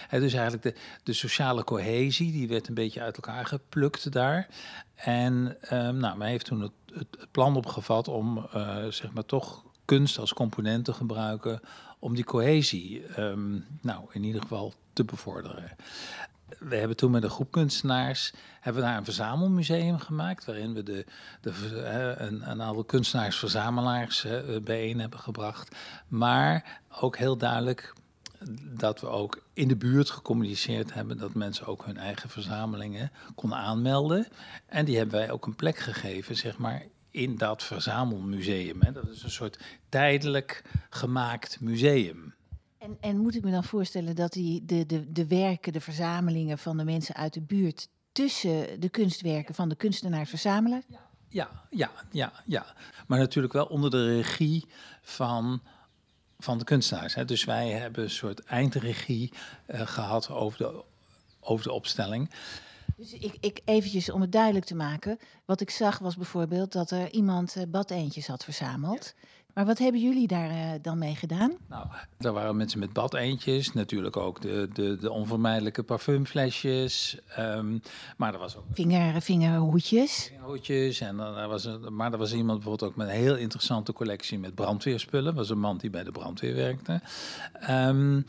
Dus 0.09 0.33
eigenlijk 0.33 0.63
de, 0.63 0.75
de 1.03 1.13
sociale 1.13 1.63
cohesie, 1.63 2.31
die 2.31 2.47
werd 2.47 2.67
een 2.67 2.73
beetje 2.73 3.01
uit 3.01 3.15
elkaar 3.15 3.45
geplukt 3.45 4.11
daar. 4.11 4.47
En 4.95 5.57
ehm, 5.61 5.97
nou, 5.97 6.17
men 6.17 6.27
heeft 6.27 6.45
toen 6.45 6.61
het, 6.61 6.71
het, 6.93 7.31
plan 7.31 7.55
opgevat 7.55 8.07
om 8.07 8.47
zeg 8.89 9.13
maar 9.13 9.25
toch 9.25 9.63
kunst 9.85 10.19
als 10.19 10.33
component 10.33 10.85
te 10.85 10.93
gebruiken 10.93 11.61
om 12.03 12.15
die 12.15 12.23
cohesie 12.23 13.05
ehm, 13.05 13.59
nou, 13.81 14.05
in 14.11 14.23
ieder 14.23 14.41
geval 14.41 14.73
te 14.93 15.03
bevorderen. 15.03 15.71
We 16.59 16.75
hebben 16.75 16.97
toen 16.97 17.11
met 17.11 17.23
een 17.23 17.29
groep 17.29 17.51
kunstenaars 17.51 18.33
hebben 18.59 18.81
we 18.81 18.87
daar 18.87 18.97
een 18.97 19.03
verzamelmuseum 19.03 19.99
gemaakt, 19.99 20.45
waarin 20.45 20.73
we 20.73 20.83
de, 20.83 21.05
de, 21.41 21.51
een, 22.17 22.49
een 22.49 22.61
aantal 22.61 22.83
kunstenaars-verzamelaars 22.83 24.25
bijeen 24.63 24.99
hebben 24.99 25.19
gebracht. 25.19 25.75
Maar 26.07 26.81
ook 27.01 27.17
heel 27.17 27.37
duidelijk 27.37 27.93
dat 28.77 29.01
we 29.01 29.07
ook 29.07 29.43
in 29.53 29.67
de 29.67 29.75
buurt 29.75 30.09
gecommuniceerd 30.09 30.93
hebben 30.93 31.17
dat 31.17 31.33
mensen 31.33 31.65
ook 31.65 31.85
hun 31.85 31.97
eigen 31.97 32.29
verzamelingen 32.29 33.11
konden 33.35 33.57
aanmelden. 33.57 34.27
En 34.65 34.85
die 34.85 34.97
hebben 34.97 35.19
wij 35.19 35.31
ook 35.31 35.45
een 35.45 35.55
plek 35.55 35.77
gegeven, 35.77 36.35
zeg 36.35 36.57
maar, 36.57 36.83
in 37.13 37.37
dat 37.37 37.63
verzamelmuseum. 37.63 38.81
Hè. 38.81 38.91
Dat 38.91 39.09
is 39.09 39.23
een 39.23 39.31
soort 39.31 39.59
tijdelijk 39.89 40.63
gemaakt 40.89 41.61
museum. 41.61 42.33
En, 42.77 42.97
en 42.99 43.17
moet 43.17 43.35
ik 43.35 43.43
me 43.43 43.51
dan 43.51 43.63
voorstellen 43.63 44.15
dat 44.15 44.31
die, 44.31 44.65
de, 44.65 44.85
de, 44.85 45.11
de 45.11 45.27
werken, 45.27 45.73
de 45.73 45.81
verzamelingen 45.81 46.57
van 46.57 46.77
de 46.77 46.83
mensen 46.83 47.15
uit 47.15 47.33
de 47.33 47.41
buurt 47.41 47.89
tussen 48.11 48.79
de 48.79 48.89
kunstwerken 48.89 49.55
van 49.55 49.69
de 49.69 49.75
kunstenaars 49.75 50.29
verzamelen? 50.29 50.83
Ja, 51.27 51.65
ja, 51.69 51.91
ja, 52.11 52.31
ja. 52.45 52.65
Maar 53.07 53.19
natuurlijk 53.19 53.53
wel 53.53 53.65
onder 53.65 53.89
de 53.89 54.15
regie 54.15 54.65
van, 55.01 55.61
van 56.39 56.57
de 56.57 56.63
kunstenaars. 56.63 57.15
Hè. 57.15 57.25
Dus 57.25 57.43
wij 57.43 57.69
hebben 57.69 58.03
een 58.03 58.09
soort 58.09 58.39
eindregie 58.39 59.33
eh, 59.65 59.87
gehad 59.87 60.29
over 60.29 60.57
de, 60.57 60.83
over 61.39 61.65
de 61.65 61.71
opstelling. 61.71 62.29
Dus 63.03 63.13
ik, 63.13 63.37
ik 63.39 63.61
eventjes 63.65 64.09
om 64.09 64.21
het 64.21 64.31
duidelijk 64.31 64.65
te 64.65 64.75
maken. 64.75 65.19
Wat 65.45 65.61
ik 65.61 65.69
zag 65.69 65.99
was 65.99 66.15
bijvoorbeeld 66.15 66.71
dat 66.71 66.91
er 66.91 67.11
iemand 67.11 67.55
eh, 67.55 67.63
badeentjes 67.67 68.27
had 68.27 68.43
verzameld. 68.43 69.13
Maar 69.53 69.65
wat 69.65 69.77
hebben 69.77 70.01
jullie 70.01 70.27
daar 70.27 70.49
eh, 70.49 70.69
dan 70.81 70.97
mee 70.97 71.15
gedaan? 71.15 71.57
Nou, 71.69 71.87
daar 72.17 72.33
waren 72.33 72.55
mensen 72.57 72.79
met 72.79 72.93
badeentjes, 72.93 73.73
natuurlijk 73.73 74.17
ook 74.17 74.41
de, 74.41 74.69
de, 74.73 74.97
de 74.97 75.11
onvermijdelijke 75.11 75.83
parfumflesjes. 75.83 77.19
ehm, 77.27 77.77
maar 78.17 78.33
er 78.33 78.39
was 78.39 78.57
ook 78.57 78.63
Vinger, 78.71 79.21
vingerhoedjes. 79.21 80.31
hoedjes. 80.41 80.99
En 80.99 81.17
dan 81.17 81.37
er 81.37 81.47
was 81.47 81.65
er, 81.65 81.93
maar 81.93 82.11
er 82.11 82.17
was 82.17 82.33
iemand 82.33 82.59
bijvoorbeeld 82.59 82.91
ook 82.91 82.97
met 82.97 83.07
een 83.07 83.13
heel 83.13 83.35
interessante 83.35 83.93
collectie 83.93 84.39
met 84.39 84.55
brandweerspullen. 84.55 85.25
Dat 85.25 85.35
was 85.35 85.49
een 85.49 85.59
man 85.59 85.77
die 85.77 85.89
bij 85.89 86.03
de 86.03 86.11
brandweer 86.11 86.55
werkte. 86.55 87.01
Ehm, 87.59 88.21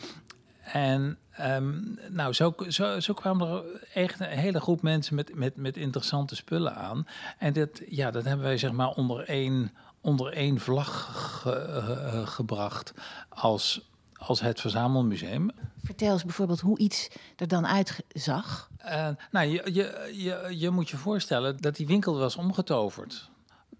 en 0.73 1.19
ehm, 1.31 1.73
nou, 2.09 2.33
zo, 2.33 2.55
zo, 2.69 3.01
zo 3.01 3.15
kwamen 3.15 3.49
er 3.49 3.63
echt 3.95 4.21
een 4.21 4.27
hele 4.27 4.61
groep 4.61 4.83
mensen 4.83 5.15
met, 5.15 5.35
met, 5.35 5.57
met 5.57 5.77
interessante 5.77 6.37
spullen 6.37 6.75
aan. 6.77 7.07
En 7.39 7.53
dat, 7.53 7.81
ja, 7.89 8.11
dat 8.11 8.25
hebben 8.25 8.45
wij 8.47 8.59
zeg 8.59 8.73
maar 8.73 8.89
onder 8.89 9.29
één, 9.29 9.73
onder 10.01 10.33
één 10.33 10.61
vlag 10.61 11.11
ge- 11.43 11.51
eh, 11.61 12.27
gebracht 12.27 12.93
als, 13.29 13.89
als 14.17 14.41
het 14.41 14.61
verzamelmuseum. 14.61 15.51
Vertel 15.85 16.13
eens 16.13 16.25
bijvoorbeeld 16.25 16.61
hoe 16.61 16.79
iets 16.79 17.09
er 17.37 17.49
dan 17.49 17.67
uitzag. 17.67 18.69
Eh, 18.79 19.09
nou, 19.31 19.47
je, 19.47 19.63
je, 19.73 20.11
je, 20.17 20.59
je 20.59 20.71
moet 20.71 20.89
je 20.89 20.97
voorstellen 20.97 21.57
dat 21.61 21.77
die 21.77 21.87
winkel 21.87 22.19
was 22.19 22.37
omgetoverd. 22.37 23.31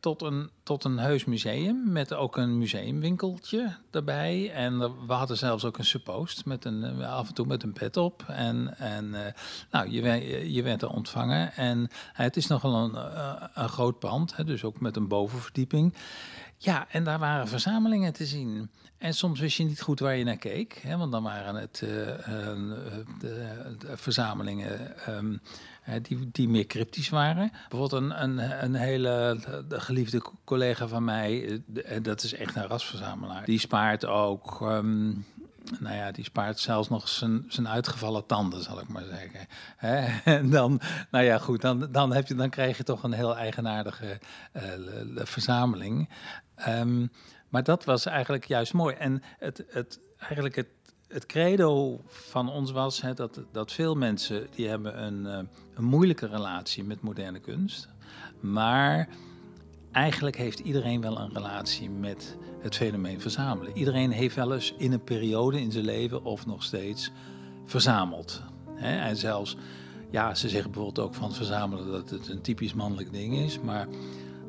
Tot 0.05 0.23
een, 0.23 0.51
tot 0.63 0.85
een 0.85 0.99
heus 0.99 1.25
museum 1.25 1.93
met 1.93 2.15
ook 2.15 2.37
een 2.37 2.59
museumwinkeltje 2.59 3.77
erbij. 3.91 4.51
En 4.53 4.79
we 5.07 5.13
hadden 5.13 5.37
zelfs 5.37 5.65
ook 5.65 5.79
een 5.79 5.85
suppost 5.85 6.45
met 6.45 6.65
een, 6.65 6.85
eh, 6.85 7.13
af 7.13 7.29
en 7.29 7.35
toe 7.35 7.47
met 7.47 7.63
een 7.63 7.73
pet 7.73 7.97
op. 7.97 8.25
En, 8.29 8.79
en 8.79 9.27
eh, 9.27 9.33
nou, 9.71 9.91
je, 9.91 10.53
je 10.53 10.63
werd 10.63 10.83
er 10.83 10.89
ontvangen. 10.89 11.53
En 11.53 11.89
eh, 11.89 12.19
het 12.19 12.37
is 12.37 12.47
nogal 12.47 12.75
een, 12.75 12.97
een 13.55 13.69
groot 13.69 13.99
pand, 13.99 14.47
dus 14.47 14.65
ook 14.65 14.81
met 14.81 14.97
een 14.97 15.09
bovenverdieping. 15.09 15.95
Ja, 16.59 16.87
en 16.91 17.05
daar 17.05 17.19
waren 17.19 17.49
verzamelingen 17.49 18.13
te 18.13 18.27
zien. 18.27 18.71
En 18.99 19.15
soms 19.15 19.41
wist 19.41 19.57
je 19.57 19.65
niet 19.65 19.81
goed 19.81 20.01
waar 20.01 20.17
je 20.17 20.25
naar 20.25 20.37
keek. 20.37 20.81
Hè, 20.83 20.97
want 20.97 21.13
dan 21.13 21.23
waren 21.23 21.55
het 21.55 21.83
eh, 21.85 22.09
eh, 22.29 22.57
verzamelingen 23.95 24.97
ehm, 25.07 25.37
eh, 25.85 25.95
die, 26.03 26.29
die 26.33 26.49
meer 26.49 26.67
cryptisch 26.67 27.09
waren. 27.09 27.51
Bijvoorbeeld 27.69 28.03
een, 28.03 28.23
een, 28.23 28.65
een 28.65 28.75
hele 28.75 29.39
de 29.69 29.81
geliefde 29.81 30.21
co- 30.21 30.33
collega 30.45 30.89
van 30.89 31.05
mij, 31.05 31.63
eh, 31.85 32.03
dat 32.03 32.23
is 32.23 32.35
echt 32.35 32.57
een 32.57 32.67
rasverzamelaar. 32.67 33.45
Die 33.45 33.59
spaart 33.59 34.07
ook... 34.07 34.61
ehm, 34.61 35.13
nou 35.79 35.97
ja, 35.97 36.11
die 36.11 36.25
spaart 36.25 36.59
zelfs 36.59 36.89
nog 36.89 37.09
zijn, 37.09 37.45
zijn 37.49 37.69
uitgevallen 37.69 38.27
tanden, 38.27 38.63
zal 38.63 38.81
ik 38.81 38.89
maar 38.89 39.05
zeggen. 39.05 39.47
En 40.25 40.51
dan, 40.61 40.81
nou 41.11 41.25
ja, 41.25 41.39
goed, 41.39 41.61
dan, 41.61 41.89
dan, 41.93 42.13
heb 42.13 42.27
je, 42.27 42.35
dan 42.35 42.51
krijg 42.51 42.77
je 42.77 42.83
toch 42.83 43.03
een 43.03 43.13
heel 43.13 43.37
eigenaardige 43.37 44.19
eh, 44.53 44.63
verzameling. 45.15 46.09
Ehm, 46.55 47.07
maar 47.49 47.63
dat 47.63 47.85
was 47.85 48.07
eigenlijk 48.07 48.45
juist 48.45 48.73
mooi. 48.73 48.95
En 48.95 49.23
het, 49.39 49.65
het, 49.69 50.01
eigenlijk 50.19 50.55
het, 50.55 50.69
het 51.09 51.27
credo 51.27 52.01
van 52.07 52.51
ons 52.51 52.71
was 52.71 53.03
dat, 53.15 53.41
dat 53.53 53.73
veel 53.73 53.95
mensen 53.95 54.47
die 54.51 54.69
hebben 54.69 55.03
een, 55.03 55.27
eh, 55.27 55.39
een 55.75 55.85
moeilijke 55.85 56.27
relatie 56.27 56.85
met 56.85 57.01
moderne 57.01 57.41
kunst. 57.41 57.89
Maar 58.41 59.09
eigenlijk 59.93 60.37
heeft 60.37 60.59
iedereen 60.59 61.01
wel 61.01 61.19
een 61.19 61.33
relatie 61.33 61.91
met 61.91 62.37
het 62.65 62.77
fenomeen 62.77 63.21
verzamelen. 63.21 63.77
Iedereen 63.77 64.11
heeft 64.11 64.35
wel 64.35 64.55
eens 64.55 64.75
in 64.77 64.93
een 64.93 65.05
periode 65.05 65.61
in 65.61 65.73
zijn 65.73 65.85
leven 65.85 66.25
of 66.25 66.47
nog 66.47 66.63
steeds 66.63 67.11
verzameld. 67.65 68.43
En 68.77 69.17
zelfs, 69.17 69.57
ja, 70.11 70.35
ze 70.35 70.49
zeggen 70.49 70.71
bijvoorbeeld 70.71 71.07
ook 71.07 71.15
van 71.15 71.33
verzamelen 71.33 71.93
dat 71.93 72.11
het 72.11 72.29
een 72.29 72.41
typisch 72.41 72.75
mannelijk 72.75 73.13
ding 73.13 73.37
is. 73.37 73.61
Maar 73.61 73.89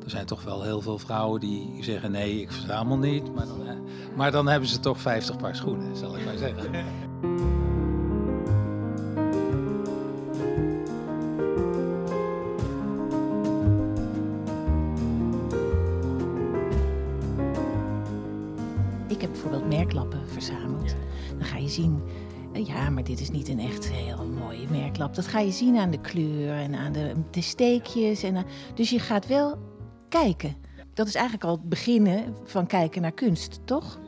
er 0.03 0.09
zijn 0.09 0.26
toch 0.26 0.43
wel 0.43 0.63
heel 0.63 0.82
veel 0.82 0.97
vrouwen 0.97 1.39
die 1.39 1.84
zeggen 1.84 2.11
nee, 2.11 2.41
ik 2.41 2.51
verzamel 2.51 2.97
niet. 2.97 3.36
Maar 3.36 3.45
dan, 3.45 3.88
maar 4.16 4.32
dan 4.32 4.47
hebben 4.47 4.70
ze 4.70 4.80
toch 4.80 4.99
50 4.99 5.38
paar 5.38 5.55
schoenen, 5.55 5.97
zal 5.97 6.18
ik 6.18 6.26
maar 6.26 6.38
zeggen. 6.38 7.55
Dan 21.38 21.46
ga 21.48 21.58
je 21.58 21.70
zien, 21.70 22.02
eh, 22.54 22.66
ja, 22.66 22.89
maar 22.89 23.04
dit 23.04 23.20
is 23.20 23.30
niet 23.32 23.48
een 23.48 23.60
echt 23.60 23.89
heel 23.89 24.26
mooie 24.26 24.68
merklap. 24.70 25.16
Dat 25.16 25.28
ga 25.28 25.39
je 25.39 25.52
zien 25.52 25.78
aan 25.78 25.91
de 25.91 26.02
kleur 26.02 26.54
en 26.58 26.76
aan 26.76 26.91
de, 26.91 27.14
de 27.32 27.41
steekjes. 27.41 28.24
En, 28.24 28.36
aan- 28.38 28.46
dus 28.74 28.89
je 28.89 29.00
gaat 29.00 29.28
wel 29.28 29.58
kijken. 30.10 30.56
Dat 30.93 31.08
is 31.08 31.16
eigenlijk 31.16 31.46
al 31.46 31.52
het 31.56 31.70
beginnen 31.70 32.36
van 32.43 32.68
kijken 32.68 33.02
naar 33.02 33.12
kunst, 33.12 33.60
toch? 33.66 34.00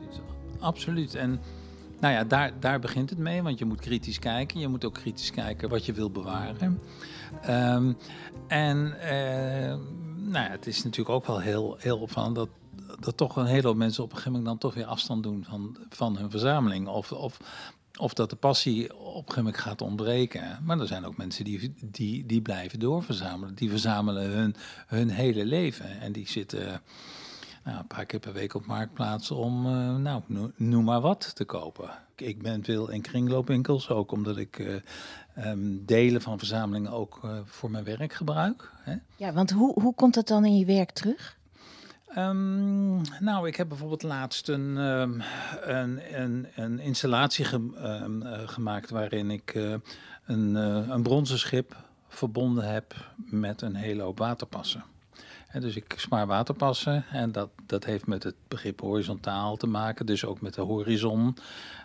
Absoluut. 0.58 1.14
En 1.14 1.40
nou 2.00 2.14
ja, 2.14 2.24
daar, 2.24 2.52
daar 2.60 2.80
begint 2.80 3.10
het 3.10 3.18
mee, 3.18 3.42
want 3.42 3.58
je 3.58 3.64
moet 3.64 3.80
kritisch 3.80 4.18
kijken. 4.18 4.60
Je 4.60 4.68
moet 4.68 4.84
ook 4.84 4.94
kritisch 4.94 5.30
kijken 5.30 5.68
wat 5.68 5.86
je 5.86 5.92
wil 5.92 6.10
bewaren. 6.10 6.80
Ehm, 7.42 7.92
en 8.46 9.00
eh, 9.00 9.74
nou 10.16 10.44
ja, 10.44 10.50
het 10.50 10.66
is 10.66 10.82
natuurlijk 10.84 11.10
ook 11.16 11.26
wel 11.26 11.40
heel, 11.40 11.76
heel 11.78 11.98
opvallend 11.98 12.34
dat, 12.34 12.48
dat 13.00 13.16
toch 13.16 13.36
een 13.36 13.46
hele 13.46 13.66
hoop 13.66 13.76
mensen 13.76 14.02
op 14.02 14.10
een 14.10 14.16
gegeven 14.16 14.38
moment 14.38 14.60
dan 14.60 14.70
toch 14.70 14.78
weer 14.78 14.90
afstand 14.90 15.22
doen 15.22 15.44
van, 15.48 15.76
van 15.88 16.16
hun 16.16 16.30
verzameling. 16.30 16.88
Of, 16.88 17.12
of, 17.12 17.40
of 17.98 18.14
dat 18.14 18.30
de 18.30 18.36
passie 18.36 18.96
op 18.96 19.06
een 19.06 19.14
gegeven 19.14 19.42
moment 19.42 19.62
gaat 19.62 19.82
ontbreken. 19.82 20.58
Maar 20.62 20.80
er 20.80 20.86
zijn 20.86 21.04
ook 21.04 21.16
mensen 21.16 21.44
die, 21.44 21.74
die, 21.80 22.26
die 22.26 22.42
blijven 22.42 22.78
doorverzamelen. 22.78 23.54
Die 23.54 23.70
verzamelen 23.70 24.30
hun, 24.30 24.54
hun 24.86 25.10
hele 25.10 25.44
leven. 25.44 26.00
En 26.00 26.12
die 26.12 26.28
zitten 26.28 26.82
nou, 27.68 27.80
een 27.80 27.86
paar 27.86 28.06
keer 28.06 28.20
per 28.20 28.32
week 28.32 28.54
op 28.54 28.66
marktplaats 28.66 29.30
om, 29.30 29.66
eh, 29.66 29.96
nou, 29.96 30.22
no- 30.26 30.50
noem 30.56 30.84
maar 30.84 31.00
wat 31.00 31.34
te 31.34 31.44
kopen. 31.44 31.90
Ik 32.16 32.42
ben 32.42 32.64
veel 32.64 32.90
in 32.90 33.00
kringloopwinkels, 33.00 33.88
ook 33.88 34.12
omdat 34.12 34.36
ik 34.36 34.58
eh, 34.58 34.74
ehm, 35.34 35.76
delen 35.80 36.20
van 36.22 36.38
verzamelingen 36.38 36.92
ook 36.92 37.20
eh, 37.22 37.38
voor 37.44 37.70
mijn 37.70 37.84
werk 37.84 38.12
gebruik. 38.12 38.72
Hè. 38.82 38.96
Ja, 39.16 39.32
want 39.32 39.50
hoe, 39.50 39.82
hoe 39.82 39.94
komt 39.94 40.14
dat 40.14 40.28
dan 40.28 40.44
in 40.44 40.56
je 40.56 40.64
werk 40.64 40.90
terug? 40.90 41.37
Ehm, 42.18 42.96
nou, 43.20 43.48
ik 43.48 43.56
heb 43.56 43.68
bijvoorbeeld 43.68 44.02
laatst 44.02 44.48
een, 44.48 44.78
ehm, 44.78 45.20
een, 45.60 46.20
een, 46.22 46.46
een 46.54 46.78
installatie 46.78 47.46
ehm, 47.46 48.22
eh, 48.22 48.48
gemaakt 48.48 48.90
waarin 48.90 49.30
ik 49.30 49.54
eh, 49.54 49.74
een, 50.26 50.56
eh, 50.56 50.88
een 50.88 51.02
bronzen 51.02 51.38
schip 51.38 51.76
verbonden 52.08 52.72
heb 52.72 52.94
met 53.16 53.62
een 53.62 53.74
hele 53.74 54.02
hoop 54.02 54.18
waterpassen. 54.18 54.84
Dus 55.60 55.76
ik 55.76 55.94
spaar 55.96 56.26
waterpassen 56.26 57.04
en 57.12 57.32
dat, 57.32 57.50
dat 57.66 57.84
heeft 57.84 58.06
met 58.06 58.22
het 58.22 58.34
begrip 58.48 58.80
horizontaal 58.80 59.56
te 59.56 59.66
maken, 59.66 60.06
dus 60.06 60.24
ook 60.24 60.40
met 60.40 60.54
de 60.54 60.60
horizon. 60.60 61.36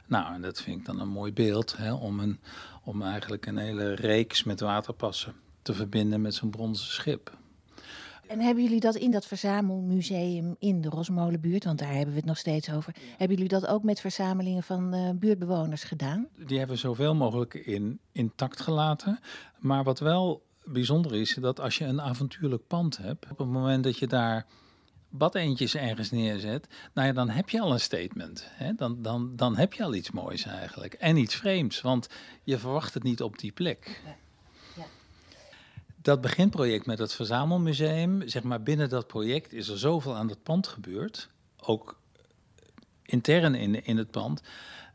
Nou, 0.06 0.34
en 0.34 0.42
dat 0.42 0.62
vind 0.62 0.80
ik 0.80 0.86
dan 0.86 1.00
een 1.00 1.10
mooi 1.10 1.34
beeld 1.34 1.78
hè, 1.78 1.94
om, 1.94 2.20
een, 2.20 2.40
om 2.84 3.02
eigenlijk 3.02 3.46
een 3.46 3.58
hele 3.58 3.94
reeks 3.94 4.44
met 4.44 4.60
waterpassen 4.60 5.34
te 5.62 5.74
verbinden 5.74 6.22
met 6.22 6.34
zo'n 6.34 6.50
bronzen 6.50 6.88
schip. 6.88 7.32
En 8.34 8.40
hebben 8.40 8.64
jullie 8.64 8.80
dat 8.80 8.96
in 8.96 9.12
dat 9.12 9.26
verzamelmuseum 9.26 10.56
in 10.60 10.82
de 10.82 10.90
Rosmolenbuurt, 10.90 11.64
want 11.64 11.80
daar 11.80 11.94
hebben 11.94 12.10
we 12.14 12.20
het 12.20 12.26
nog 12.26 12.38
steeds 12.38 12.72
over, 12.72 12.96
hebben 13.10 13.38
jullie 13.38 13.52
dat 13.52 13.68
ook 13.68 13.84
met 13.84 14.00
verzamelingen 14.00 14.64
van 14.64 14.94
eh, 14.94 15.10
buurtbewoners 15.16 15.84
gedaan? 15.84 16.28
die 16.46 16.58
hebben 16.58 16.76
we 16.76 16.82
zoveel 16.82 17.16
mogelijk 17.16 17.54
in, 17.54 18.00
intact 18.12 18.62
gelaten. 18.62 19.20
Maar 19.60 19.84
wat 19.84 20.00
wel 20.00 20.44
bijzonder 20.64 21.16
is, 21.16 21.38
dat 21.42 21.60
als 21.60 21.78
je 21.78 21.86
een 21.86 22.02
avontuurlijk 22.02 22.68
pand 22.68 22.98
hebt, 22.98 23.32
op 23.32 23.38
het 23.38 23.48
moment 23.48 23.84
dat 23.84 23.98
je 23.98 24.08
daar 24.08 24.46
badeentjes 25.10 25.76
ergens 25.76 26.12
neerzet, 26.12 26.68
nou 26.94 27.08
ja, 27.08 27.14
dan 27.14 27.30
heb 27.30 27.50
je 27.50 27.62
al 27.62 27.72
een 27.72 27.80
statement. 27.80 28.48
Hè? 28.50 28.74
Dan, 28.74 29.02
dan, 29.02 29.36
dan 29.36 29.58
heb 29.58 29.74
je 29.74 29.84
al 29.84 29.94
iets 29.94 30.12
moois 30.12 30.46
eigenlijk. 30.46 30.94
En 30.94 31.18
iets 31.18 31.36
vreemds, 31.36 31.82
want 31.82 32.10
je 32.44 32.58
verwacht 32.58 32.94
het 32.94 33.04
niet 33.04 33.22
op 33.22 33.38
die 33.40 33.52
plek. 33.52 34.02
Dat 36.04 36.22
beginproject 36.22 36.86
met 36.86 37.00
het 37.00 37.14
verzamelmuseum, 37.14 38.28
zeg 38.28 38.44
maar 38.44 38.64
binnen 38.64 38.90
dat 38.90 39.08
project 39.08 39.54
is 39.54 39.68
er 39.68 39.80
zoveel 39.80 40.16
aan 40.16 40.30
het 40.30 40.44
pand 40.44 40.68
gebeurd, 40.68 41.30
ook 41.60 42.00
intern 43.06 43.56
in, 43.56 43.86
in 43.86 43.98
het 43.98 44.12
pand, 44.12 44.42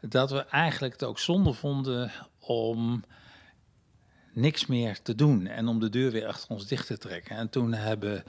dat 0.01 0.31
we 0.31 0.45
eigenlijk 0.45 0.93
het 0.93 1.05
ook 1.05 1.19
zonde 1.19 1.53
vonden 1.53 2.13
om 2.39 3.05
niks 4.33 4.67
meer 4.67 5.03
te 5.03 5.15
doen 5.15 5.47
en 5.47 5.69
om 5.69 5.81
de 5.81 5.89
deur 5.89 6.11
weer 6.11 6.27
achter 6.27 6.51
ons 6.51 6.67
dicht 6.67 6.87
te 6.87 6.99
trekken. 6.99 7.37
En 7.37 7.49
toen 7.49 7.73
hebben 7.73 8.25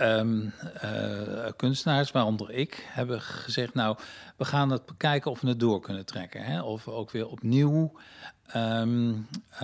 ehm, 0.00 0.48
eh, 0.74 1.52
kunstenaars, 1.56 2.10
waaronder 2.10 2.50
ik, 2.50 2.86
hebben 2.88 3.20
gezegd, 3.20 3.74
nou, 3.74 3.96
we 4.36 4.44
gaan 4.44 4.70
het 4.70 4.86
bekijken 4.86 5.30
of 5.30 5.40
we 5.40 5.48
het 5.48 5.60
door 5.60 5.80
kunnen 5.80 6.06
trekken. 6.06 6.44
Hè? 6.44 6.62
Of 6.62 6.84
we 6.84 6.90
ook 6.90 7.10
weer 7.10 7.28
opnieuw 7.28 7.92
ehm, 8.46 9.12
eh, 9.50 9.60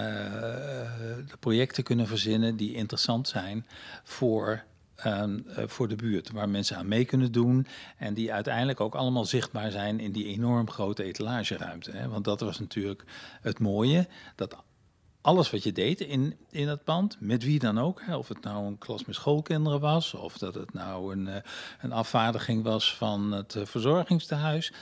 de 1.27 1.37
projecten 1.41 1.85
kunnen 1.85 2.07
verzinnen 2.07 2.57
die 2.57 2.75
interessant 2.75 3.29
zijn 3.29 3.67
voor 4.03 4.63
ehm, 4.97 5.39
eh, 5.47 5.65
voor 5.67 5.89
de 5.89 5.97
buurt, 5.97 6.31
waar 6.31 6.49
mensen 6.49 6.77
aan 6.77 6.89
mee 6.89 7.05
kunnen 7.05 7.33
doen 7.33 7.67
en 7.99 8.15
die 8.15 8.33
uiteindelijk 8.33 8.81
ook 8.81 8.95
allemaal 8.95 9.25
zichtbaar 9.25 9.71
zijn 9.71 10.01
in 10.01 10.13
die 10.13 10.27
enorm 10.27 10.71
grote 10.71 11.03
etalageruimte. 11.03 11.91
Hè? 11.91 12.09
Want 12.09 12.25
dat 12.25 12.41
was 12.41 12.59
natuurlijk 12.59 13.05
het 13.41 13.59
mooie, 13.59 14.09
dat 14.35 14.57
alles 15.27 15.51
wat 15.51 15.63
je 15.63 15.73
deed 15.73 16.01
in, 16.01 16.37
in 16.51 16.69
het 16.69 16.85
pand, 16.85 17.17
met 17.21 17.45
wie 17.45 17.59
dan 17.59 17.79
ook, 17.79 18.03
of 18.11 18.29
het 18.29 18.43
nou 18.43 18.67
een 18.67 18.79
klas 18.79 19.05
met 19.05 19.15
schoolkinderen 19.15 19.81
was, 19.81 20.15
of 20.15 20.39
dat 20.39 20.55
het 20.55 20.73
nou 20.73 21.13
een, 21.13 21.29
eh, 21.29 21.43
een 21.81 21.93
afvaardiging 21.93 22.63
was 22.63 22.97
van 22.97 23.33
het 23.33 23.55
eh, 23.55 23.65
verzorgingstehuis, 23.65 24.73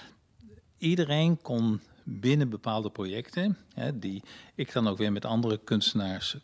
iedereen 0.78 1.42
kon 1.42 1.80
binnen 2.02 2.48
bepaalde 2.48 2.90
projecten, 2.90 3.58
hè, 3.74 3.98
die 3.98 4.22
ik 4.54 4.72
dan 4.72 4.88
ook 4.88 4.98
weer 4.98 5.12
met 5.12 5.24
andere 5.24 5.58
kunstenaars 5.58 6.36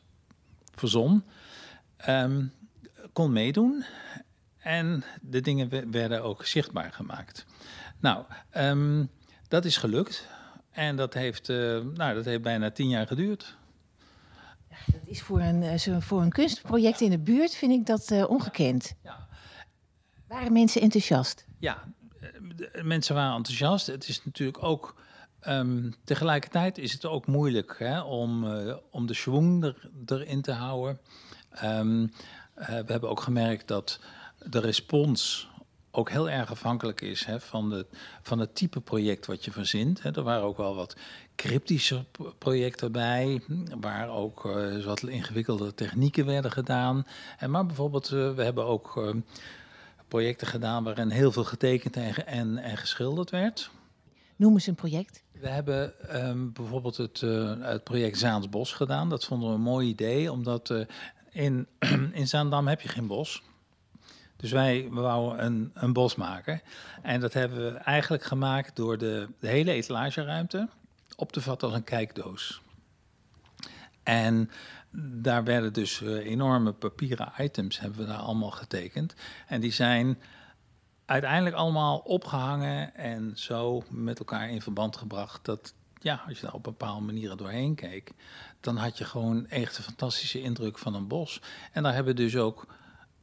verzon, 0.75 1.25
ehm, 1.97 2.45
kon 3.13 3.33
meedoen. 3.33 3.85
En 4.59 5.05
de 5.23 5.41
dingen 5.41 5.69
we- 5.69 5.87
werden 5.91 6.23
ook 6.23 6.45
zichtbaar 6.45 6.93
gemaakt. 6.93 7.47
Nou, 7.99 8.25
ehm, 8.51 9.05
dat 9.49 9.65
is 9.65 9.77
gelukt. 9.77 10.27
En 10.71 10.97
dat 10.97 11.15
heeft, 11.15 11.49
eh, 11.49 11.57
nou, 11.95 12.15
dat 12.15 12.25
heeft 12.25 12.43
bijna 12.43 12.71
tien 12.71 12.89
jaar 12.89 13.07
geduurd. 13.07 13.59
Dat 14.87 15.01
is 15.05 15.23
voor 15.23 15.41
een, 15.41 15.63
eh, 15.63 16.01
voor 16.01 16.23
een 16.23 16.31
kunstproject 16.31 17.01
in 17.01 17.11
de 17.11 17.19
buurt, 17.19 17.55
vind 17.55 17.73
ik 17.73 17.87
dat 17.87 18.11
eh, 18.11 18.31
ongekend. 18.31 18.95
Waren 20.29 20.53
mensen 20.53 20.81
enthousiast? 20.81 21.47
Ja, 21.59 21.83
eh, 22.21 22.29
de 22.57 22.81
mensen 22.83 23.15
waren 23.15 23.37
enthousiast. 23.37 23.87
Het 23.87 24.09
is 24.09 24.25
natuurlijk 24.25 24.63
ook. 24.63 24.99
ehm, 25.41 25.91
tegelijkertijd 26.05 26.79
is 26.79 26.93
het 26.93 27.05
ook 27.05 27.27
moeilijk 27.27 27.75
hè, 27.79 28.01
om, 28.01 28.45
om 28.91 29.07
de 29.07 29.15
schwung 29.15 29.65
er, 29.65 29.91
erin 30.07 30.43
te 30.43 30.53
houden. 30.53 31.01
Ehm, 31.51 32.07
eh, 32.55 32.67
we 32.67 32.93
hebben 32.93 33.11
ook 33.11 33.21
gemerkt 33.21 33.69
dat 33.69 34.01
de 34.39 34.61
respons 34.61 35.49
ook 35.91 36.11
heel 36.11 36.31
erg 36.31 36.51
afhankelijk 36.51 37.01
is 37.01 37.25
hè, 37.25 37.41
van, 37.41 37.71
de, 37.71 37.87
van 38.23 38.39
het 38.39 38.55
type 38.55 38.81
project 38.81 39.27
wat 39.27 39.45
je 39.45 39.51
verzint. 39.51 40.03
Hè. 40.03 40.11
Er 40.15 40.23
waren 40.23 40.43
ook 40.43 40.57
wel 40.57 40.75
wat 40.75 40.97
cryptische 41.41 42.05
projecten 42.39 42.93
bij, 42.93 43.43
waar 43.81 44.09
ook 44.09 44.45
eh, 44.45 44.85
wat 44.85 45.03
ingewikkelde 45.03 45.75
technieken 45.75 46.27
werden 46.27 46.51
gedaan. 46.51 47.07
En 47.39 47.51
maar 47.51 47.67
bijvoorbeeld, 47.67 48.13
eh, 48.13 48.35
we 48.35 48.43
hebben 48.43 48.65
ook 48.65 48.97
eh, 48.97 49.15
projecten 50.09 50.47
gedaan 50.47 50.85
waarin 50.85 51.11
heel 51.11 51.33
veel 51.33 51.45
getekend 51.45 51.97
en, 51.97 52.27
en, 52.27 52.59
en 52.59 52.77
geschilderd 52.77 53.31
werd. 53.31 53.71
Noem 54.37 54.53
eens 54.53 54.67
een 54.67 54.75
project. 54.75 55.23
We 55.33 55.49
hebben 55.49 56.09
ehm, 56.09 56.53
bijvoorbeeld 56.53 56.97
het, 56.97 57.21
het 57.61 57.85
project 57.85 58.19
Zaansbos 58.19 58.73
gedaan. 58.73 59.09
Dat 59.09 59.25
vonden 59.25 59.49
we 59.49 59.55
een 59.55 59.61
mooi 59.61 59.89
idee, 59.89 60.33
omdat 60.33 60.75
in, 61.31 61.67
in 62.21 62.29
Zaandam 62.29 62.69
heb 62.69 62.81
je 62.81 62.89
geen 62.89 63.07
bos. 63.07 63.43
Dus 64.37 64.51
wij 64.51 64.89
wouden 64.91 65.45
een, 65.45 65.71
een 65.75 65.93
bos 65.93 66.15
maken. 66.15 66.63
En 67.03 67.21
dat 67.21 67.33
hebben 67.33 67.73
we 67.73 67.79
eigenlijk 67.79 68.23
gemaakt 68.23 68.77
door 68.77 68.99
de, 68.99 69.29
de 69.39 69.49
hele 69.49 69.73
etalageruimte 69.73 70.69
op 71.21 71.33
te 71.33 71.41
vatten 71.41 71.69
als 71.69 71.77
een 71.77 71.85
kijkdoos. 71.85 72.63
En 74.03 74.51
daar 74.91 75.45
werden 75.45 75.73
dus 75.73 76.03
eh, 76.03 76.13
enorme 76.13 76.73
papieren 76.73 77.33
items 77.39 77.81
hebben 77.81 77.99
we 77.99 78.07
daar 78.07 78.19
allemaal 78.19 78.51
getekend. 78.51 79.15
En 79.47 79.61
die 79.61 79.73
zijn 79.73 80.19
uiteindelijk 81.05 81.57
allemaal 81.57 81.99
opgehangen 81.99 82.95
en 82.95 83.33
zo 83.35 83.83
met 83.89 84.19
elkaar 84.19 84.51
in 84.51 84.63
verband 84.63 84.97
gebracht. 84.97 85.45
Dat 85.45 85.75
ja, 86.01 86.23
als 86.27 86.37
je 86.39 86.45
daar 86.45 86.55
op 86.55 86.63
bepaalde 86.63 87.05
manieren 87.05 87.37
doorheen 87.37 87.75
keek, 87.75 88.13
dan 88.61 88.77
had 88.77 88.99
je 88.99 89.05
gewoon 89.05 89.47
echt 89.47 89.79
een 89.79 89.85
fantastische 89.85 90.43
indruk 90.43 90.79
van 90.79 90.95
een 90.95 91.09
bos. 91.09 91.43
En 91.73 91.83
daar 91.83 91.95
hebben 91.95 92.17
dus 92.17 92.37
ook 92.37 92.67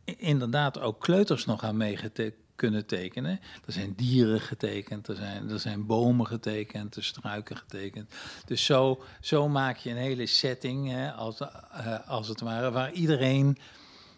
inderdaad 0.04 0.80
ook 0.80 1.00
kleuters 1.00 1.46
nog 1.46 1.64
aan 1.64 1.78
mee 1.78 1.98
gete- 1.98 2.34
kunnen 2.58 2.86
tekenen. 2.86 3.40
Er 3.66 3.74
zijn 3.74 3.94
dieren 3.96 4.42
getekend, 4.42 5.08
er 5.08 5.16
zijn, 5.16 5.50
er 5.50 5.60
zijn 5.60 5.86
bomen 5.86 6.28
getekend, 6.28 6.96
er 6.96 7.04
struiken 7.04 7.58
getekend. 7.58 8.14
Dus 8.46 8.66
zo, 8.66 9.04
zo 9.22 9.50
maak 9.50 9.78
je 9.78 9.90
een 9.90 9.98
hele 9.98 10.26
setting, 10.26 10.90
hè, 10.92 11.12
als, 11.12 11.40
eh, 11.40 12.08
als 12.08 12.28
het 12.28 12.42
ware, 12.42 12.72
waar 12.72 12.92
iedereen 12.92 13.58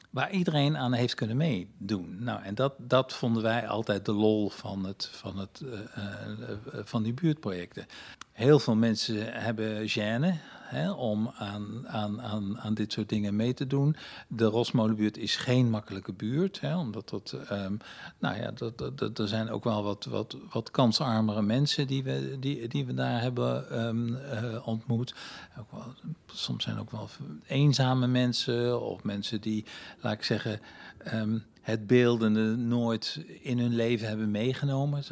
waar 0.09 0.31
iedereen 0.31 0.77
aan 0.77 0.93
heeft 0.93 1.13
kunnen 1.13 1.37
meedoen. 1.37 2.23
Nou, 2.23 2.43
en 2.43 2.55
dat, 2.55 2.73
dat 2.77 3.13
vonden 3.13 3.43
wij 3.43 3.67
altijd 3.67 4.05
de 4.05 4.13
lol 4.13 4.49
van, 4.49 4.85
het, 4.85 5.09
van, 5.11 5.37
het, 5.37 5.61
eh, 5.61 6.03
eh, 6.03 6.57
van 6.83 7.03
die 7.03 7.13
buurtprojecten. 7.13 7.85
Heel 8.31 8.59
veel 8.59 8.75
mensen 8.75 9.33
hebben 9.33 9.89
gêne 9.89 10.33
hè, 10.69 10.91
om 10.91 11.31
aan, 11.37 11.87
aan, 11.87 12.21
aan, 12.21 12.59
aan 12.59 12.73
dit 12.73 12.91
soort 12.91 13.09
dingen 13.09 13.35
mee 13.35 13.53
te 13.53 13.67
doen. 13.67 13.95
De 14.27 14.45
Rosmolenbuurt 14.45 15.17
is 15.17 15.35
geen 15.35 15.69
makkelijke 15.69 16.13
buurt, 16.13 16.59
hè, 16.59 16.77
omdat 16.77 17.09
dat, 17.09 17.35
ehm, 17.49 17.73
nou 18.19 18.35
ja, 18.41 18.51
dat, 18.51 18.77
dat, 18.77 18.97
dat- 18.97 19.19
er 19.19 19.27
zijn 19.27 19.49
ook 19.49 19.63
wel 19.63 19.83
wat, 19.83 20.05
wat, 20.05 20.37
wat 20.51 20.71
kansarmere 20.71 21.41
mensen 21.41 21.87
die 21.87 22.03
we, 22.03 22.37
die, 22.39 22.67
die 22.67 22.85
we 22.85 22.93
daar 22.93 23.21
hebben 23.21 23.69
ehm, 23.71 24.15
eh, 24.15 24.67
ontmoet. 24.67 25.13
Ook 25.59 25.71
wel, 25.71 25.93
soms 26.25 26.63
zijn 26.63 26.79
ook 26.79 26.91
wel 26.91 27.09
eenzame 27.47 28.07
mensen 28.07 28.81
of 28.81 29.03
mensen 29.03 29.41
die, 29.41 29.65
laat 30.01 30.13
ik 30.13 30.23
zeggen, 30.23 30.59
ehm, 30.97 31.37
het 31.61 31.87
beeldende 31.87 32.55
nooit 32.55 33.25
in 33.41 33.59
hun 33.59 33.75
leven 33.75 34.07
hebben 34.07 34.31
meegenomen. 34.31 35.03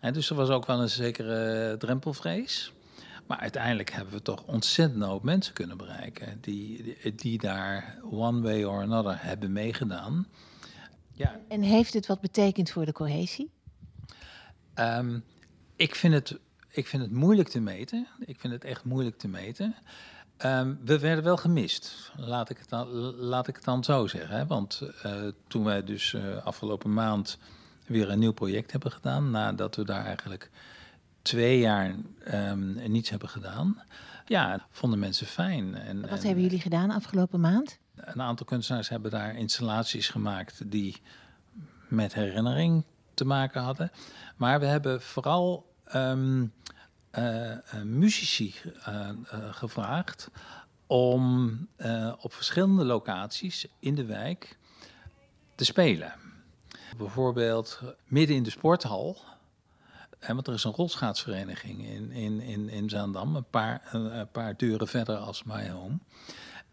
En 0.00 0.12
dus 0.12 0.30
er 0.30 0.36
was 0.36 0.48
ook 0.48 0.66
wel 0.66 0.80
een 0.80 0.88
zekere 0.88 1.76
drempelvrees. 1.78 2.72
Maar 3.26 3.38
uiteindelijk 3.38 3.90
hebben 3.90 4.14
we 4.14 4.22
toch 4.22 4.42
ontzettend 4.42 5.04
hoop 5.04 5.22
mensen 5.22 5.54
kunnen 5.54 5.76
bereiken 5.76 6.38
die, 6.40 6.96
die, 7.16 7.38
daar 7.38 7.98
one 8.10 8.40
way 8.40 8.64
or 8.64 8.82
another 8.82 9.22
hebben 9.22 9.52
meegedaan. 9.52 10.26
Ja, 11.12 11.40
En 11.48 11.62
heeft 11.62 11.94
het 11.94 12.06
wat 12.06 12.20
betekend 12.20 12.70
voor 12.70 12.84
de 12.84 12.92
cohesie? 12.92 13.50
Ehm, 14.74 15.18
ik, 15.76 15.94
vind 15.94 16.14
het, 16.14 16.38
ik 16.70 16.86
vind 16.86 17.02
het 17.02 17.12
moeilijk 17.12 17.48
te 17.48 17.60
meten. 17.60 18.06
Ik 18.18 18.40
vind 18.40 18.52
het 18.52 18.64
echt 18.64 18.84
moeilijk 18.84 19.18
te 19.18 19.28
meten. 19.28 19.74
Ehm, 20.36 20.74
we 20.84 20.98
werden 20.98 21.24
wel 21.24 21.36
gemist, 21.36 22.12
laat 22.16 22.50
ik 22.50 22.58
het 22.58 22.68
dan, 22.68 22.88
laat 23.16 23.48
ik 23.48 23.54
het 23.54 23.64
dan 23.64 23.84
zo 23.84 24.06
zeggen. 24.06 24.36
Hè? 24.36 24.46
Want 24.46 24.82
eh, 25.02 25.12
toen 25.46 25.64
wij 25.64 25.84
dus 25.84 26.14
eh, 26.14 26.46
afgelopen 26.46 26.92
maand 26.92 27.38
weer 27.86 28.10
een 28.10 28.18
nieuw 28.18 28.32
project 28.32 28.72
hebben 28.72 28.92
gedaan, 28.92 29.30
nadat 29.30 29.76
we 29.76 29.84
daar 29.84 30.04
eigenlijk 30.04 30.50
twee 31.26 31.58
jaar 31.58 31.94
ehm, 32.24 32.90
niets 32.90 33.10
hebben 33.10 33.28
gedaan, 33.28 33.82
ja, 34.26 34.66
vonden 34.70 34.98
mensen 34.98 35.26
fijn. 35.26 35.74
En, 35.74 36.00
Wat 36.00 36.10
en- 36.10 36.26
hebben 36.26 36.42
jullie 36.42 36.60
gedaan 36.60 36.90
afgelopen 36.90 37.40
maand? 37.40 37.78
een 37.94 38.22
aantal 38.22 38.46
kunstenaars 38.46 38.88
hebben 38.88 39.10
daar 39.10 39.36
installaties 39.36 40.08
gemaakt 40.08 40.70
die 40.70 41.00
met 41.88 42.14
herinnering 42.14 42.84
te 43.14 43.24
maken 43.24 43.62
hadden. 43.62 43.90
Maar 44.36 44.60
we 44.60 44.66
hebben 44.66 45.02
vooral 45.02 45.72
eh, 45.84 46.14
muzici 47.84 48.54
eh, 48.84 49.10
gevraagd 49.50 50.30
om 50.86 51.68
op 52.20 52.32
verschillende 52.32 52.84
locaties 52.84 53.66
in 53.78 53.94
de 53.94 54.04
wijk 54.04 54.58
te 55.54 55.64
spelen. 55.64 56.12
Bijvoorbeeld 56.96 57.80
midden 58.04 58.36
in 58.36 58.42
de 58.42 58.50
sporthal. 58.50 59.16
Want 60.34 60.46
er 60.46 60.54
is 60.54 60.64
een 60.64 60.72
rolschaatsvereniging 60.72 61.86
in, 61.86 62.10
in, 62.10 62.40
in, 62.40 62.68
in 62.68 62.88
Zaandam, 62.88 63.36
een 63.36 63.50
paar, 63.50 63.88
een, 63.92 64.30
paar 64.30 64.56
deuren 64.56 64.88
verder 64.88 65.16
als 65.16 65.42
My 65.42 65.70
Home. 65.70 65.98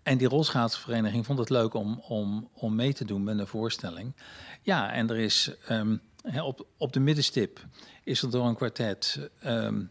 En 0.04 0.18
die 0.18 0.28
rolschaatsvereniging 0.28 1.26
vond 1.26 1.40
het 1.40 1.50
leuk 1.50 1.74
om, 1.74 2.00
om, 2.00 2.50
om 2.54 2.76
mee 2.76 2.94
te 2.94 3.06
doen 3.06 3.24
met 3.24 3.40
een 3.40 3.48
voorstelling. 3.48 4.16
Ja, 4.62 4.92
en 4.92 5.10
er 5.10 5.18
is 5.18 5.52
ehm, 5.68 5.98
op, 6.44 6.68
op 6.78 6.94
de 6.94 7.00
middenstip 7.00 7.66
is 8.04 8.22
er 8.22 8.32
door 8.32 8.46
een 8.46 8.56
kwartet. 8.56 9.30
ehm, 9.40 9.84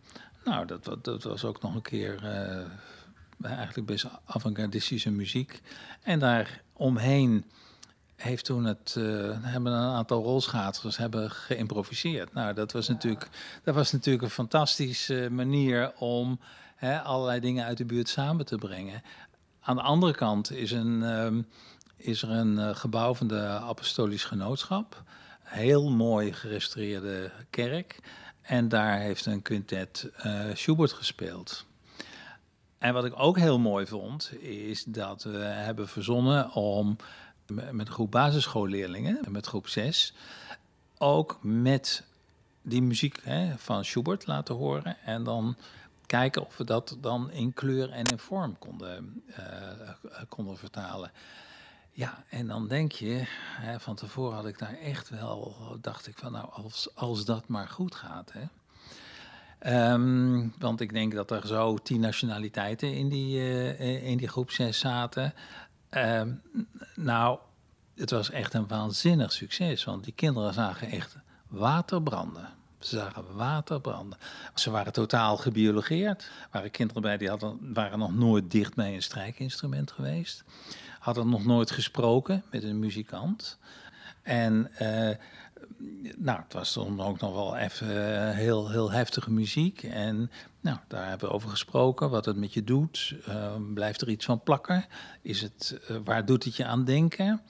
nou, 0.44 0.66
dat, 0.66 0.84
dat, 0.84 1.04
dat 1.04 1.22
was 1.22 1.44
ook 1.44 1.62
nog 1.62 1.74
een 1.74 1.82
keer 1.82 2.24
eh, 2.24 2.66
eigenlijk 3.50 3.86
best 3.86 4.06
avant-gardistische 4.24 5.10
muziek. 5.10 5.60
En 6.02 6.18
daar 6.18 6.62
omheen 6.72 7.44
heeft 8.22 8.44
toen 8.44 8.64
het, 8.64 8.94
eh, 8.98 9.04
hebben 9.40 9.72
een 9.72 9.94
aantal 9.94 10.22
rolschaatsers 10.22 10.96
hebben 10.96 11.30
geïmproviseerd. 11.30 12.34
Nou, 12.34 12.54
dat 12.54 12.72
was 12.72 12.88
natuurlijk, 12.88 13.28
dat 13.64 13.74
was 13.74 13.92
natuurlijk 13.92 14.24
een 14.24 14.30
fantastische 14.30 15.28
manier 15.30 15.92
om 15.98 16.40
hè, 16.76 17.00
allerlei 17.00 17.40
dingen 17.40 17.64
uit 17.64 17.76
de 17.76 17.84
buurt 17.84 18.08
samen 18.08 18.46
te 18.46 18.56
brengen. 18.56 19.02
Aan 19.60 19.76
de 19.76 19.82
andere 19.82 20.14
kant 20.14 20.52
is, 20.52 20.70
een, 20.70 21.02
ehm, 21.02 21.42
is 21.96 22.22
er 22.22 22.30
een 22.30 22.58
eh, 22.58 22.76
gebouw 22.76 23.14
van 23.14 23.26
de 23.26 23.46
Apostolisch 23.46 24.24
Genootschap. 24.24 25.02
Heel 25.42 25.90
mooi 25.90 26.32
gerestaureerde 26.32 27.30
kerk. 27.50 28.00
En 28.42 28.68
daar 28.68 28.98
heeft 28.98 29.26
een 29.26 29.42
quintet 29.42 30.10
eh, 30.16 30.40
Schubert 30.54 30.92
gespeeld. 30.92 31.64
En 32.78 32.94
wat 32.94 33.04
ik 33.04 33.12
ook 33.16 33.38
heel 33.38 33.58
mooi 33.58 33.86
vond, 33.86 34.32
is 34.40 34.84
dat 34.84 35.22
we 35.22 35.38
hebben 35.38 35.88
verzonnen 35.88 36.52
om 36.52 36.96
met 37.46 37.86
een 37.86 37.92
groep 37.92 38.10
basisschoolleerlingen, 38.10 39.20
met 39.28 39.46
groep 39.46 39.68
6, 39.68 40.14
ook 40.98 41.38
met 41.42 42.04
die 42.62 42.82
muziek 42.82 43.20
hè, 43.22 43.58
van 43.58 43.84
Schubert 43.84 44.26
laten 44.26 44.54
horen. 44.54 44.96
En 45.04 45.24
dan 45.24 45.56
kijken 46.06 46.46
of 46.46 46.56
we 46.56 46.64
dat 46.64 46.96
dan 47.00 47.30
in 47.30 47.52
kleur 47.52 47.90
en 47.90 48.04
in 48.04 48.18
vorm 48.18 48.58
konden, 48.58 49.22
eh, 49.34 49.42
konden 50.28 50.56
vertalen. 50.56 51.10
Ja, 51.94 52.24
en 52.28 52.46
dan 52.46 52.68
denk 52.68 52.92
je, 52.92 53.22
hè, 53.60 53.80
van 53.80 53.94
tevoren 53.94 54.36
had 54.36 54.46
ik 54.46 54.58
daar 54.58 54.78
echt 54.78 55.08
wel, 55.08 55.56
dacht 55.80 56.06
ik 56.06 56.18
van 56.18 56.32
nou, 56.32 56.48
als, 56.50 56.88
als 56.94 57.24
dat 57.24 57.48
maar 57.48 57.68
goed 57.68 57.94
gaat. 57.94 58.32
Hè. 58.32 58.44
Ehm, 59.58 60.48
want 60.58 60.80
ik 60.80 60.92
denk 60.92 61.14
dat 61.14 61.30
er 61.30 61.46
zo 61.46 61.76
tien 61.76 62.00
nationaliteiten 62.00 62.94
in 62.94 63.08
die, 63.08 63.38
eh, 63.40 64.06
in 64.10 64.16
die 64.16 64.28
groep 64.28 64.50
6 64.50 64.78
zaten. 64.78 65.34
Ehm, 65.92 66.30
nou, 66.94 67.38
het 67.94 68.10
was 68.10 68.30
echt 68.30 68.54
een 68.54 68.68
waanzinnig 68.68 69.32
succes, 69.32 69.84
want 69.84 70.04
die 70.04 70.12
kinderen 70.12 70.54
zagen 70.54 70.90
echt 70.90 71.16
water 71.48 72.02
branden. 72.02 72.48
Ze 72.78 72.96
zagen 72.96 73.34
water 73.34 73.80
branden. 73.80 74.18
Ze 74.54 74.70
waren 74.70 74.92
totaal 74.92 75.36
gebiologeerd. 75.36 76.22
Er 76.22 76.48
waren 76.50 76.70
kinderen 76.70 77.02
bij 77.02 77.16
die 77.16 77.28
hadden, 77.28 77.72
waren 77.72 77.98
nog 77.98 78.14
nooit 78.14 78.50
dicht 78.50 78.74
bij 78.74 78.94
een 78.94 79.02
strijkinstrument 79.02 79.90
geweest. 79.90 80.44
Hadden 80.98 81.28
nog 81.28 81.44
nooit 81.44 81.70
gesproken 81.70 82.42
met 82.50 82.62
een 82.62 82.78
muzikant. 82.78 83.58
En 84.22 84.74
eh, 84.74 85.16
nou, 86.16 86.40
het 86.42 86.52
was 86.52 86.74
dan 86.74 87.00
ook 87.00 87.20
nog 87.20 87.32
wel 87.32 87.56
even 87.56 87.88
eh, 87.88 88.34
heel, 88.34 88.70
heel 88.70 88.90
heftige 88.90 89.30
muziek. 89.30 89.82
En 89.82 90.30
nou, 90.60 90.78
daar 90.88 91.08
hebben 91.08 91.28
we 91.28 91.34
over 91.34 91.48
gesproken, 91.48 92.10
wat 92.10 92.24
het 92.24 92.36
met 92.36 92.54
je 92.54 92.64
doet. 92.64 93.14
Eh, 93.26 93.54
blijft 93.74 94.00
er 94.00 94.08
iets 94.08 94.24
van 94.24 94.42
plakken? 94.42 94.84
Is 95.22 95.40
het, 95.40 95.80
eh, 95.88 95.96
waar 96.04 96.24
doet 96.24 96.44
het 96.44 96.56
je 96.56 96.64
aan 96.64 96.84
denken? 96.84 97.42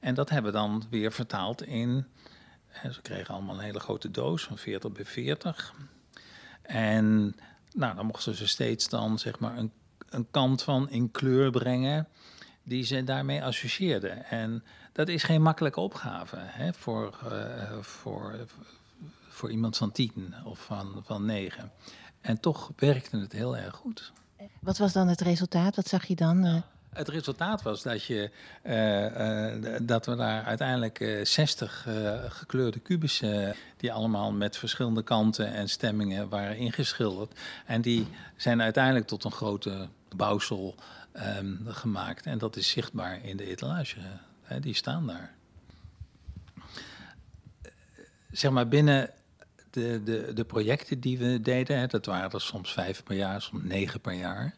En 0.00 0.14
dat 0.14 0.30
hebben 0.30 0.52
we 0.52 0.58
dan 0.58 0.84
weer 0.90 1.12
vertaald 1.12 1.62
in... 1.62 2.06
hè, 2.66 2.92
ze 2.92 3.02
kregen 3.02 3.34
allemaal 3.34 3.54
een 3.54 3.64
hele 3.64 3.80
grote 3.80 4.10
doos 4.10 4.44
van 4.44 4.58
40 4.58 4.92
bij 4.92 5.04
40. 5.04 5.74
En 6.62 7.36
nou, 7.74 7.96
dan 7.96 8.06
mochten 8.06 8.34
ze 8.34 8.48
steeds 8.48 8.88
dan 8.88 9.18
zeg 9.18 9.38
maar 9.38 9.56
een, 9.56 9.72
een 10.08 10.30
kant 10.30 10.62
van 10.62 10.90
in 10.90 11.10
kleur 11.10 11.50
brengen... 11.50 12.08
die 12.62 12.84
ze 12.84 13.04
daarmee 13.04 13.42
associeerden. 13.42 14.24
En 14.24 14.64
dat 14.96 15.08
is 15.08 15.22
geen 15.22 15.42
makkelijke 15.42 15.80
opgave 15.80 16.36
hè, 16.38 16.72
voor, 16.72 17.18
eh, 17.30 17.78
voor, 17.80 18.34
voor 19.28 19.50
iemand 19.50 19.76
van 19.76 19.92
tien 19.92 20.34
of 20.44 20.58
van, 20.58 21.02
van 21.04 21.24
negen. 21.24 21.72
En 22.20 22.40
toch 22.40 22.70
werkte 22.76 23.18
het 23.18 23.32
heel 23.32 23.56
erg 23.56 23.74
goed. 23.74 24.12
Wat 24.60 24.78
was 24.78 24.92
dan 24.92 25.08
het 25.08 25.20
resultaat? 25.20 25.76
Wat 25.76 25.88
zag 25.88 26.04
je 26.06 26.14
dan? 26.16 26.44
eh? 26.44 26.56
Het 26.96 27.08
resultaat 27.08 27.62
was 27.62 27.82
dat, 27.82 28.04
je, 28.04 28.30
eh, 28.62 29.80
dat 29.82 30.06
we 30.06 30.14
daar 30.14 30.44
uiteindelijk 30.44 31.00
eh, 31.00 31.24
60 31.24 31.84
eh, 31.86 32.14
gekleurde 32.28 32.78
kubussen, 32.78 33.54
die 33.76 33.92
allemaal 33.92 34.32
met 34.32 34.56
verschillende 34.56 35.02
kanten 35.02 35.52
en 35.52 35.68
stemmingen 35.68 36.28
waren 36.28 36.56
ingeschilderd. 36.56 37.38
En 37.66 37.80
die 37.80 38.06
zijn 38.36 38.62
uiteindelijk 38.62 39.06
tot 39.06 39.24
een 39.24 39.32
grote 39.32 39.88
bouwsel 40.16 40.74
ehm, 41.12 41.54
gemaakt. 41.66 42.26
En 42.26 42.38
dat 42.38 42.56
is 42.56 42.68
zichtbaar 42.70 43.24
in 43.24 43.36
de 43.36 43.46
etalage. 43.46 43.98
Hè, 44.46 44.60
die 44.60 44.74
staan 44.74 45.06
daar. 45.06 45.34
Zeg 48.30 48.50
maar 48.50 48.68
binnen 48.68 49.10
de, 49.70 50.02
de, 50.04 50.32
de 50.34 50.44
projecten 50.44 51.00
die 51.00 51.18
we 51.18 51.40
deden, 51.40 51.78
hè, 51.78 51.86
dat 51.86 52.06
waren 52.06 52.30
er 52.30 52.40
soms 52.40 52.72
vijf 52.72 53.02
per 53.02 53.16
jaar, 53.16 53.42
soms 53.42 53.62
negen 53.62 54.00
per 54.00 54.14
jaar. 54.14 54.54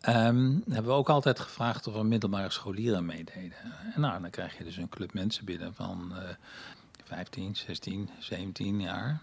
Ehm, 0.00 0.50
hebben 0.68 0.84
we 0.84 0.98
ook 0.98 1.08
altijd 1.08 1.40
gevraagd 1.40 1.86
of 1.86 1.94
er 1.94 2.06
middelbare 2.06 2.50
scholieren 2.50 3.04
meededen. 3.04 3.58
En 3.94 4.00
nou, 4.00 4.20
dan 4.20 4.30
krijg 4.30 4.58
je 4.58 4.64
dus 4.64 4.76
een 4.76 4.88
club 4.88 5.12
mensen 5.12 5.44
binnen 5.44 5.74
van 5.74 6.12
eh 6.16 6.28
15, 7.04 7.56
16, 7.56 8.10
17 8.18 8.80
jaar. 8.80 9.20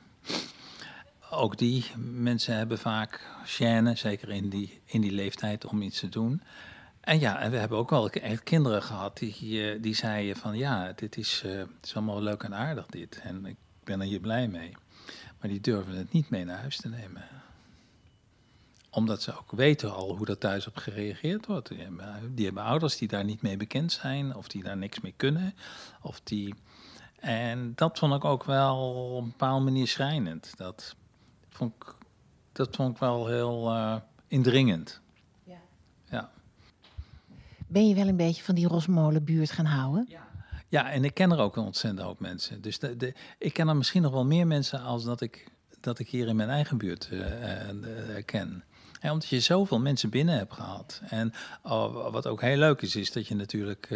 Ook 1.29 1.57
die 1.57 1.85
mensen 1.97 2.55
hebben 2.55 2.77
vaak 2.77 3.27
chaîne, 3.45 3.93
zeker 3.93 4.29
in 4.29 4.49
die, 4.49 4.81
in 4.85 5.01
die 5.01 5.11
leeftijd, 5.11 5.65
om 5.65 5.81
iets 5.81 5.99
te 5.99 6.09
doen. 6.09 6.41
En 7.01 7.19
ja, 7.19 7.39
en 7.39 7.51
we 7.51 7.57
hebben 7.57 7.77
ook 7.77 7.89
wel 7.89 8.09
kinderen 8.43 8.83
gehad 8.83 9.17
die, 9.17 9.79
die 9.79 9.95
zeiden 9.95 10.35
van 10.35 10.57
ja, 10.57 10.93
dit 10.95 11.17
is, 11.17 11.41
het 11.45 11.67
is 11.83 11.95
allemaal 11.95 12.21
leuk 12.21 12.43
en 12.43 12.55
aardig 12.55 12.85
dit. 12.85 13.19
En 13.23 13.45
ik 13.45 13.57
ben 13.83 14.01
er 14.01 14.07
hier 14.07 14.19
blij 14.19 14.47
mee. 14.47 14.71
Maar 15.39 15.49
die 15.49 15.61
durven 15.61 15.95
het 15.95 16.11
niet 16.11 16.29
mee 16.29 16.45
naar 16.45 16.59
huis 16.59 16.77
te 16.77 16.89
nemen 16.89 17.23
omdat 18.91 19.21
ze 19.21 19.37
ook 19.37 19.51
weten 19.51 19.93
al 19.93 20.17
hoe 20.17 20.25
dat 20.25 20.39
thuis 20.39 20.67
op 20.67 20.77
gereageerd 20.77 21.45
wordt. 21.45 21.67
Die 21.67 21.79
hebben, 21.79 22.35
die 22.35 22.45
hebben 22.45 22.63
ouders 22.63 22.97
die 22.97 23.07
daar 23.07 23.23
niet 23.23 23.41
mee 23.41 23.57
bekend 23.57 23.91
zijn, 23.91 24.35
of 24.35 24.47
die 24.47 24.63
daar 24.63 24.77
niks 24.77 24.99
mee 24.99 25.13
kunnen. 25.17 25.55
Of 26.01 26.21
die... 26.23 26.55
En 27.19 27.71
dat 27.75 27.99
vond 27.99 28.13
ik 28.13 28.25
ook 28.25 28.43
wel 28.43 28.77
op 29.15 29.23
een 29.23 29.29
bepaalde 29.29 29.63
manier 29.63 29.87
schrijnend. 29.87 30.53
Dat 30.57 30.95
vond 31.49 31.73
ik, 31.75 31.95
dat 32.51 32.75
vond 32.75 32.93
ik 32.93 32.97
wel 32.97 33.27
heel 33.27 33.69
eh, 33.69 33.95
indringend. 34.27 35.00
Ja. 37.71 37.77
ja. 37.77 37.85
Ben 37.85 37.87
je 37.87 37.95
wel 37.95 38.07
een 38.07 38.17
beetje 38.17 38.43
van 38.43 38.55
die 38.55 38.67
Rosmolenbuurt 38.67 39.51
gaan 39.51 39.65
houden? 39.65 40.07
Ja, 40.69 40.91
en 40.91 41.03
ik 41.03 41.13
ken 41.13 41.31
er 41.31 41.39
ook 41.39 41.55
een 41.55 41.63
ontzettend 41.63 42.05
hoop 42.05 42.19
mensen. 42.19 42.61
Dus 42.61 42.79
de, 42.79 43.13
ik 43.37 43.53
ken 43.53 43.67
er 43.67 43.75
misschien 43.75 44.01
nog 44.01 44.11
wel 44.11 44.25
meer 44.25 44.47
mensen 44.47 44.81
als 44.81 45.03
dat 45.03 45.21
ik, 45.21 45.51
dat 45.79 45.99
ik 45.99 46.09
hier 46.09 46.27
in 46.27 46.35
mijn 46.35 46.49
eigen 46.49 46.77
buurt 46.77 47.09
eh, 47.11 48.25
ken. 48.25 48.63
Ja, 49.01 49.11
omdat 49.11 49.29
je 49.29 49.39
zoveel 49.39 49.79
mensen 49.79 50.09
binnen 50.09 50.37
hebt 50.37 50.53
gehad. 50.53 51.01
En 51.09 51.33
oh, 51.63 52.11
wat 52.11 52.27
ook 52.27 52.41
heel 52.41 52.57
leuk 52.57 52.81
is, 52.81 52.95
is 52.95 53.11
dat 53.11 53.27
je 53.27 53.35
natuurlijk 53.35 53.89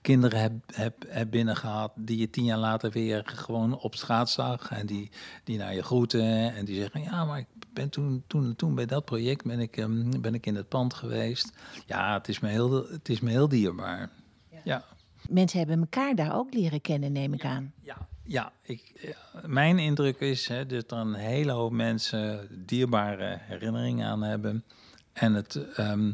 kinderen 0.00 0.40
hebt 0.40 0.76
heb, 0.76 1.04
heb 1.08 1.30
binnen 1.30 1.56
die 1.94 2.18
je 2.18 2.30
tien 2.30 2.44
jaar 2.44 2.58
later 2.58 2.90
weer 2.90 3.22
gewoon 3.24 3.78
op 3.78 3.94
straat 3.94 4.30
zag. 4.30 4.70
En 4.70 4.86
die, 4.86 5.10
die 5.44 5.58
naar 5.58 5.74
je 5.74 5.82
groeten 5.82 6.54
en 6.54 6.64
die 6.64 6.76
zeggen, 6.80 7.02
ja, 7.02 7.24
maar 7.24 7.38
ik 7.38 7.46
ben 7.74 7.88
toen, 7.88 8.24
toen, 8.26 8.56
toen 8.56 8.74
bij 8.74 8.86
dat 8.86 9.04
project 9.04 9.44
ben 9.44 9.60
ik, 9.60 9.76
ehm, 9.76 10.20
ben 10.20 10.34
ik 10.34 10.46
in 10.46 10.54
het 10.54 10.68
pand 10.68 10.94
geweest. 10.94 11.52
Ja, 11.86 12.14
het 12.14 12.28
is 12.28 12.40
me 12.40 12.48
heel, 12.48 12.90
het 12.90 13.08
is 13.08 13.20
me 13.20 13.30
heel 13.30 13.48
dierbaar. 13.48 14.10
ja. 14.64 14.84
Mensen 15.28 15.58
hebben 15.58 15.78
elkaar 15.78 16.14
daar 16.14 16.36
ook 16.36 16.54
leren 16.54 16.80
kennen, 16.80 17.12
neem 17.12 17.32
ik 17.32 17.44
aan. 17.44 17.72
Ja, 18.24 18.52
ik, 18.62 18.92
ja, 18.94 19.40
mijn 19.46 19.78
indruk 19.78 20.20
is 20.20 20.48
hè, 20.48 20.66
dat 20.66 20.90
er 20.90 20.98
een 20.98 21.14
hele 21.14 21.52
hoop 21.52 21.72
mensen 21.72 22.48
dierbare 22.66 23.38
herinneringen 23.40 24.06
aan 24.06 24.22
hebben. 24.22 24.64
En 25.12 25.34
het, 25.34 25.72
ehm, 25.74 26.12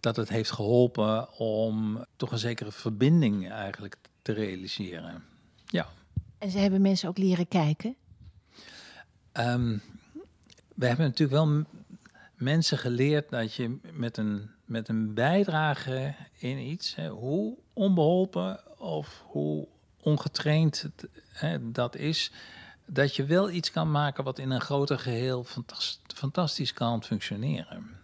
dat 0.00 0.16
het 0.16 0.28
heeft 0.28 0.50
geholpen 0.50 1.38
om 1.38 2.04
toch 2.16 2.32
een 2.32 2.38
zekere 2.38 2.72
verbinding 2.72 3.50
eigenlijk 3.50 3.96
te 4.22 4.32
realiseren. 4.32 5.24
Ja. 5.66 5.86
En 6.38 6.50
ze 6.50 6.58
hebben 6.58 6.80
mensen 6.80 7.08
ook 7.08 7.18
leren 7.18 7.48
kijken? 7.48 7.96
Ehm, 9.32 9.78
we 10.74 10.86
hebben 10.86 11.06
natuurlijk 11.06 11.44
wel 11.44 11.64
mensen 12.34 12.78
geleerd 12.78 13.30
dat 13.30 13.54
je 13.54 13.78
met 13.92 14.16
een, 14.16 14.50
met 14.64 14.88
een 14.88 15.14
bijdrage 15.14 16.14
in 16.38 16.58
iets, 16.58 16.94
hè, 16.94 17.08
hoe 17.08 17.56
onbeholpen 17.72 18.78
of 18.80 19.24
hoe 19.26 19.68
ongetraind 20.00 20.82
het, 20.82 21.08
hè, 21.28 21.70
dat 21.70 21.96
is, 21.96 22.32
dat 22.86 23.16
je 23.16 23.24
wel 23.24 23.50
iets 23.50 23.70
kan 23.70 23.90
maken 23.90 24.24
wat 24.24 24.38
in 24.38 24.50
een 24.50 24.60
groter 24.60 24.98
geheel 24.98 25.44
fantas- 25.44 26.00
fantastisch 26.14 26.72
kan 26.72 27.04
functioneren. 27.04 28.02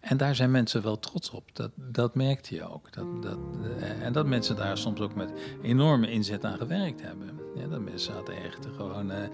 En 0.00 0.16
daar 0.16 0.34
zijn 0.34 0.50
mensen 0.50 0.82
wel 0.82 0.98
trots 0.98 1.30
op. 1.30 1.44
Dat, 1.52 1.70
dat 1.74 2.14
merkte 2.14 2.54
je 2.54 2.72
ook. 2.72 2.92
Dat, 2.92 3.22
dat, 3.22 3.38
eh, 3.80 4.06
en 4.06 4.12
dat 4.12 4.26
mensen 4.26 4.56
daar 4.56 4.78
soms 4.78 5.00
ook 5.00 5.14
met 5.14 5.32
enorme 5.62 6.10
inzet 6.10 6.44
aan 6.44 6.58
gewerkt 6.58 7.02
hebben. 7.02 7.28
Ja, 7.54 7.66
dat 7.66 7.80
mensen 7.80 8.14
zaten 8.14 8.34
echt 8.42 8.66
gewoon 8.76 9.10
eh, 9.10 9.28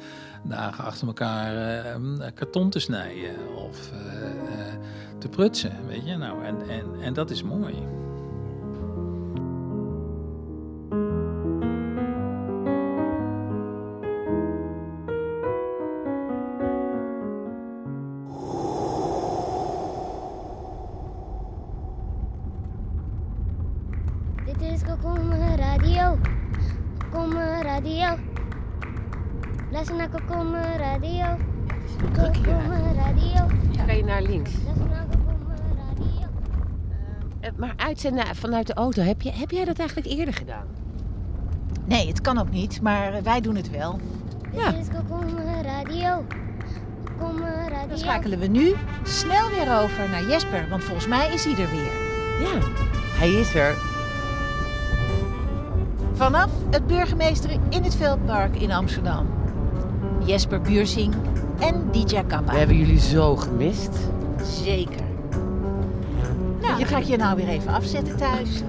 dagen 0.44 0.84
achter 0.84 1.06
elkaar 1.06 1.84
eh, 1.84 2.26
karton 2.34 2.70
te 2.70 2.78
snijden 2.78 3.54
of 3.56 3.90
te 5.18 5.28
prutsen. 5.28 5.86
Weet 5.86 6.06
je? 6.06 6.16
Nou, 6.16 6.44
en, 6.44 6.68
en, 6.68 7.00
en 7.00 7.14
dat 7.14 7.30
is 7.30 7.42
mooi. 7.42 7.74
Uitzenden 38.06 38.36
vanuit 38.36 38.66
de 38.66 38.74
auto, 38.74 39.02
heb, 39.02 39.22
je, 39.22 39.32
heb 39.32 39.50
jij 39.50 39.64
dat 39.64 39.78
eigenlijk 39.78 40.08
eerder 40.08 40.34
gedaan? 40.34 40.66
Nee, 41.84 42.08
het 42.08 42.20
kan 42.20 42.38
ook 42.38 42.50
niet, 42.50 42.80
maar 42.82 43.22
wij 43.22 43.40
doen 43.40 43.56
het 43.56 43.70
wel. 43.70 44.00
Radio. 45.62 46.24
Kokom 47.18 47.38
Radio. 47.42 47.88
Dan 47.88 47.98
schakelen 47.98 48.38
we 48.38 48.46
nu 48.46 48.74
snel 49.02 49.48
weer 49.48 49.82
over 49.82 50.08
naar 50.10 50.28
Jesper, 50.28 50.68
want 50.68 50.84
volgens 50.84 51.06
mij 51.06 51.32
is 51.32 51.44
hij 51.44 51.52
er 51.52 51.70
weer. 51.70 51.92
Ja, 52.40 52.58
hij 53.18 53.30
is 53.30 53.54
er. 53.54 53.74
Vanaf 56.12 56.50
het 56.70 56.86
burgemeester 56.86 57.50
in 57.68 57.82
het 57.82 57.96
Veldpark 57.96 58.56
in 58.56 58.72
Amsterdam. 58.72 59.26
Jesper 60.24 60.60
Buursing 60.60 61.14
en 61.58 61.88
DJ 61.92 62.22
Kappa. 62.26 62.52
We 62.52 62.58
hebben 62.58 62.76
jullie 62.76 63.00
zo 63.00 63.36
gemist. 63.36 63.98
Zeker. 64.42 65.15
Nou, 66.76 66.88
dan 66.88 66.98
ga 66.98 67.04
ik 67.04 67.10
je 67.10 67.16
nou 67.16 67.36
weer 67.36 67.48
even 67.48 67.72
afzetten 67.72 68.16
thuis. 68.16 68.62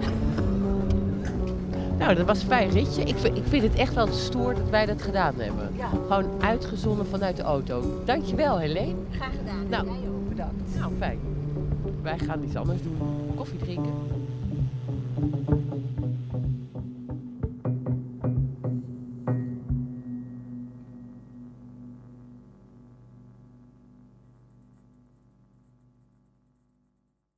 Nou, 1.97 2.15
dat 2.15 2.25
was 2.25 2.41
een 2.41 2.47
fijn 2.47 2.69
ritje. 2.69 3.03
Ik 3.03 3.17
vind, 3.17 3.37
ik 3.37 3.43
vind 3.47 3.63
het 3.63 3.75
echt 3.75 3.93
wel 3.93 4.07
stoer 4.07 4.53
dat 4.55 4.69
wij 4.69 4.85
dat 4.85 5.01
gedaan 5.01 5.33
hebben. 5.37 5.69
Gewoon 6.07 6.25
uitgezonden 6.41 7.07
vanuit 7.07 7.37
de 7.37 7.43
auto. 7.43 8.01
Dankjewel, 8.05 8.57
Helene. 8.57 8.95
Graag 9.11 9.31
gedaan. 9.37 9.69
Nou, 9.69 9.85
Jij 9.85 10.09
ook, 10.09 10.29
bedankt. 10.29 10.75
Nou, 10.77 10.91
fijn. 10.97 11.19
Wij 12.01 12.17
gaan 12.17 12.43
iets 12.43 12.55
anders 12.55 12.81
doen. 12.81 12.97
Koffie 13.35 13.59
drinken. 13.59 13.93